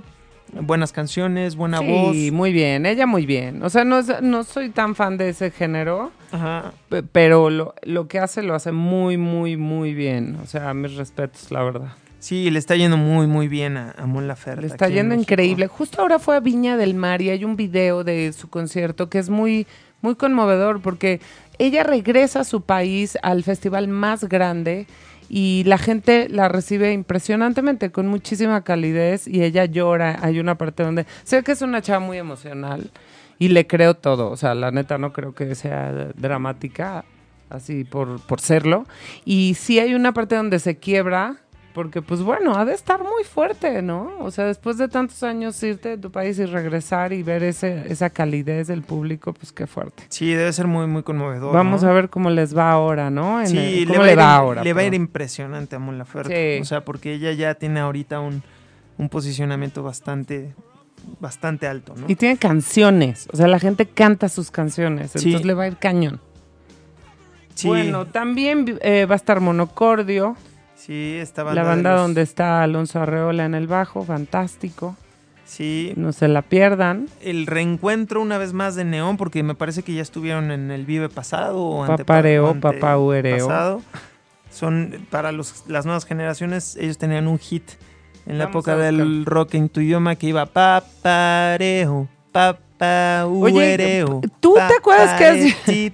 buenas 0.54 0.92
canciones, 0.92 1.56
buena 1.56 1.80
Sí, 1.80 2.30
muy 2.32 2.52
bien, 2.52 2.86
ella 2.86 3.06
muy 3.06 3.26
bien. 3.26 3.64
O 3.64 3.70
sea, 3.70 3.84
no, 3.84 4.00
es- 4.00 4.22
no 4.22 4.44
soy 4.44 4.70
tan 4.70 4.96
fan 4.96 5.18
de 5.18 5.30
ese 5.30 5.52
género, 5.52 5.98
voz. 5.98 6.12
Ajá. 6.32 6.72
pe- 6.90 7.04
pero 7.04 7.50
lo, 7.50 7.74
lo 7.84 8.08
que 8.08 8.20
hace 8.20 8.44
lo 8.44 8.54
hace 8.56 8.72
muy, 8.72 9.18
muy, 9.18 9.58
muy 9.58 9.94
bien. 9.94 10.38
O 10.44 10.46
sea, 10.48 10.74
mis 10.74 10.96
respetos, 10.96 11.52
la 11.52 11.64
verdad. 11.64 11.90
Sí, 12.20 12.50
le 12.50 12.60
está 12.60 12.76
yendo 12.76 12.98
muy, 12.98 13.28
muy 13.28 13.48
bien 13.48 13.78
a, 13.78 13.92
a 13.98 14.06
Mon 14.08 14.28
Laferte. 14.28 14.62
Le 14.62 14.68
está 14.68 14.90
yendo 14.90 15.14
increíble. 15.14 15.68
Justo 15.68 16.02
ahora 16.02 16.18
fue 16.20 16.36
a 16.36 16.40
Viña 16.40 16.76
del 16.76 16.96
Mar 16.96 17.22
y 17.22 17.30
hay 17.30 17.46
un 17.46 17.56
video 17.56 18.04
de 18.04 18.34
su 18.34 18.50
concierto 18.50 19.08
que 19.08 19.20
es 19.20 19.30
muy, 19.30 19.68
muy 20.02 20.16
conmovedor 20.16 20.82
porque 20.82 21.22
ella 21.60 21.84
regresa 21.84 22.42
a 22.42 22.44
su 22.44 22.62
país 22.62 23.18
al 23.22 23.44
festival 23.44 23.88
más 23.88 24.24
grande 24.26 24.88
y 25.30 25.64
la 25.66 25.78
gente 25.78 26.28
la 26.30 26.50
recibe 26.50 26.94
impresionantemente, 26.94 27.92
con 27.92 28.08
muchísima 28.08 28.64
calidez 28.64 29.28
y 29.28 29.44
ella 29.44 29.66
llora. 29.66 30.20
Hay 30.22 30.40
una 30.40 30.58
parte 30.58 30.84
donde 30.84 31.06
sé 31.24 31.44
que 31.44 31.52
es 31.52 31.62
una 31.62 31.82
chava 31.82 32.00
muy 32.00 32.18
emocional 32.18 32.92
y 33.40 33.50
le 33.50 33.68
creo 33.68 33.96
todo. 33.96 34.30
O 34.30 34.38
sea, 34.38 34.56
la 34.56 34.72
neta 34.72 34.98
no 34.98 35.14
creo 35.14 35.34
que 35.34 35.56
sea 35.56 36.12
dramática 36.16 37.04
así 37.50 37.84
por, 37.84 38.20
por 38.22 38.40
serlo. 38.40 38.86
Y 39.26 39.56
sí 39.56 39.80
hay 39.80 39.94
una 39.94 40.14
parte 40.14 40.36
donde 40.36 40.60
se 40.60 40.78
quiebra 40.78 41.38
porque 41.78 42.02
pues 42.02 42.24
bueno, 42.24 42.56
ha 42.58 42.66
de 42.66 42.74
estar 42.74 43.04
muy 43.04 43.24
fuerte, 43.24 43.84
¿no? 43.84 44.14
O 44.22 44.32
sea, 44.32 44.46
después 44.46 44.80
de 44.80 44.88
tantos 44.88 45.22
años 45.22 45.62
irte 45.62 45.90
de 45.90 45.98
tu 46.00 46.12
país 46.12 46.40
y 46.40 46.46
regresar 46.48 47.14
y 47.14 47.22
ver 47.22 47.44
ese, 47.44 47.84
esa 47.92 48.10
calidez 48.10 48.66
del 48.66 48.82
público, 48.82 49.32
pues 49.32 49.52
qué 49.52 49.68
fuerte. 49.68 50.02
Sí, 50.10 50.34
debe 50.34 50.52
ser 50.54 50.66
muy, 50.66 50.88
muy 50.88 51.04
conmovedor. 51.04 51.54
Vamos 51.54 51.84
¿no? 51.84 51.90
a 51.90 51.94
ver 51.94 52.10
cómo 52.10 52.32
les 52.32 52.58
va 52.58 52.72
ahora, 52.72 53.12
¿no? 53.12 53.40
En 53.42 53.46
Sí, 53.48 53.58
el- 53.60 53.80
le 53.82 53.86
¿Cómo 53.90 54.00
va, 54.00 54.06
le 54.06 54.10
a 54.10 54.14
ir, 54.14 54.20
va 54.20 54.36
ahora? 54.36 54.64
le 54.64 54.74
va 54.74 54.82
a 54.82 54.84
ir 54.86 54.96
impresionante 54.96 55.76
a 55.76 55.80
Mon 55.80 56.00
Laferte. 56.00 56.56
Sí. 56.56 56.62
O 56.64 56.66
sea, 56.66 56.84
porque 56.84 57.14
ella 57.14 57.32
ya 57.34 57.54
tiene 57.54 57.80
ahorita 57.80 58.22
un, 58.22 58.42
un 58.98 59.10
posicionamiento 59.10 59.84
bastante, 59.84 60.56
bastante 61.20 61.68
alto, 61.68 61.94
¿no? 61.96 62.06
Y 62.08 62.16
tiene 62.16 62.38
canciones, 62.38 63.30
o 63.32 63.38
sea, 63.38 63.48
la 63.48 63.60
gente 63.60 63.86
canta 63.86 64.30
sus 64.30 64.50
canciones, 64.50 65.12
Sí. 65.12 65.20
entonces 65.28 65.46
le 65.46 65.54
va 65.54 65.66
a 65.66 65.68
ir 65.68 65.78
cañón. 65.78 66.20
Sí, 67.54 67.68
Bueno, 67.68 68.08
también 68.08 68.78
eh, 68.82 69.06
va 69.06 69.14
a 69.14 69.16
estar 69.16 69.40
Monocordio, 69.42 70.36
sí, 70.88 71.18
esta 71.22 71.44
la 71.44 71.48
banda. 71.54 71.62
de 71.62 71.68
banda 71.68 71.92
los- 71.92 72.02
donde 72.02 72.22
está 72.24 72.64
Alonso 72.64 73.00
Arreola 73.02 73.46
en 73.46 73.54
el 73.54 73.68
bajo, 73.68 74.04
fantástico. 74.04 74.96
Sí, 75.46 75.94
No 75.96 76.12
se 76.12 76.28
la 76.28 76.42
pierdan. 76.42 77.08
el 77.22 77.46
reencuentro 77.48 78.22
una 78.22 78.38
vez 78.38 78.52
más 78.54 78.76
de 78.76 78.84
Neón, 78.84 79.16
porque 79.18 79.44
me 79.44 79.56
parece 79.56 79.82
que 79.84 79.94
ya 79.94 80.02
estuvieron 80.02 80.52
en 80.52 80.72
el 80.72 80.86
Vive 80.86 81.08
pasado 81.10 81.62
o 81.64 81.86
Papareo, 81.86 82.48
o 82.48 82.50
ante- 82.50 82.60
papauereo. 82.62 83.48
pasado. 83.48 83.82
Son 84.52 85.06
para 85.10 85.32
los, 85.32 85.64
las 85.68 85.86
nuevas 85.86 86.06
generaciones, 86.06 86.76
ellos 86.78 86.98
tenían 86.98 87.28
un 87.28 87.38
hit 87.40 87.64
en 88.26 88.38
la 88.40 88.46
Vamos 88.46 88.56
época 88.66 88.76
del 88.76 89.26
rock 89.26 89.54
en 89.54 89.70
tu 89.70 89.80
idioma 89.80 90.16
que 90.16 90.28
iba 90.28 90.46
papareo, 90.48 92.10
papauereo. 92.34 94.20
¿tú 94.42 94.56
te 94.56 94.74
acuerdas 94.76 95.18
que 95.18 95.26
así- 95.26 95.94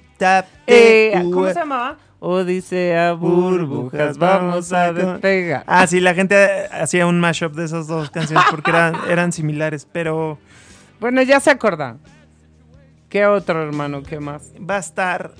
Eh, 0.65 1.11
¿Cómo 1.31 1.47
se 1.49 1.53
llamaba? 1.55 1.97
Odisea, 2.25 3.11
burbujas, 3.11 4.17
vamos 4.17 4.71
a 4.71 4.93
despegar. 4.93 5.65
Ah, 5.67 5.85
sí, 5.87 5.99
la 5.99 6.13
gente 6.13 6.37
hacía 6.71 7.05
un 7.05 7.19
mashup 7.19 7.53
de 7.53 7.65
esas 7.65 7.87
dos 7.87 8.09
canciones 8.11 8.45
porque 8.49 8.71
eran, 8.71 8.95
eran 9.09 9.33
similares, 9.33 9.85
pero 9.91 10.37
Bueno, 11.01 11.21
ya 11.21 11.41
se 11.41 11.51
acordan. 11.51 11.99
¿Qué 13.09 13.25
otro, 13.25 13.61
hermano? 13.61 14.03
¿Qué 14.03 14.21
más? 14.21 14.53
va 14.57 14.77
a 14.77 14.79
estar 14.79 15.33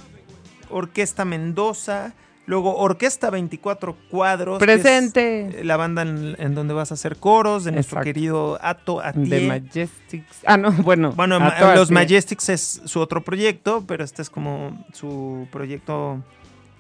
Orquesta 0.70 1.24
Mendoza, 1.24 2.12
luego 2.48 2.76
Orquesta 2.76 3.30
24 3.30 3.96
Cuadros. 4.10 4.60
Presente. 4.60 5.62
la 5.64 5.78
banda 5.78 6.02
en, 6.02 6.36
en 6.38 6.54
donde 6.54 6.74
vas 6.74 6.92
a 6.92 6.96
hacer 6.96 7.16
coros 7.16 7.64
de 7.64 7.72
nuestro 7.72 8.00
Exacto. 8.00 8.14
querido 8.14 8.60
Ato 8.62 9.00
De 9.00 9.08
Atié. 9.08 9.48
Majestics. 9.48 10.42
Ah, 10.46 10.58
no, 10.58 10.72
bueno. 10.84 11.14
Bueno, 11.14 11.40
los. 11.76 11.92
Majestics 11.92 12.50
es 12.50 12.82
su 12.84 13.00
otro 13.00 13.24
proyecto, 13.24 13.86
pero 13.88 14.04
este 14.04 14.22
es 14.22 14.30
como 14.30 14.86
su 14.92 15.48
proyecto. 15.50 16.22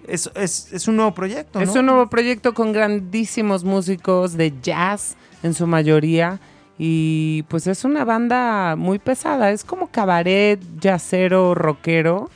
Es, 0.07 0.29
es, 0.35 0.71
es 0.73 0.87
un 0.87 0.97
nuevo 0.97 1.13
proyecto, 1.13 1.59
¿no? 1.59 1.65
Es 1.65 1.75
un 1.75 1.85
nuevo 1.85 2.07
proyecto 2.07 2.53
con 2.53 2.73
grandísimos 2.73 3.63
músicos 3.63 4.33
de 4.33 4.53
jazz 4.61 5.15
en 5.43 5.53
su 5.53 5.67
mayoría. 5.67 6.39
Y 6.77 7.43
pues 7.49 7.67
es 7.67 7.85
una 7.85 8.03
banda 8.03 8.75
muy 8.75 8.99
pesada. 8.99 9.51
Es 9.51 9.63
como 9.63 9.87
cabaret, 9.87 10.59
jazzero, 10.79 11.55
rockero. 11.55 12.29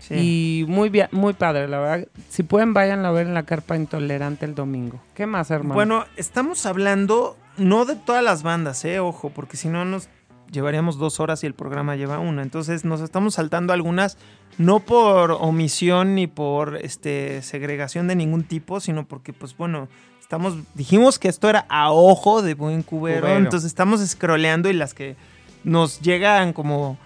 Sí. 0.00 0.14
Y 0.14 0.64
muy, 0.66 0.90
muy 1.12 1.32
padre, 1.34 1.68
la 1.68 1.78
verdad. 1.78 2.08
Si 2.28 2.42
pueden, 2.42 2.74
vayan 2.74 3.04
a 3.04 3.10
ver 3.12 3.26
en 3.26 3.34
la 3.34 3.44
carpa 3.44 3.76
intolerante 3.76 4.46
el 4.46 4.54
domingo. 4.54 5.00
¿Qué 5.14 5.26
más, 5.26 5.50
hermano? 5.50 5.74
Bueno, 5.74 6.04
estamos 6.16 6.66
hablando 6.66 7.36
no 7.56 7.84
de 7.84 7.96
todas 7.96 8.24
las 8.24 8.42
bandas, 8.42 8.84
eh, 8.84 8.98
ojo, 8.98 9.30
porque 9.30 9.56
si 9.56 9.68
no 9.68 9.84
nos 9.84 10.08
llevaríamos 10.50 10.98
dos 10.98 11.18
horas 11.20 11.42
y 11.42 11.46
el 11.46 11.54
programa 11.54 11.96
lleva 11.96 12.18
una. 12.18 12.42
Entonces 12.42 12.84
nos 12.84 13.00
estamos 13.00 13.34
saltando 13.34 13.72
algunas, 13.72 14.18
no 14.58 14.80
por 14.80 15.32
omisión 15.32 16.14
ni 16.14 16.26
por 16.26 16.76
este 16.76 17.42
segregación 17.42 18.08
de 18.08 18.16
ningún 18.16 18.44
tipo, 18.44 18.80
sino 18.80 19.06
porque, 19.06 19.32
pues 19.32 19.56
bueno, 19.56 19.88
estamos, 20.20 20.56
dijimos 20.74 21.18
que 21.18 21.28
esto 21.28 21.48
era 21.48 21.66
a 21.68 21.92
ojo 21.92 22.42
de 22.42 22.54
buen 22.54 22.82
cubero, 22.82 23.22
Cubero. 23.22 23.38
entonces 23.38 23.66
estamos 23.66 24.06
scrolleando 24.06 24.68
y 24.70 24.72
las 24.72 24.94
que 24.94 25.16
nos 25.64 26.00
llegan 26.00 26.52
como 26.52 26.98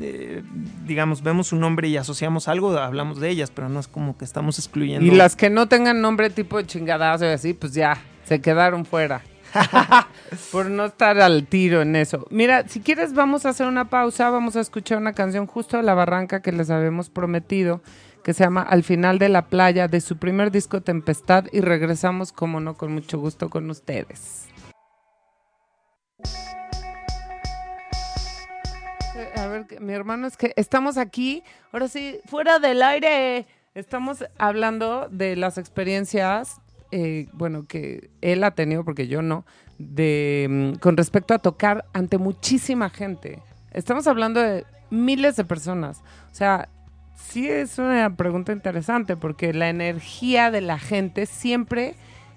eh, 0.00 0.42
digamos, 0.86 1.22
vemos 1.22 1.52
un 1.52 1.60
nombre 1.60 1.88
y 1.88 1.96
asociamos 1.96 2.46
algo, 2.46 2.76
hablamos 2.78 3.18
de 3.18 3.30
ellas, 3.30 3.50
pero 3.50 3.68
no 3.68 3.80
es 3.80 3.88
como 3.88 4.16
que 4.16 4.24
estamos 4.24 4.58
excluyendo. 4.58 5.04
Y 5.04 5.10
las 5.10 5.34
que 5.34 5.50
no 5.50 5.66
tengan 5.66 6.00
nombre 6.00 6.30
tipo 6.30 6.58
de 6.58 6.66
chingadazo 6.66 7.24
y 7.24 7.28
así, 7.28 7.52
pues 7.52 7.74
ya, 7.74 7.98
se 8.24 8.40
quedaron 8.40 8.84
fuera. 8.84 9.22
Por 10.50 10.66
no 10.70 10.86
estar 10.86 11.20
al 11.20 11.46
tiro 11.46 11.82
en 11.82 11.96
eso. 11.96 12.26
Mira, 12.30 12.66
si 12.68 12.80
quieres 12.80 13.12
vamos 13.12 13.44
a 13.44 13.50
hacer 13.50 13.66
una 13.66 13.90
pausa, 13.90 14.30
vamos 14.30 14.56
a 14.56 14.60
escuchar 14.60 14.98
una 14.98 15.12
canción 15.12 15.46
justo 15.46 15.76
de 15.76 15.82
La 15.82 15.94
Barranca 15.94 16.40
que 16.40 16.52
les 16.52 16.70
habíamos 16.70 17.10
prometido, 17.10 17.82
que 18.24 18.32
se 18.32 18.44
llama 18.44 18.62
Al 18.62 18.82
final 18.82 19.18
de 19.18 19.28
la 19.28 19.46
playa, 19.46 19.88
de 19.88 20.00
su 20.00 20.16
primer 20.16 20.50
disco 20.50 20.80
Tempestad, 20.80 21.46
y 21.52 21.60
regresamos, 21.60 22.32
como 22.32 22.60
no, 22.60 22.74
con 22.74 22.92
mucho 22.92 23.18
gusto 23.18 23.50
con 23.50 23.68
ustedes. 23.68 24.48
Eh, 29.16 29.32
A 29.36 29.46
ver, 29.48 29.66
mi 29.80 29.92
hermano, 29.92 30.26
es 30.26 30.38
que 30.38 30.54
estamos 30.56 30.96
aquí, 30.96 31.42
ahora 31.72 31.88
sí, 31.88 32.20
fuera 32.24 32.58
del 32.58 32.82
aire. 32.82 33.46
Estamos 33.74 34.24
hablando 34.38 35.08
de 35.10 35.36
las 35.36 35.58
experiencias, 35.58 36.61
eh, 36.92 37.26
bueno, 37.32 37.64
que 37.66 38.10
él 38.20 38.44
ha 38.44 38.52
tenido, 38.52 38.84
porque 38.84 39.08
yo 39.08 39.22
no, 39.22 39.44
de, 39.78 40.46
mm, 40.48 40.78
con 40.78 40.96
respecto 40.96 41.32
a 41.32 41.38
tocar 41.38 41.86
ante 41.94 42.18
muchísima 42.18 42.90
gente. 42.90 43.40
Estamos 43.72 44.06
hablando 44.06 44.40
de 44.40 44.66
miles 44.90 45.36
de 45.36 45.44
personas. 45.44 46.02
O 46.30 46.34
sea, 46.34 46.68
sí 47.16 47.48
es 47.48 47.78
una 47.78 48.14
pregunta 48.14 48.52
interesante, 48.52 49.16
porque 49.16 49.54
la 49.54 49.70
energía 49.70 50.50
de 50.50 50.60
la 50.60 50.78
gente 50.78 51.24
siempre 51.24 51.94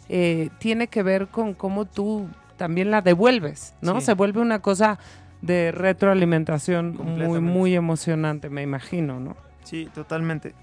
eh, 0.08 0.50
tiene 0.60 0.88
que 0.88 1.04
ver 1.04 1.28
con 1.28 1.54
cómo 1.54 1.84
tú 1.84 2.30
también 2.56 2.92
la 2.92 3.02
devuelves, 3.02 3.76
¿no? 3.82 4.00
Sí. 4.00 4.06
Se 4.06 4.14
vuelve 4.14 4.40
una 4.40 4.62
cosa 4.62 4.98
de 5.42 5.74
retroalimentación 5.74 6.96
muy, 6.96 7.42
muy 7.42 7.76
emocionante, 7.76 8.50
me 8.50 8.62
imagino, 8.62 9.20
¿no? 9.20 9.36
Sí, 9.64 9.90
totalmente. 9.94 10.56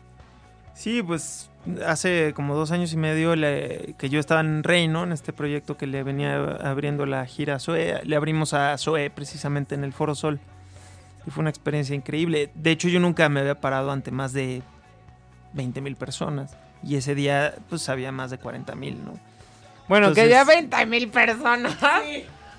Sí, 0.75 1.03
pues 1.03 1.51
hace 1.87 2.33
como 2.35 2.55
dos 2.55 2.71
años 2.73 2.93
y 2.93 2.97
medio 2.97 3.37
le- 3.37 3.95
que 3.99 4.09
yo 4.09 4.19
estaba 4.19 4.41
en 4.41 4.63
Reino, 4.65 5.05
en 5.05 5.13
este 5.13 5.33
proyecto 5.33 5.77
que 5.77 5.87
le 5.87 6.03
venía 6.03 6.37
abriendo 6.63 7.07
la 7.07 7.25
gira 7.27 7.57
a 7.57 7.59
Zoe, 7.61 8.01
le 8.05 8.17
abrimos 8.17 8.53
a 8.55 8.77
Zoe 8.79 9.11
precisamente 9.11 9.75
en 9.75 9.85
el 9.85 9.93
Foro 9.93 10.15
Sol. 10.15 10.41
Y 11.27 11.31
fue 11.31 11.43
una 11.43 11.51
experiencia 11.51 11.95
increíble. 11.95 12.51
De 12.55 12.73
hecho, 12.73 12.89
yo 12.89 12.99
nunca 12.99 13.29
me 13.29 13.41
había 13.41 13.61
parado 13.61 13.93
ante 13.93 14.11
más 14.11 14.33
de 14.33 14.63
20 15.53 15.81
mil 15.81 15.95
personas. 15.95 16.57
Y 16.83 16.97
ese 16.97 17.15
día, 17.15 17.55
pues 17.69 17.89
había 17.89 18.11
más 18.11 18.31
de 18.33 18.39
40 18.39 18.75
mil, 18.75 19.05
¿no? 19.05 19.13
Bueno, 19.89 20.13
que 20.15 20.29
ya 20.29 20.43
20 20.45 20.85
mil 20.87 21.09
personas. 21.11 21.77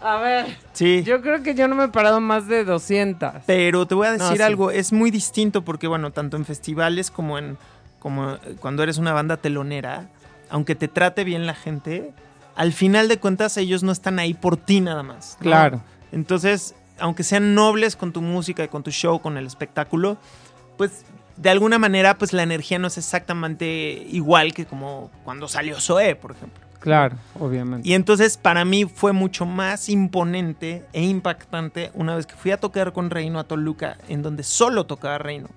A 0.01 0.17
ver, 0.17 0.45
Sí. 0.73 1.01
yo 1.03 1.21
creo 1.21 1.43
que 1.43 1.55
yo 1.55 1.67
no 1.69 1.75
me 1.75 1.85
he 1.85 1.87
parado 1.89 2.19
más 2.21 2.47
de 2.47 2.63
200. 2.65 3.35
Pero 3.45 3.85
te 3.85 3.95
voy 3.95 4.07
a 4.07 4.11
No, 4.17 4.23
decir 4.23 4.37
sí. 4.37 4.43
algo, 4.43 4.69
es 4.71 4.91
muy 4.93 5.11
distinto 5.11 5.63
porque, 5.63 5.87
bueno, 5.87 6.11
tanto 6.11 6.35
en 6.37 6.43
festivales 6.45 7.09
como 7.11 7.37
en 7.37 7.57
como 8.03 8.33
eh, 8.33 8.55
cuando 8.59 8.83
eres 8.83 8.99
una 8.99 9.13
banda 9.13 9.37
telonera, 9.37 10.09
aunque 10.49 10.75
te 10.75 10.89
trate 10.89 11.23
bien 11.23 11.47
la 11.47 11.55
gente, 11.55 12.11
al 12.55 12.73
final 12.73 13.07
de 13.07 13.17
cuentas 13.17 13.57
ellos 13.57 13.81
no 13.81 13.93
están 13.93 14.19
ahí 14.19 14.35
por 14.35 14.57
ti 14.57 14.81
nada 14.81 15.01
más. 15.01 15.37
¿no? 15.39 15.45
Claro. 15.45 15.81
Entonces, 16.11 16.75
aunque 16.99 17.23
sean 17.23 17.55
nobles 17.55 17.95
con 17.95 18.11
tu 18.11 18.21
música 18.21 18.63
y 18.63 18.67
con 18.67 18.83
tu 18.83 18.91
show, 18.91 19.19
con 19.21 19.37
el 19.37 19.47
espectáculo, 19.47 20.17
pues 20.77 21.05
de 21.37 21.49
alguna 21.49 21.79
manera, 21.79 22.17
pues 22.17 22.33
la 22.33 22.43
energía 22.43 22.77
no 22.77 22.87
es 22.87 22.97
exactamente 22.97 24.05
igual 24.11 24.53
que 24.53 24.65
como 24.65 25.09
cuando 25.23 25.47
salió 25.47 25.79
Zoé, 25.79 26.15
por 26.15 26.31
ejemplo. 26.31 26.61
Claro, 26.79 27.15
obviamente. 27.39 27.87
Y 27.87 27.93
entonces 27.93 28.35
para 28.35 28.65
mí 28.65 28.83
fue 28.83 29.13
mucho 29.13 29.45
más 29.45 29.87
imponente 29.87 30.85
e 30.91 31.01
impactante 31.03 31.89
una 31.93 32.17
vez 32.17 32.27
que 32.27 32.35
fui 32.35 32.51
a 32.51 32.57
tocar 32.57 32.91
con 32.91 33.09
Reino 33.09 33.39
a 33.39 33.45
Toluca, 33.45 33.97
en 34.09 34.21
donde 34.21 34.43
solo 34.43 34.85
tocaba 34.85 35.17
Reino. 35.17 35.47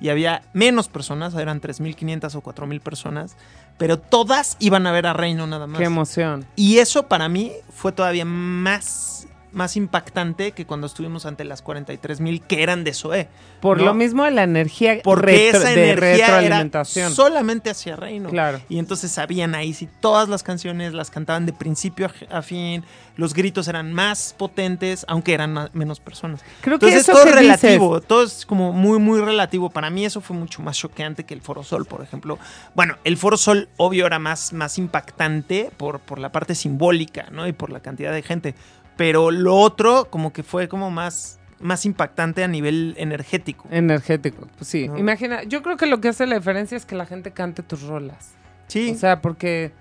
Y 0.00 0.08
había 0.08 0.42
menos 0.52 0.88
personas, 0.88 1.34
eran 1.34 1.60
3.500 1.60 2.34
o 2.34 2.42
4.000 2.42 2.80
personas, 2.80 3.36
pero 3.78 3.98
todas 3.98 4.56
iban 4.60 4.86
a 4.86 4.92
ver 4.92 5.06
a 5.06 5.12
Reino 5.12 5.46
nada 5.46 5.66
más. 5.66 5.78
Qué 5.78 5.84
emoción. 5.84 6.44
Y 6.56 6.78
eso 6.78 7.08
para 7.08 7.28
mí 7.28 7.52
fue 7.70 7.92
todavía 7.92 8.24
más, 8.24 9.26
más 9.54 9.76
impactante 9.76 10.52
que 10.52 10.66
cuando 10.66 10.86
estuvimos 10.86 11.26
ante 11.26 11.44
las 11.44 11.64
43.000 11.64 12.42
que 12.42 12.62
eran 12.62 12.84
de 12.84 12.92
Zoé. 12.92 13.28
Por 13.60 13.78
¿no? 13.78 13.84
lo 13.86 13.94
mismo 13.94 14.24
de 14.24 14.30
la 14.32 14.42
energía 14.42 14.98
Porque 15.02 15.52
retro- 15.52 15.58
esa 15.60 15.68
de 15.70 15.90
energía 15.92 16.42
era 16.42 16.84
solamente 17.10 17.70
hacia 17.70 17.96
Reino. 17.96 18.28
Claro. 18.30 18.60
Y 18.68 18.78
entonces 18.78 19.10
sabían 19.10 19.54
ahí 19.54 19.72
si 19.72 19.86
todas 19.86 20.28
las 20.28 20.42
canciones 20.42 20.92
las 20.92 21.10
cantaban 21.10 21.46
de 21.46 21.52
principio 21.52 22.10
a, 22.30 22.42
fin, 22.42 22.84
los 23.16 23.32
gritos 23.34 23.68
eran 23.68 23.92
más 23.92 24.34
potentes, 24.36 25.04
aunque 25.08 25.32
eran 25.34 25.70
menos 25.72 26.00
personas. 26.00 26.40
Creo 26.60 26.78
que 26.78 26.94
eso 26.94 27.12
todo 27.12 27.24
es 27.24 27.34
relativo, 27.34 27.96
dices- 27.96 28.08
todo 28.08 28.22
es 28.24 28.44
como 28.46 28.72
muy, 28.72 28.98
muy 28.98 29.20
relativo. 29.20 29.70
Para 29.70 29.88
mí 29.90 30.04
eso 30.04 30.20
fue 30.20 30.36
mucho 30.36 30.60
más 30.62 30.76
choqueante 30.76 31.24
que 31.24 31.34
el 31.34 31.40
Foro 31.40 31.62
Sol, 31.62 31.86
por 31.86 32.02
ejemplo. 32.02 32.38
Bueno, 32.74 32.96
el 33.04 33.16
Foro 33.16 33.36
Sol 33.36 33.68
obvio 33.76 34.06
era 34.06 34.18
más, 34.18 34.52
más 34.52 34.78
impactante 34.78 35.70
por, 35.76 36.00
por 36.00 36.18
la 36.18 36.32
parte 36.32 36.54
simbólica, 36.54 37.28
¿no? 37.30 37.46
Y 37.46 37.52
por 37.52 37.70
la 37.70 37.80
cantidad 37.80 38.12
de 38.12 38.22
gente. 38.22 38.54
Pero 38.96 39.30
lo 39.30 39.56
otro 39.56 40.06
como 40.10 40.32
que 40.32 40.42
fue 40.42 40.68
como 40.68 40.90
más, 40.90 41.40
más 41.60 41.84
impactante 41.86 42.44
a 42.44 42.48
nivel 42.48 42.94
energético. 42.96 43.66
Energético, 43.70 44.46
pues 44.56 44.68
sí. 44.68 44.88
No. 44.88 44.98
Imagina, 44.98 45.42
yo 45.42 45.62
creo 45.62 45.76
que 45.76 45.86
lo 45.86 46.00
que 46.00 46.08
hace 46.08 46.26
la 46.26 46.36
diferencia 46.36 46.76
es 46.76 46.86
que 46.86 46.94
la 46.94 47.06
gente 47.06 47.32
cante 47.32 47.62
tus 47.62 47.82
rolas. 47.82 48.34
Sí. 48.68 48.90
O 48.90 48.94
sea, 48.94 49.20
porque 49.20 49.72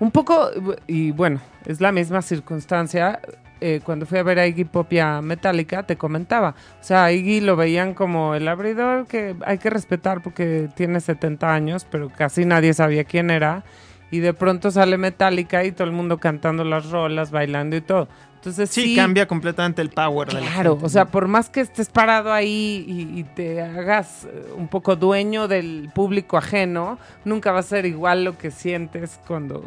un 0.00 0.10
poco, 0.10 0.50
y 0.86 1.10
bueno, 1.12 1.40
es 1.66 1.80
la 1.80 1.92
misma 1.92 2.22
circunstancia. 2.22 3.20
eh, 3.60 3.80
cuando 3.82 4.04
fui 4.04 4.18
a 4.18 4.22
ver 4.22 4.38
a 4.38 4.46
Iggy 4.46 4.64
Pop 4.64 4.92
y 4.92 4.98
a 4.98 5.22
Metallica, 5.22 5.84
te 5.84 5.96
comentaba. 5.96 6.54
O 6.80 6.84
sea, 6.84 7.04
a 7.04 7.12
Iggy 7.12 7.40
lo 7.40 7.56
veían 7.56 7.94
como 7.94 8.34
el 8.34 8.46
abridor 8.48 9.06
que 9.06 9.36
hay 9.46 9.56
que 9.58 9.70
respetar 9.70 10.22
porque 10.22 10.68
tiene 10.74 11.00
70 11.00 11.54
años, 11.54 11.86
pero 11.90 12.10
casi 12.10 12.44
nadie 12.44 12.74
sabía 12.74 13.04
quién 13.04 13.30
era. 13.30 13.64
Y 14.10 14.18
de 14.20 14.34
pronto 14.34 14.70
sale 14.70 14.98
Metallica 14.98 15.64
y 15.64 15.72
todo 15.72 15.86
el 15.86 15.92
mundo 15.92 16.18
cantando 16.18 16.62
las 16.64 16.90
rolas, 16.90 17.30
bailando 17.30 17.76
y 17.76 17.80
todo. 17.80 18.08
Entonces 18.44 18.68
Sí, 18.68 18.82
sí, 18.82 18.96
cambia 18.96 19.26
completamente 19.26 19.80
el 19.80 19.88
power 19.88 20.28
Claro, 20.28 20.78
o 20.82 20.88
sea, 20.90 21.06
por 21.06 21.28
más 21.28 21.48
que 21.48 21.60
estés 21.62 21.88
parado 21.88 22.30
ahí 22.30 22.84
y, 22.86 23.20
y 23.20 23.24
te 23.24 23.62
hagas 23.62 24.24
eh, 24.24 24.52
un 24.54 24.68
poco 24.68 24.96
dueño 24.96 25.48
del 25.48 25.90
público 25.94 26.36
ajeno, 26.36 26.98
nunca 27.24 27.52
va 27.52 27.60
a 27.60 27.62
ser 27.62 27.86
igual 27.86 28.22
lo 28.22 28.36
que 28.36 28.50
sientes 28.50 29.18
cuando 29.26 29.64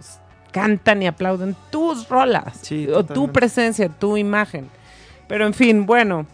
cantan 0.51 1.01
y 1.01 1.07
aplauden 1.07 1.55
tus 1.71 2.07
rolas 2.07 2.59
Sí, 2.61 2.88
o 2.88 3.03
tu 3.03 3.32
presencia, 3.32 3.89
tu 3.89 4.15
imagen. 4.15 4.69
Pero 5.28 5.47
en 5.47 5.55
fin, 5.55 5.86
bueno. 5.88 6.28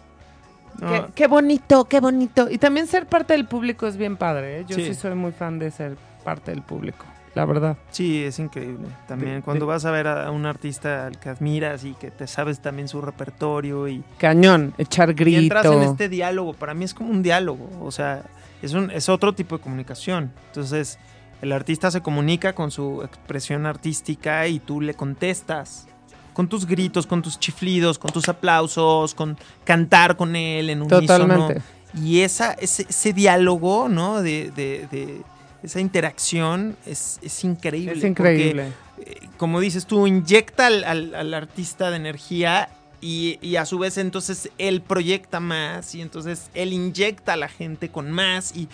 No, 0.82 0.90
Qué, 0.90 1.06
qué 1.16 1.28
bonito, 1.28 1.86
qué 1.86 2.02
bonito. 2.02 2.50
Y 2.50 2.58
también 2.58 2.88
ser 2.88 3.06
parte 3.06 3.34
del 3.34 3.46
público 3.46 3.88
es 3.88 3.96
bien 3.96 4.18
padre. 4.18 4.60
¿eh? 4.60 4.66
Yo 4.68 4.76
sí. 4.76 4.88
Sí. 4.88 4.96
soy 4.96 5.16
muy 5.16 5.32
fan 5.32 5.60
de 5.60 5.72
ser 5.72 5.96
parte 6.26 6.52
del 6.52 6.62
público, 6.62 7.06
la 7.36 7.46
verdad. 7.46 7.78
Sí, 7.92 8.24
es 8.24 8.38
increíble. 8.40 8.88
También 9.08 9.36
De- 9.38 9.42
cuando 9.42 9.66
de- 9.66 9.72
vas 9.72 9.86
a 9.86 9.92
ver 9.92 10.08
a 10.08 10.30
un 10.32 10.46
artista 10.46 11.08
al 11.08 11.20
que 11.20 11.30
admiras 11.30 11.84
y 11.84 11.94
que 11.94 12.12
te 12.12 12.28
sabes 12.28 12.60
también 12.60 12.88
su 12.88 13.02
repertorio 13.02 13.88
y, 13.88 14.04
Cañón, 14.18 14.74
echar 14.78 15.10
y 15.10 15.14
grito. 15.14 15.40
entras 15.42 15.66
en 15.66 15.82
este 15.84 16.10
diálogo. 16.10 16.54
Para 16.54 16.74
mí 16.74 16.86
es 16.86 16.94
como 16.94 17.10
un 17.10 17.24
diálogo. 17.24 17.70
O 17.82 17.92
sea, 17.92 18.24
es, 18.62 18.74
un, 18.74 18.92
es 18.92 19.10
otro 19.10 19.34
tipo 19.34 19.58
de 19.58 19.64
comunicación. 19.64 20.32
Entonces, 20.48 21.00
el 21.42 21.52
artista 21.52 21.92
se 21.92 22.02
comunica 22.02 22.54
con 22.54 22.72
su 22.72 23.02
expresión 23.04 23.66
artística 23.66 24.48
y 24.48 24.60
tú 24.60 24.80
le 24.82 24.94
contestas. 24.94 25.88
Con 26.34 26.48
tus 26.48 26.66
gritos, 26.66 27.06
con 27.06 27.22
tus 27.22 27.40
chiflidos, 27.40 28.00
con 28.00 28.12
tus 28.12 28.28
aplausos, 28.30 29.14
con 29.14 29.38
cantar 29.64 30.18
con 30.18 30.36
él 30.36 30.70
en 30.70 30.82
un 30.82 30.88
Totalmente. 30.88 31.62
Y 31.96 32.22
esa, 32.22 32.54
ese, 32.54 32.88
ese 32.90 33.14
diálogo, 33.14 33.88
¿no? 33.88 34.22
De, 34.24 34.50
de- 34.56 34.88
de 34.92 35.22
esa 35.64 35.80
interacción 35.80 36.76
es, 36.86 37.20
es 37.24 37.44
increíble. 37.44 37.94
Es 37.94 37.98
porque, 38.00 38.08
increíble. 38.10 38.68
eh, 39.00 39.28
como 39.38 39.60
dices 39.60 39.86
tú, 39.88 40.06
inyecta 40.08 40.68
al, 40.68 40.84
al- 40.84 41.16
al 41.16 41.34
artista 41.34 41.90
de 41.90 41.96
energía 41.98 42.70
y, 43.02 43.38
y 43.42 43.56
a 43.56 43.66
su 43.66 43.80
vez 43.80 43.98
entonces 43.98 44.50
él 44.58 44.82
proyecta 44.82 45.40
más 45.40 45.96
y 45.96 46.02
entonces 46.02 46.50
él 46.54 46.74
inyecta 46.74 47.34
a 47.34 47.38
la 47.38 47.48
gente 47.50 47.90
con 47.90 48.12
más 48.12 48.56
y 48.56 48.68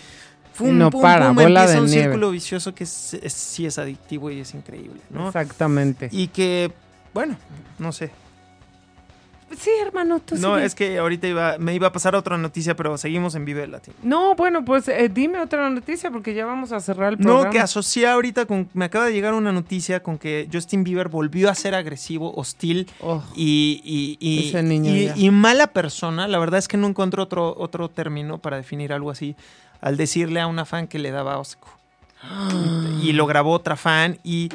Y 0.60 0.64
no 0.64 0.90
para, 0.90 1.32
bola 1.32 1.48
empieza 1.62 1.72
de 1.72 1.80
un 1.80 1.86
nieve. 1.86 2.02
círculo 2.04 2.30
vicioso 2.32 2.74
que 2.74 2.84
es- 2.84 3.14
es- 3.14 3.32
sí 3.32 3.64
es 3.66 3.78
adictivo 3.78 4.30
y 4.30 4.40
es 4.40 4.52
increíble, 4.54 5.00
¿no? 5.10 5.28
Exactamente. 5.28 6.08
Y 6.12 6.28
que, 6.28 6.70
bueno, 7.14 7.36
no 7.78 7.92
sé. 7.92 8.10
Sí, 9.58 9.70
hermano, 9.84 10.20
tú 10.20 10.36
No, 10.36 10.54
sigue. 10.54 10.66
es 10.66 10.74
que 10.74 10.98
ahorita 10.98 11.26
iba, 11.26 11.58
me 11.58 11.74
iba 11.74 11.88
a 11.88 11.92
pasar 11.92 12.14
otra 12.14 12.38
noticia, 12.38 12.76
pero 12.76 12.96
seguimos 12.96 13.34
en 13.34 13.44
Vive 13.44 13.66
Latino. 13.66 13.96
No, 14.02 14.34
bueno, 14.36 14.64
pues 14.64 14.86
eh, 14.88 15.08
dime 15.12 15.40
otra 15.40 15.68
noticia 15.70 16.10
porque 16.10 16.34
ya 16.34 16.46
vamos 16.46 16.72
a 16.72 16.80
cerrar 16.80 17.12
el 17.12 17.18
programa. 17.18 17.44
No, 17.46 17.50
que 17.50 17.58
asocié 17.58 18.06
ahorita 18.06 18.46
con. 18.46 18.68
Me 18.74 18.84
acaba 18.84 19.06
de 19.06 19.12
llegar 19.12 19.34
una 19.34 19.52
noticia 19.52 20.02
con 20.02 20.18
que 20.18 20.48
Justin 20.52 20.84
Bieber 20.84 21.08
volvió 21.08 21.50
a 21.50 21.54
ser 21.54 21.74
agresivo, 21.74 22.32
hostil 22.36 22.88
Oh, 23.00 23.22
y, 23.34 23.80
y, 23.84 24.16
y- 24.20 24.48
Ese 24.50 24.62
niño 24.62 24.94
y- 24.94 25.06
ya. 25.06 25.14
y 25.16 25.30
mala 25.30 25.68
persona. 25.68 26.28
La 26.28 26.38
verdad 26.38 26.58
es 26.58 26.68
que 26.68 26.76
no 26.76 26.86
encuentro 26.86 27.22
otro, 27.24 27.54
otro 27.58 27.88
término 27.88 28.38
para 28.38 28.56
definir 28.56 28.92
algo 28.92 29.10
así. 29.10 29.34
Al 29.80 29.96
decirle 29.96 30.40
a 30.40 30.46
una 30.46 30.64
fan 30.66 30.86
que 30.86 30.98
le 30.98 31.10
daba 31.10 31.40
asco. 31.40 31.68
Y 33.02 33.12
lo 33.12 33.26
grabó 33.26 33.52
otra 33.52 33.76
fan. 33.76 34.18
Y 34.24 34.48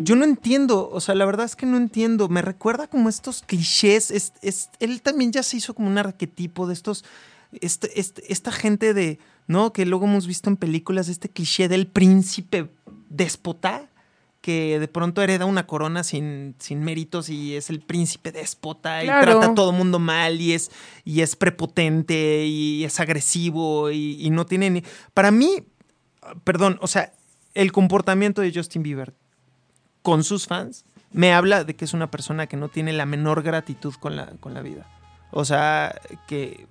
yo 0.00 0.16
no 0.16 0.24
entiendo. 0.24 0.88
O 0.90 1.00
sea, 1.00 1.14
la 1.14 1.24
verdad 1.26 1.46
es 1.46 1.56
que 1.56 1.66
no 1.66 1.76
entiendo. 1.76 2.28
Me 2.28 2.42
recuerda 2.42 2.86
como 2.86 3.08
estos 3.08 3.42
clichés. 3.42 4.10
Es, 4.10 4.32
es- 4.42 4.70
él 4.80 5.02
también 5.02 5.32
ya 5.32 5.42
se 5.42 5.56
hizo 5.58 5.74
como 5.74 5.88
un 5.88 5.98
arquetipo 5.98 6.66
de 6.66 6.74
estos. 6.74 7.04
Este, 7.60 8.00
este- 8.00 8.32
esta 8.32 8.52
gente 8.52 8.94
de. 8.94 9.18
¿No? 9.48 9.72
Que 9.72 9.84
luego 9.84 10.06
hemos 10.06 10.26
visto 10.26 10.48
en 10.48 10.56
películas. 10.56 11.08
Este 11.08 11.28
cliché 11.28 11.68
del 11.68 11.86
príncipe 11.86 12.70
déspota 13.10 13.88
que 14.40 14.80
de 14.80 14.88
pronto 14.88 15.22
hereda 15.22 15.44
una 15.44 15.68
corona 15.68 16.02
sin, 16.02 16.56
sin 16.58 16.80
méritos 16.82 17.28
y 17.28 17.54
es 17.54 17.70
el 17.70 17.78
príncipe 17.80 18.32
déspota 18.32 19.04
y 19.04 19.06
trata 19.06 19.46
a 19.46 19.54
todo 19.54 19.70
mundo 19.70 20.00
mal 20.00 20.40
y 20.40 20.52
es, 20.52 20.72
y 21.04 21.20
es 21.20 21.36
prepotente 21.36 22.44
y 22.44 22.82
es 22.82 22.98
agresivo 22.98 23.92
y, 23.92 24.16
y 24.20 24.30
no 24.30 24.44
tiene 24.44 24.68
ni... 24.70 24.82
Para 25.14 25.30
mí, 25.30 25.62
perdón, 26.44 26.78
o 26.80 26.86
sea, 26.86 27.12
el 27.54 27.72
comportamiento 27.72 28.42
de 28.42 28.52
Justin 28.54 28.82
Bieber 28.82 29.12
con 30.02 30.24
sus 30.24 30.46
fans 30.46 30.84
me 31.12 31.32
habla 31.32 31.64
de 31.64 31.74
que 31.76 31.84
es 31.84 31.92
una 31.92 32.10
persona 32.10 32.46
que 32.46 32.56
no 32.56 32.68
tiene 32.68 32.92
la 32.92 33.06
menor 33.06 33.42
gratitud 33.42 33.94
con 34.00 34.16
la, 34.16 34.26
con 34.40 34.54
la 34.54 34.62
vida. 34.62 34.86
O 35.30 35.44
sea, 35.44 35.94
que 36.26 36.66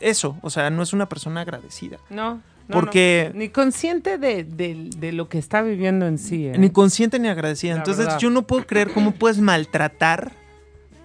eso, 0.00 0.36
o 0.42 0.50
sea, 0.50 0.70
no 0.70 0.82
es 0.82 0.92
una 0.92 1.08
persona 1.08 1.40
agradecida. 1.42 1.98
no, 2.10 2.34
no, 2.68 2.74
Porque- 2.74 3.30
no. 3.32 3.38
Ni 3.38 3.48
consciente 3.48 4.18
de, 4.18 4.44
de- 4.44 4.90
de 4.94 5.12
lo 5.12 5.30
que 5.30 5.38
está 5.38 5.62
viviendo 5.62 6.06
en 6.06 6.18
sí. 6.18 6.48
¿eh? 6.48 6.58
Ni 6.58 6.68
consciente 6.68 7.18
ni 7.18 7.28
agradecida. 7.28 7.72
La 7.72 7.78
Entonces 7.78 8.04
verdad. 8.04 8.18
yo 8.18 8.28
no 8.28 8.42
puedo 8.46 8.66
creer 8.66 8.92
cómo 8.92 9.12
puedes 9.12 9.38
maltratar 9.38 10.32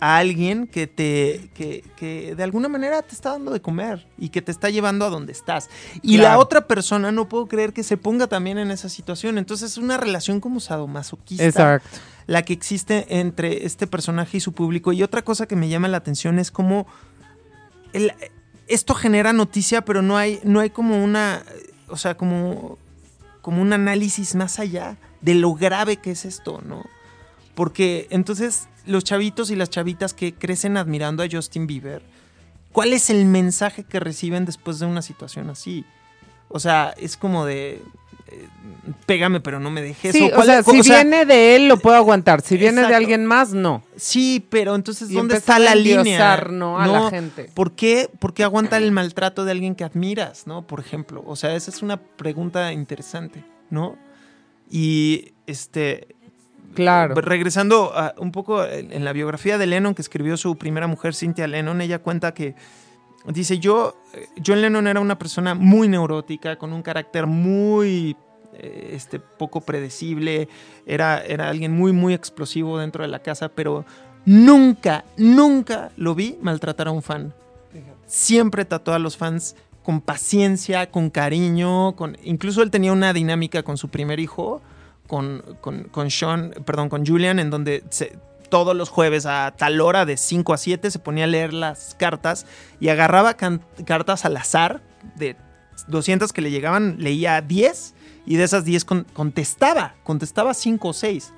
a 0.06 0.18
alguien 0.18 0.68
que 0.68 0.86
te 0.86 1.50
que, 1.54 1.82
que 1.96 2.36
de 2.36 2.44
alguna 2.44 2.68
manera 2.68 3.02
te 3.04 3.16
está 3.16 3.30
dando 3.32 3.52
de 3.52 3.62
comer 3.62 4.06
y 4.18 4.30
que 4.30 4.42
te 4.42 4.52
está 4.52 4.70
llevando 4.70 5.06
a 5.06 5.10
donde 5.10 5.32
estás. 5.32 5.70
Y 6.02 6.18
la 6.18 6.38
otra 6.40 6.68
persona 6.68 7.14
no 7.14 7.30
puedo 7.30 7.46
creer 7.46 7.72
que 7.72 7.84
se 7.84 7.96
ponga 7.96 8.28
también 8.28 8.58
en 8.58 8.70
esa 8.70 8.90
situación. 8.90 9.38
Entonces 9.38 9.72
es 9.72 9.78
una 9.78 9.96
relación 9.96 10.42
como 10.42 10.60
sadomasoquista 10.60 11.46
Exacto. 11.46 11.88
la 12.28 12.42
que 12.42 12.52
existe 12.52 13.06
entre 13.20 13.66
este 13.66 13.88
personaje 13.88 14.38
y 14.38 14.40
su 14.42 14.52
público. 14.52 14.92
Y 14.92 15.04
otra 15.04 15.22
cosa 15.22 15.48
que 15.48 15.56
me 15.56 15.70
llama 15.70 15.88
la 15.88 15.98
atención 15.98 16.38
es 16.38 16.52
cómo 16.52 16.86
el- 17.94 18.12
esto 18.68 18.96
genera 18.96 19.32
noticia, 19.32 19.86
pero 19.86 20.02
no 20.02 20.18
hay, 20.18 20.42
no 20.44 20.60
hay 20.60 20.70
como 20.70 21.02
una, 21.02 21.44
o 21.88 21.96
sea, 21.96 22.16
como, 22.18 22.78
como 23.42 23.62
un 23.62 23.72
análisis 23.72 24.36
más 24.36 24.60
allá 24.60 24.98
de 25.22 25.36
lo 25.36 25.54
grave 25.54 25.96
que 25.96 26.12
es 26.12 26.26
esto, 26.26 26.62
¿no? 26.66 26.84
Porque 27.56 28.08
entonces 28.10 28.68
los 28.86 29.04
chavitos 29.04 29.52
y 29.52 29.56
las 29.56 29.70
chavitas 29.70 30.14
que 30.14 30.34
crecen 30.34 30.78
admirando 30.78 31.24
a 31.24 31.28
Justin 31.32 31.68
Bieber, 31.68 32.02
¿cuál 32.72 32.94
es 32.94 33.10
el 33.10 33.26
mensaje 33.26 33.84
que 33.84 34.00
reciben 34.00 34.46
después 34.46 34.80
de 34.80 34.86
una 34.86 35.02
situación 35.02 35.50
así? 35.50 35.86
O 36.50 36.60
sea, 36.60 36.94
es 36.98 37.18
como 37.18 37.46
de, 37.46 37.82
eh, 38.28 38.48
pégame 39.06 39.40
pero 39.40 39.60
no 39.60 39.70
me 39.70 39.82
dejes. 39.82 40.14
Sí, 40.14 40.30
o 40.36 40.44
sea, 40.44 40.64
si 40.64 40.80
o 40.80 40.84
sea, 40.84 41.04
viene 41.04 41.26
de 41.26 41.56
él 41.56 41.68
lo 41.68 41.78
puedo 41.78 41.96
aguantar. 41.96 42.42
Si 42.42 42.58
viene 42.58 42.86
de 42.88 42.96
alguien 42.96 43.26
más, 43.26 43.54
no. 43.54 43.84
Sí, 43.96 44.46
pero 44.50 44.76
entonces, 44.76 45.10
Y 45.10 45.16
¿dónde 45.16 45.38
está 45.38 45.58
a 45.58 45.60
la 45.60 45.76
línea? 45.76 46.48
¿no? 46.50 46.80
a 46.80 46.88
la 46.88 47.10
gente. 47.10 47.50
¿Por 47.54 47.74
qué, 47.74 48.10
¿Por 48.20 48.34
qué 48.34 48.44
aguantar 48.44 48.82
el 48.82 48.92
maltrato 48.92 49.46
de 49.46 49.52
alguien 49.52 49.76
que 49.76 49.84
admiras, 49.84 50.48
no? 50.48 50.66
Por 50.66 50.80
ejemplo. 50.80 51.24
O 51.26 51.36
sea, 51.36 51.56
esa 51.56 51.70
es 51.72 51.82
una 51.82 51.98
pregunta 51.98 52.72
interesante, 52.72 53.44
¿no? 53.70 53.98
Y 54.70 55.34
este. 55.48 56.16
Claro. 56.74 57.16
Regresando 57.16 57.92
a- 57.96 58.14
un 58.18 58.32
poco 58.32 58.66
en, 58.66 59.04
la 59.06 59.14
biografía 59.14 59.58
de 59.58 59.68
Lennon, 59.68 59.96
que 59.96 60.02
escribió 60.02 60.38
su 60.38 60.56
primera 60.58 60.88
mujer, 60.88 61.14
Cynthia 61.16 61.48
Lennon, 61.48 61.82
ella 61.82 62.00
cuenta 62.00 62.34
que. 62.34 62.56
Dice, 63.28 63.58
yo. 63.60 63.96
eh, 64.14 64.28
John 64.46 64.62
Lennon 64.62 64.86
era 64.88 65.00
una 65.00 65.18
persona 65.18 65.54
muy 65.56 65.88
neurótica, 65.88 66.58
con 66.58 66.74
un 66.74 66.82
carácter 66.82 67.26
muy. 67.28 68.16
eh, 68.54 68.92
este, 68.94 69.20
poco 69.20 69.62
predecible. 69.62 70.48
Era, 70.86 71.20
era 71.24 71.50
alguien 71.50 71.72
muy, 71.72 71.92
muy 71.94 72.14
explosivo 72.14 72.78
dentro 72.80 73.04
de 73.04 73.08
la 73.10 73.20
casa, 73.20 73.50
pero 73.50 73.86
nunca, 74.26 75.06
nunca 75.18 75.92
lo 75.98 76.16
vi 76.16 76.38
maltratar 76.42 76.88
a 76.88 76.92
un 76.92 77.02
fan. 77.02 77.34
Siempre 78.06 78.66
trató 78.66 78.94
a 78.94 79.00
los 79.00 79.18
fans 79.18 79.56
con 79.82 80.00
paciencia, 80.02 80.92
con 80.92 81.10
cariño, 81.10 81.96
con 81.96 82.18
incluso 82.24 82.62
él 82.62 82.70
tenía 82.72 82.92
una 82.94 83.12
dinámica 83.14 83.64
con 83.64 83.78
su 83.78 83.90
primer 83.90 84.20
hijo, 84.20 84.62
con, 85.14 85.44
con, 85.62 85.84
con 85.84 86.10
Sean, 86.10 86.56
perdón, 86.66 86.90
con 86.90 87.06
Julian, 87.06 87.38
en 87.38 87.52
donde 87.52 87.84
se- 87.92 88.18
todos 88.50 88.76
los 88.76 88.90
jueves 88.90 89.28
a 89.28 89.54
tal 89.56 89.80
hora, 89.80 90.06
de 90.06 90.18
5 90.18 90.54
a 90.56 90.58
7, 90.58 90.90
se 90.90 90.98
ponía 90.98 91.26
a 91.26 91.28
leer 91.28 91.54
las 91.54 91.94
cartas 92.00 92.48
y 92.80 92.90
agarraba 92.90 93.36
can- 93.36 93.62
cartas 93.86 94.26
al 94.26 94.36
azar 94.38 94.82
de 95.16 95.36
200 95.88 96.34
que 96.34 96.42
le 96.42 96.50
llegaban, 96.50 96.96
leía 96.98 97.40
10 97.42 97.94
y 98.26 98.38
de 98.38 98.44
esas 98.44 98.66
10 98.66 98.86
con- 98.86 99.06
contestaba, 99.14 99.94
contestaba 100.04 100.56
5 100.56 100.88
o 100.90 100.94
6. 100.94 101.32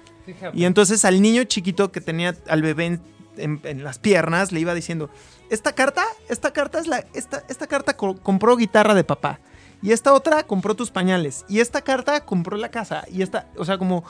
Y 0.54 0.64
entonces 0.64 1.04
al 1.04 1.22
niño 1.22 1.44
chiquito 1.44 1.92
que 1.92 2.00
tenía 2.00 2.34
al 2.48 2.62
bebé 2.62 2.86
en, 2.86 3.02
en- 3.38 3.60
en 3.66 3.84
las 3.84 4.00
piernas 4.00 4.54
le 4.54 4.62
iba 4.62 4.74
diciendo, 4.74 5.10
esta 5.50 5.74
carta, 5.74 6.04
esta 6.30 6.52
carta 6.54 6.80
es 6.80 6.88
la, 6.88 7.04
esta, 7.14 7.44
esta 7.50 7.68
carta 7.68 7.98
co- 7.98 8.16
compró 8.24 8.56
guitarra 8.56 8.94
de 8.96 9.04
papá. 9.04 9.40
Y 9.86 9.92
esta 9.92 10.14
otra 10.14 10.44
compró 10.44 10.74
tus 10.76 10.90
pañales. 10.90 11.46
Y 11.48 11.60
esta 11.60 11.82
carta 11.82 12.26
compró 12.26 12.58
la 12.58 12.70
casa. 12.70 13.04
Y 13.12 13.22
esta, 13.22 13.48
o 13.56 13.66
sea, 13.66 13.78
como 13.78 14.04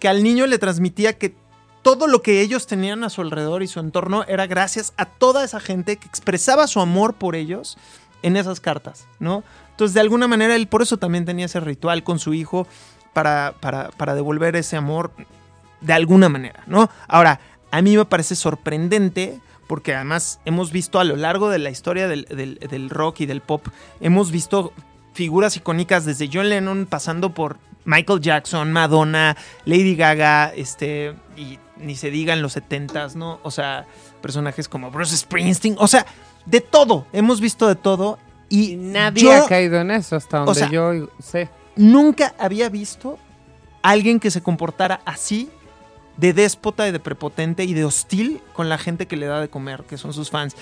que 0.00 0.08
al 0.08 0.22
niño 0.22 0.46
le 0.46 0.58
transmitía 0.58 1.16
que 1.16 1.34
todo 1.82 2.06
lo 2.08 2.20
que 2.20 2.40
ellos 2.40 2.66
tenían 2.66 3.04
a 3.04 3.10
su 3.10 3.20
alrededor 3.22 3.62
y 3.62 3.68
su 3.68 3.80
entorno 3.80 4.24
era 4.24 4.46
gracias 4.46 4.92
a 4.96 5.06
toda 5.06 5.44
esa 5.44 5.60
gente 5.60 5.96
que 5.96 6.06
expresaba 6.08 6.66
su 6.66 6.80
amor 6.80 7.14
por 7.14 7.36
ellos 7.36 7.78
en 8.22 8.36
esas 8.36 8.60
cartas, 8.60 9.06
¿no? 9.18 9.44
Entonces, 9.70 9.94
de 9.94 10.00
alguna 10.00 10.26
manera, 10.28 10.56
él 10.56 10.66
por 10.68 10.82
eso 10.82 10.98
también 10.98 11.24
tenía 11.24 11.46
ese 11.46 11.60
ritual 11.60 12.02
con 12.02 12.18
su 12.18 12.34
hijo 12.34 12.66
para, 13.14 13.54
para, 13.60 13.90
para 13.92 14.14
devolver 14.14 14.56
ese 14.56 14.76
amor 14.76 15.10
de 15.80 15.92
alguna 15.94 16.28
manera, 16.28 16.64
¿no? 16.66 16.90
Ahora, 17.08 17.40
a 17.70 17.80
mí 17.80 17.96
me 17.96 18.04
parece 18.04 18.34
sorprendente 18.36 19.40
porque 19.66 19.94
además 19.94 20.40
hemos 20.44 20.72
visto 20.72 20.98
a 20.98 21.04
lo 21.04 21.16
largo 21.16 21.48
de 21.48 21.60
la 21.60 21.70
historia 21.70 22.08
del, 22.08 22.24
del- 22.24 22.58
del 22.58 22.90
rock 22.90 23.20
y 23.20 23.26
del 23.26 23.40
pop, 23.40 23.66
hemos 24.00 24.30
visto 24.32 24.72
figuras 25.20 25.54
icónicas 25.54 26.06
desde 26.06 26.30
John 26.32 26.48
Lennon 26.48 26.86
pasando 26.86 27.34
por 27.34 27.58
Michael 27.84 28.20
Jackson, 28.22 28.72
Madonna, 28.72 29.36
Lady 29.66 29.94
Gaga, 29.94 30.50
este, 30.56 31.14
y 31.36 31.58
ni 31.76 31.94
se 31.94 32.10
diga 32.10 32.32
en 32.32 32.40
los 32.40 32.56
70s, 32.56 33.16
¿no? 33.16 33.38
O 33.42 33.50
sea, 33.50 33.84
personajes 34.22 34.66
como 34.66 34.90
Bruce 34.90 35.14
Springsteen, 35.14 35.76
o 35.78 35.86
sea, 35.88 36.06
de 36.46 36.62
todo, 36.62 37.06
hemos 37.12 37.38
visto 37.42 37.68
de 37.68 37.74
todo 37.74 38.18
y 38.48 38.76
nadie 38.76 39.24
yo- 39.24 39.44
ha 39.44 39.46
caído 39.46 39.78
en 39.82 39.90
eso 39.90 40.16
hasta 40.16 40.38
donde 40.38 40.54
sea, 40.54 40.70
yo 40.70 41.10
sé. 41.22 41.50
nunca 41.76 42.34
había 42.38 42.70
visto 42.70 43.18
a 43.82 43.90
alguien 43.90 44.20
que 44.20 44.30
se 44.30 44.42
comportara 44.42 45.02
así 45.04 45.50
de 46.16 46.32
déspota 46.32 46.88
y 46.88 46.92
de 46.92 46.98
prepotente 47.00 47.64
y 47.64 47.74
de 47.74 47.84
hostil 47.84 48.40
con 48.54 48.70
la 48.70 48.78
gente 48.78 49.06
que 49.06 49.16
le 49.18 49.26
da 49.26 49.38
de 49.38 49.48
comer, 49.50 49.84
que 49.84 49.98
son 49.98 50.14
sus 50.14 50.30
fans. 50.30 50.56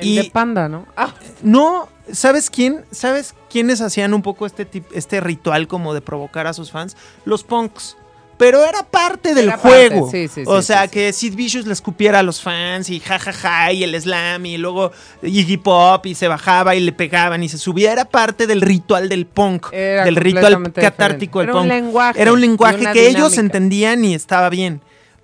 El 0.00 0.08
y- 0.08 0.16
de 0.16 0.30
panda, 0.30 0.68
¿no? 0.68 0.86
Ah, 0.96 1.14
No, 1.42 1.88
¿sabes 2.12 2.50
quién? 2.50 2.84
¿Sabes 2.90 3.34
quiénes 3.50 3.80
hacían 3.80 4.14
un 4.14 4.22
poco 4.22 4.46
este, 4.46 4.64
tip- 4.70 4.90
este 4.94 5.20
ritual 5.20 5.68
como 5.68 5.94
de 5.94 6.00
provocar 6.00 6.46
a 6.46 6.52
sus 6.52 6.70
fans? 6.70 6.96
Los 7.24 7.44
punks. 7.44 7.96
Pero 8.38 8.64
era 8.64 8.82
parte 8.84 9.34
del 9.34 9.48
Era 9.48 9.58
parte, 9.58 9.88
juego. 9.90 10.10
sí, 10.10 10.26
sí, 10.26 10.44
o 10.46 10.62
sí, 10.62 10.68
sea, 10.68 10.88
que 10.88 11.12
Sid 11.12 11.34
Vicious 11.34 11.66
le 11.66 11.74
escupiera 11.74 12.20
a 12.20 12.22
los 12.22 12.40
fans 12.40 12.88
y 12.88 12.98
jajaja 12.98 13.70
y 13.74 13.84
el 13.84 14.00
slam 14.00 14.46
y 14.46 14.56
luego 14.56 14.92
Iggy 15.22 15.58
Pop 15.58 16.06
y 16.06 16.14
se 16.14 16.26
bajaba 16.26 16.74
y 16.74 16.80
le 16.80 16.92
pegaban 16.92 17.42
y 17.42 17.50
se 17.50 17.58
subía. 17.58 17.92
Era 17.92 18.06
parte 18.06 18.46
del 18.46 18.62
ritual 18.62 19.10
del 19.10 19.26
punk, 19.26 19.66
Era 19.72 20.06
del 20.06 20.16
ritual 20.16 20.72
catártico 20.72 21.40
del. 21.40 21.50
Era 21.50 21.58
un 21.58 21.64
punk. 21.64 21.70
lenguaje 21.74 22.22
Era 22.22 22.32
un 22.32 22.40
lenguaje 22.40 22.86
que 22.94 23.08
ellos 23.08 23.36
entendían 23.36 24.02
y 24.06 24.14
estaba 24.14 24.48
bien. 24.48 24.80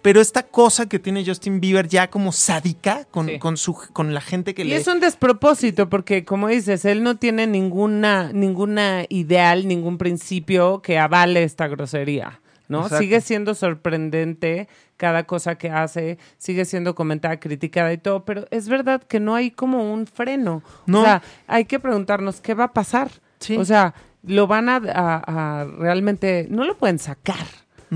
Pero 0.07 0.21
esta 0.21 0.45
cosa 0.45 0.87
que 0.89 1.01
tiene 1.01 1.25
Justin 1.27 1.59
Bieber 1.61 1.89
ya 1.89 2.09
como 2.11 2.31
sádica 2.31 3.07
con, 3.11 3.27
Sí. 3.27 3.39
con, 3.41 3.57
su, 3.57 3.75
con 3.93 4.15
la 4.15 4.21
gente 4.21 4.55
que 4.55 4.63
Y 4.63 4.67
le... 4.69 4.77
es 4.77 4.87
un 4.87 5.01
despropósito 5.01 5.89
porque, 5.89 6.25
como 6.25 6.47
dices, 6.47 6.85
él 6.85 7.03
no 7.03 7.17
tiene 7.17 7.49
ninguna, 7.49 8.31
ninguna 8.33 9.05
ideal, 9.09 9.67
ningún 9.67 9.99
principio 9.99 10.81
que 10.81 10.97
avale 11.01 11.43
esta 11.43 11.67
grosería, 11.67 12.41
¿no? 12.69 12.83
Exacto. 12.83 12.99
Sigue 12.99 13.21
siendo 13.21 13.55
sorprendente 13.57 14.69
cada 14.97 15.25
cosa 15.25 15.57
que 15.57 15.71
hace, 15.71 16.19
sigue 16.39 16.65
siendo 16.67 16.95
comentada, 16.95 17.41
criticada 17.41 17.93
y 17.93 17.99
todo, 17.99 18.25
pero 18.25 18.47
es 18.53 18.69
verdad 18.69 19.03
que 19.03 19.19
no 19.19 19.35
hay 19.35 19.51
como 19.51 19.93
un 19.93 20.07
freno. 20.07 20.63
No. 20.87 21.01
O 21.01 21.05
sea, 21.05 21.21
hay 21.49 21.65
que 21.65 21.81
preguntarnos 21.81 22.41
qué 22.41 22.55
va 22.55 22.65
a 22.67 22.73
pasar. 22.73 23.11
Sí. 23.41 23.57
O 23.57 23.65
sea, 23.65 23.93
lo 24.23 24.47
van 24.47 24.69
a, 24.69 24.77
a- 24.77 25.61
a 25.61 25.65
realmente, 25.65 26.47
no 26.49 26.65
lo 26.65 26.77
pueden 26.79 27.01
sacar. 27.01 27.45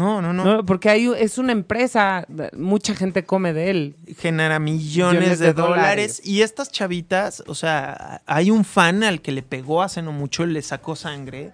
No, 0.01 0.23
no, 0.23 0.33
no. 0.33 0.45
¿no? 0.45 0.67
Porque 0.67 0.89
hay, 0.91 1.11
es 1.19 1.39
una 1.39 1.53
empresa, 1.53 2.27
mucha 2.57 2.95
gente 2.95 3.25
come 3.25 3.53
de 3.53 3.71
él. 3.71 3.97
genera 4.19 4.59
millones, 4.59 5.21
Millones 5.21 5.39
de, 5.39 5.47
de 5.47 5.53
dólares. 5.53 5.77
dólares. 5.77 6.23
Y 6.25 6.43
estas 6.43 6.71
chavitas, 6.73 7.43
o 7.47 7.55
sea, 7.55 8.23
hay 8.27 8.51
un 8.51 8.65
fan 8.65 9.05
al 9.05 9.21
que 9.21 9.33
le 9.33 9.43
pegó 9.43 9.83
hace 9.83 10.03
no 10.03 10.13
mucho, 10.13 10.47
le 10.47 10.63
sacó 10.63 10.97
sangre. 10.97 11.53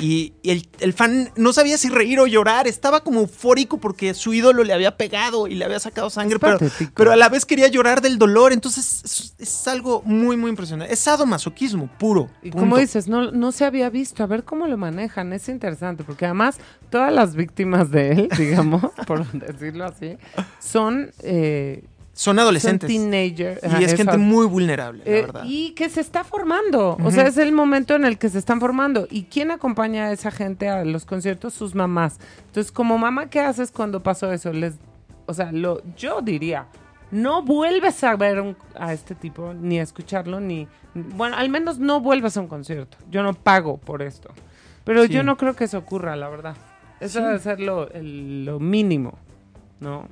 Y, 0.00 0.32
y 0.42 0.50
el, 0.50 0.68
el 0.80 0.92
fan 0.92 1.30
no 1.36 1.52
sabía 1.52 1.76
si 1.76 1.88
reír 1.88 2.18
o 2.18 2.26
llorar, 2.26 2.66
estaba 2.66 3.02
como 3.02 3.20
eufórico 3.20 3.78
porque 3.78 4.14
su 4.14 4.32
ídolo 4.32 4.64
le 4.64 4.72
había 4.72 4.96
pegado 4.96 5.46
y 5.46 5.54
le 5.54 5.64
había 5.64 5.80
sacado 5.80 6.08
sangre, 6.08 6.38
pero, 6.38 6.58
pero 6.94 7.12
a 7.12 7.16
la 7.16 7.28
vez 7.28 7.44
quería 7.44 7.68
llorar 7.68 8.00
del 8.00 8.18
dolor. 8.18 8.52
Entonces 8.52 9.02
es, 9.04 9.34
es 9.38 9.68
algo 9.68 10.02
muy, 10.04 10.36
muy 10.36 10.50
impresionante. 10.50 10.92
Es 10.92 11.00
sadomasoquismo 11.00 11.88
puro. 11.98 12.30
Y 12.42 12.50
punto. 12.50 12.58
como 12.58 12.78
dices, 12.78 13.08
no, 13.08 13.30
no 13.30 13.52
se 13.52 13.64
había 13.64 13.90
visto, 13.90 14.22
a 14.22 14.26
ver 14.26 14.44
cómo 14.44 14.66
lo 14.66 14.78
manejan, 14.78 15.32
es 15.32 15.48
interesante, 15.48 16.04
porque 16.04 16.24
además 16.24 16.58
todas 16.90 17.12
las 17.12 17.36
víctimas 17.36 17.90
de 17.90 18.12
él, 18.12 18.28
digamos, 18.38 18.82
por 19.06 19.30
decirlo 19.32 19.84
así, 19.84 20.16
son, 20.58 21.10
eh, 21.22 21.84
son 22.14 22.36
son 22.36 22.38
adolescentes. 22.38 22.90
y 23.80 23.84
es 23.84 23.94
gente 23.94 24.18
muy 24.18 24.46
vulnerable, 24.46 25.02
la 25.04 25.10
Eh, 25.10 25.22
verdad. 25.22 25.42
y 25.46 25.70
que 25.72 25.88
se 25.88 26.00
está 26.00 26.24
formando, 26.24 26.96
o 27.02 27.10
sea, 27.10 27.26
es 27.26 27.38
el 27.38 27.52
momento 27.52 27.94
en 27.94 28.04
el 28.04 28.18
que 28.18 28.28
se 28.28 28.38
están 28.38 28.60
formando. 28.60 29.06
¿Y 29.10 29.24
quién 29.24 29.50
acompaña 29.50 30.06
a 30.06 30.12
esa 30.12 30.30
gente 30.30 30.68
a 30.68 30.84
los 30.84 31.04
conciertos? 31.06 31.54
Sus 31.54 31.74
mamás. 31.74 32.18
Entonces, 32.46 32.70
como 32.70 32.98
mamá, 32.98 33.30
¿qué 33.30 33.40
haces 33.40 33.70
cuando 33.70 34.02
pasó 34.02 34.30
eso? 34.32 34.52
Les, 34.52 34.74
o 35.26 35.32
sea, 35.34 35.52
lo, 35.52 35.80
yo 35.96 36.20
diría, 36.20 36.66
no 37.10 37.42
vuelves 37.42 38.02
a 38.04 38.14
ver 38.16 38.40
un- 38.40 38.56
a 38.78 38.92
este 38.92 39.14
tipo, 39.14 39.52
ni 39.54 39.78
a 39.78 39.82
escucharlo, 39.82 40.38
ni... 40.40 40.66
Bueno, 40.94 41.36
al 41.36 41.48
menos 41.48 41.78
no 41.78 42.00
vuelvas 42.00 42.36
a 42.36 42.40
un 42.40 42.48
concierto. 42.48 42.98
Yo 43.10 43.22
no 43.22 43.32
pago 43.34 43.78
por 43.78 44.02
esto. 44.02 44.30
Pero 44.84 45.04
Sí. 45.04 45.10
yo 45.12 45.22
no 45.22 45.36
creo 45.38 45.54
que 45.56 45.64
eso 45.64 45.78
ocurra, 45.78 46.16
la 46.16 46.28
verdad. 46.28 46.56
Eso 47.00 47.20
Sí. 47.20 47.24
debe 47.24 47.38
ser 47.38 47.60
lo, 47.60 47.90
el- 47.92 48.44
lo 48.44 48.60
mínimo, 48.60 49.14
¿no? 49.80 50.06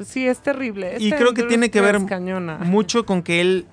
Entonces, 0.00 0.14
sí, 0.14 0.26
es 0.26 0.38
terrible. 0.38 0.96
Y 0.98 1.12
creo 1.12 1.34
que 1.34 1.42
tiene 1.42 1.70
que 1.70 1.82
ver 1.82 2.02
cañona. 2.06 2.56
mucho 2.58 3.04
con 3.04 3.22
que 3.22 3.42
él, 3.42 3.66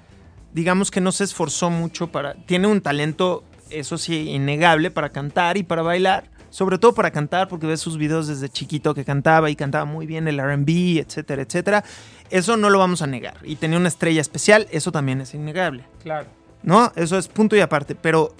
digamos 0.53 0.91
que 0.91 0.99
no 0.99 1.13
se 1.13 1.23
esforzó 1.23 1.69
mucho 1.69 2.07
para... 2.07 2.33
Tiene 2.33 2.67
un 2.67 2.81
talento, 2.81 3.45
eso 3.69 3.97
sí, 3.97 4.31
innegable 4.31 4.91
para 4.91 5.09
cantar 5.09 5.55
y 5.55 5.63
para 5.63 5.83
bailar. 5.83 6.29
Sobre 6.49 6.79
todo 6.79 6.93
para 6.93 7.11
cantar, 7.11 7.47
porque 7.47 7.65
ves 7.65 7.79
sus 7.79 7.97
videos 7.97 8.27
desde 8.27 8.49
chiquito 8.49 8.93
que 8.93 9.05
cantaba 9.05 9.49
y 9.49 9.55
cantaba 9.55 9.85
muy 9.85 10.05
bien 10.05 10.27
el 10.27 10.37
RB, 10.39 10.99
etcétera, 10.99 11.43
etcétera. 11.43 11.85
Eso 12.29 12.57
no 12.57 12.69
lo 12.69 12.79
vamos 12.79 13.01
a 13.01 13.07
negar. 13.07 13.37
Y 13.43 13.55
tenía 13.55 13.77
una 13.77 13.87
estrella 13.87 14.19
especial, 14.19 14.67
eso 14.71 14.91
también 14.91 15.21
es 15.21 15.33
innegable. 15.33 15.85
Claro. 16.03 16.27
¿no? 16.61 16.91
Eso 16.97 17.17
es 17.17 17.29
punto 17.29 17.55
y 17.55 17.61
aparte, 17.61 17.95
pero 17.95 18.35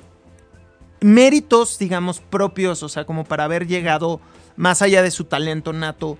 méritos, 1.00 1.80
digamos, 1.80 2.20
propios, 2.20 2.84
o 2.84 2.90
sea, 2.90 3.06
como 3.06 3.24
para 3.24 3.46
haber 3.46 3.66
llegado 3.66 4.20
más 4.58 4.82
allá 4.82 5.02
de 5.04 5.12
su 5.12 5.24
talento 5.24 5.72
nato 5.72 6.18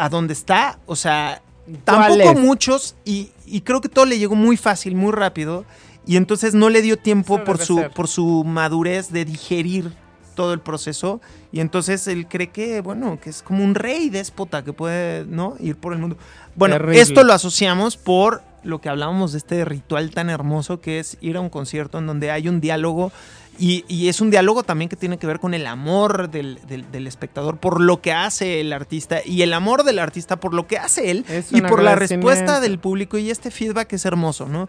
a 0.00 0.08
donde 0.08 0.32
está, 0.32 0.78
o 0.86 0.96
sea, 0.96 1.42
tampoco 1.84 2.34
muchos 2.34 2.96
y, 3.04 3.32
y 3.44 3.60
creo 3.60 3.82
que 3.82 3.90
todo 3.90 4.06
le 4.06 4.18
llegó 4.18 4.34
muy 4.34 4.56
fácil, 4.56 4.94
muy 4.94 5.12
rápido 5.12 5.66
y 6.06 6.16
entonces 6.16 6.54
no 6.54 6.70
le 6.70 6.80
dio 6.80 6.96
tiempo 6.96 7.44
por 7.44 7.58
su, 7.58 7.76
ser. 7.76 7.90
por 7.90 8.08
su 8.08 8.42
madurez 8.44 9.12
de 9.12 9.26
digerir 9.26 9.92
todo 10.34 10.54
el 10.54 10.60
proceso 10.60 11.20
y 11.52 11.60
entonces 11.60 12.06
él 12.08 12.26
cree 12.28 12.48
que, 12.48 12.80
bueno, 12.80 13.20
que 13.20 13.28
es 13.28 13.42
como 13.42 13.62
un 13.62 13.74
rey 13.74 14.08
déspota 14.08 14.64
que 14.64 14.72
puede, 14.72 15.26
¿no? 15.26 15.56
Ir 15.60 15.76
por 15.76 15.92
el 15.92 15.98
mundo. 15.98 16.16
Bueno, 16.56 16.76
Terrible. 16.76 17.02
esto 17.02 17.22
lo 17.22 17.34
asociamos 17.34 17.98
por 17.98 18.42
lo 18.62 18.80
que 18.80 18.88
hablábamos 18.88 19.32
de 19.32 19.38
este 19.38 19.66
ritual 19.66 20.12
tan 20.12 20.30
hermoso 20.30 20.80
que 20.80 20.98
es 20.98 21.18
ir 21.20 21.36
a 21.36 21.40
un 21.40 21.50
concierto 21.50 21.98
en 21.98 22.06
donde 22.06 22.30
hay 22.30 22.48
un 22.48 22.62
diálogo 22.62 23.12
y, 23.60 23.84
y 23.88 24.08
es 24.08 24.20
un 24.20 24.30
diálogo 24.30 24.62
también 24.62 24.88
que 24.88 24.96
tiene 24.96 25.18
que 25.18 25.26
ver 25.26 25.38
con 25.38 25.52
el 25.54 25.66
amor 25.66 26.30
del, 26.30 26.58
del- 26.66 26.90
del 26.90 27.06
espectador 27.06 27.58
por 27.58 27.80
lo 27.80 28.00
que 28.00 28.12
hace 28.12 28.60
el 28.60 28.72
artista 28.72 29.20
y 29.24 29.42
el 29.42 29.52
amor 29.52 29.84
del 29.84 29.98
artista 29.98 30.40
por 30.40 30.54
lo 30.54 30.66
que 30.66 30.78
hace 30.78 31.10
él 31.10 31.24
Es 31.28 31.52
y 31.52 31.60
por 31.60 31.82
la 31.82 31.94
respuesta 31.94 32.60
del 32.60 32.78
público 32.78 33.18
y 33.18 33.30
este 33.30 33.50
feedback 33.50 33.92
es 33.92 34.04
hermoso, 34.06 34.46
¿no? 34.48 34.68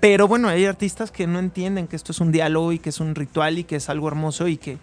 Pero 0.00 0.28
bueno, 0.28 0.48
hay 0.48 0.64
artistas 0.64 1.10
que 1.10 1.26
no 1.26 1.38
entienden 1.40 1.86
que 1.88 1.96
esto 1.96 2.12
es 2.12 2.20
un 2.20 2.32
diálogo 2.32 2.72
y 2.72 2.78
que 2.78 2.88
es 2.88 3.00
un 3.00 3.14
ritual 3.14 3.58
y 3.58 3.64
que 3.64 3.76
es 3.76 3.88
algo 3.90 4.08
hermoso 4.08 4.48
y 4.48 4.56
que, 4.56 4.78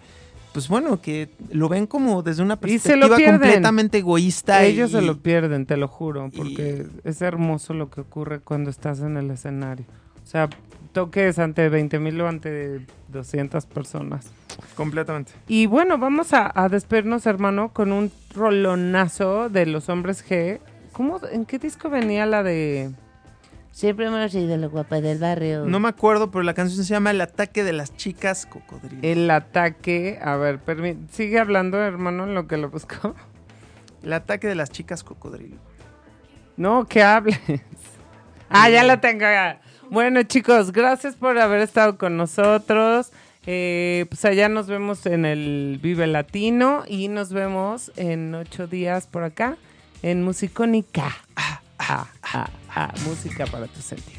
pues 0.52 0.68
bueno, 0.68 1.00
que 1.00 1.28
lo 1.50 1.68
ven 1.68 1.86
como 1.88 2.22
desde 2.22 2.42
una 2.42 2.54
perspectiva 2.60 3.16
completamente 3.32 3.98
egoísta. 3.98 4.62
Ellos 4.64 4.90
y- 4.90 4.92
se 4.92 5.02
lo 5.02 5.18
pierden, 5.18 5.66
te 5.66 5.76
lo 5.76 5.88
juro, 5.88 6.28
y- 6.32 6.36
porque 6.36 6.86
es 7.02 7.20
hermoso 7.22 7.74
lo 7.74 7.90
que 7.90 8.00
ocurre 8.02 8.38
cuando 8.40 8.70
estás 8.70 9.00
en 9.00 9.16
el 9.16 9.30
escenario. 9.32 9.86
O 10.22 10.26
sea, 10.30 10.48
toques 10.98 11.38
ante 11.38 11.68
20 11.68 11.98
mil 12.00 12.20
o 12.20 12.28
ante 12.28 12.80
200 13.08 13.66
personas. 13.66 14.32
Completamente. 14.74 15.32
Y 15.46 15.66
bueno, 15.66 15.96
vamos 15.98 16.32
a, 16.32 16.50
a 16.54 16.68
despedirnos, 16.68 17.26
hermano, 17.26 17.72
con 17.72 17.92
un 17.92 18.10
rolonazo 18.34 19.48
de 19.48 19.66
los 19.66 19.88
hombres 19.88 20.24
G. 20.28 20.58
¿Cómo, 20.92 21.20
¿En 21.30 21.44
qué 21.46 21.58
disco 21.58 21.88
venía 21.88 22.26
la 22.26 22.42
de...? 22.42 22.90
Siempre 23.70 24.06
hemos 24.06 24.32
sido 24.32 24.56
lo 24.56 24.70
guapa 24.70 25.00
del 25.00 25.18
barrio. 25.18 25.64
No 25.66 25.78
me 25.78 25.88
acuerdo, 25.88 26.32
pero 26.32 26.42
la 26.42 26.52
canción 26.54 26.82
se 26.84 26.90
llama 26.92 27.12
El 27.12 27.20
ataque 27.20 27.62
de 27.62 27.72
las 27.72 27.94
chicas 27.96 28.44
cocodrilo. 28.46 28.98
El 29.02 29.30
ataque... 29.30 30.18
A 30.20 30.34
ver, 30.34 30.58
permi- 30.64 31.06
sigue 31.10 31.38
hablando, 31.38 31.78
hermano, 31.78 32.24
en 32.24 32.34
lo 32.34 32.48
que 32.48 32.56
lo 32.56 32.70
busco. 32.70 33.14
El 34.02 34.12
ataque 34.12 34.48
de 34.48 34.56
las 34.56 34.70
chicas 34.70 35.04
cocodrilo. 35.04 35.56
No, 36.56 36.86
que 36.86 37.04
hables. 37.04 37.38
Ah, 38.48 38.68
ya 38.68 38.82
la 38.82 39.00
tengo. 39.00 39.24
Bueno, 39.90 40.22
chicos, 40.22 40.72
gracias 40.72 41.16
por 41.16 41.38
haber 41.38 41.60
estado 41.60 41.96
con 41.96 42.18
nosotros. 42.18 43.10
Eh, 43.46 44.04
pues 44.10 44.22
allá 44.26 44.50
nos 44.50 44.66
vemos 44.66 45.06
en 45.06 45.24
el 45.24 45.78
Vive 45.82 46.06
Latino 46.06 46.84
y 46.86 47.08
nos 47.08 47.32
vemos 47.32 47.90
en 47.96 48.34
ocho 48.34 48.66
días 48.66 49.06
por 49.06 49.22
acá 49.22 49.56
en 50.02 50.22
Musicónica. 50.22 51.16
Ah, 51.36 51.62
ah, 51.78 52.06
ah, 52.22 52.50
ah, 52.68 52.92
música 53.06 53.46
para 53.46 53.66
tu 53.66 53.80
sentido. 53.80 54.17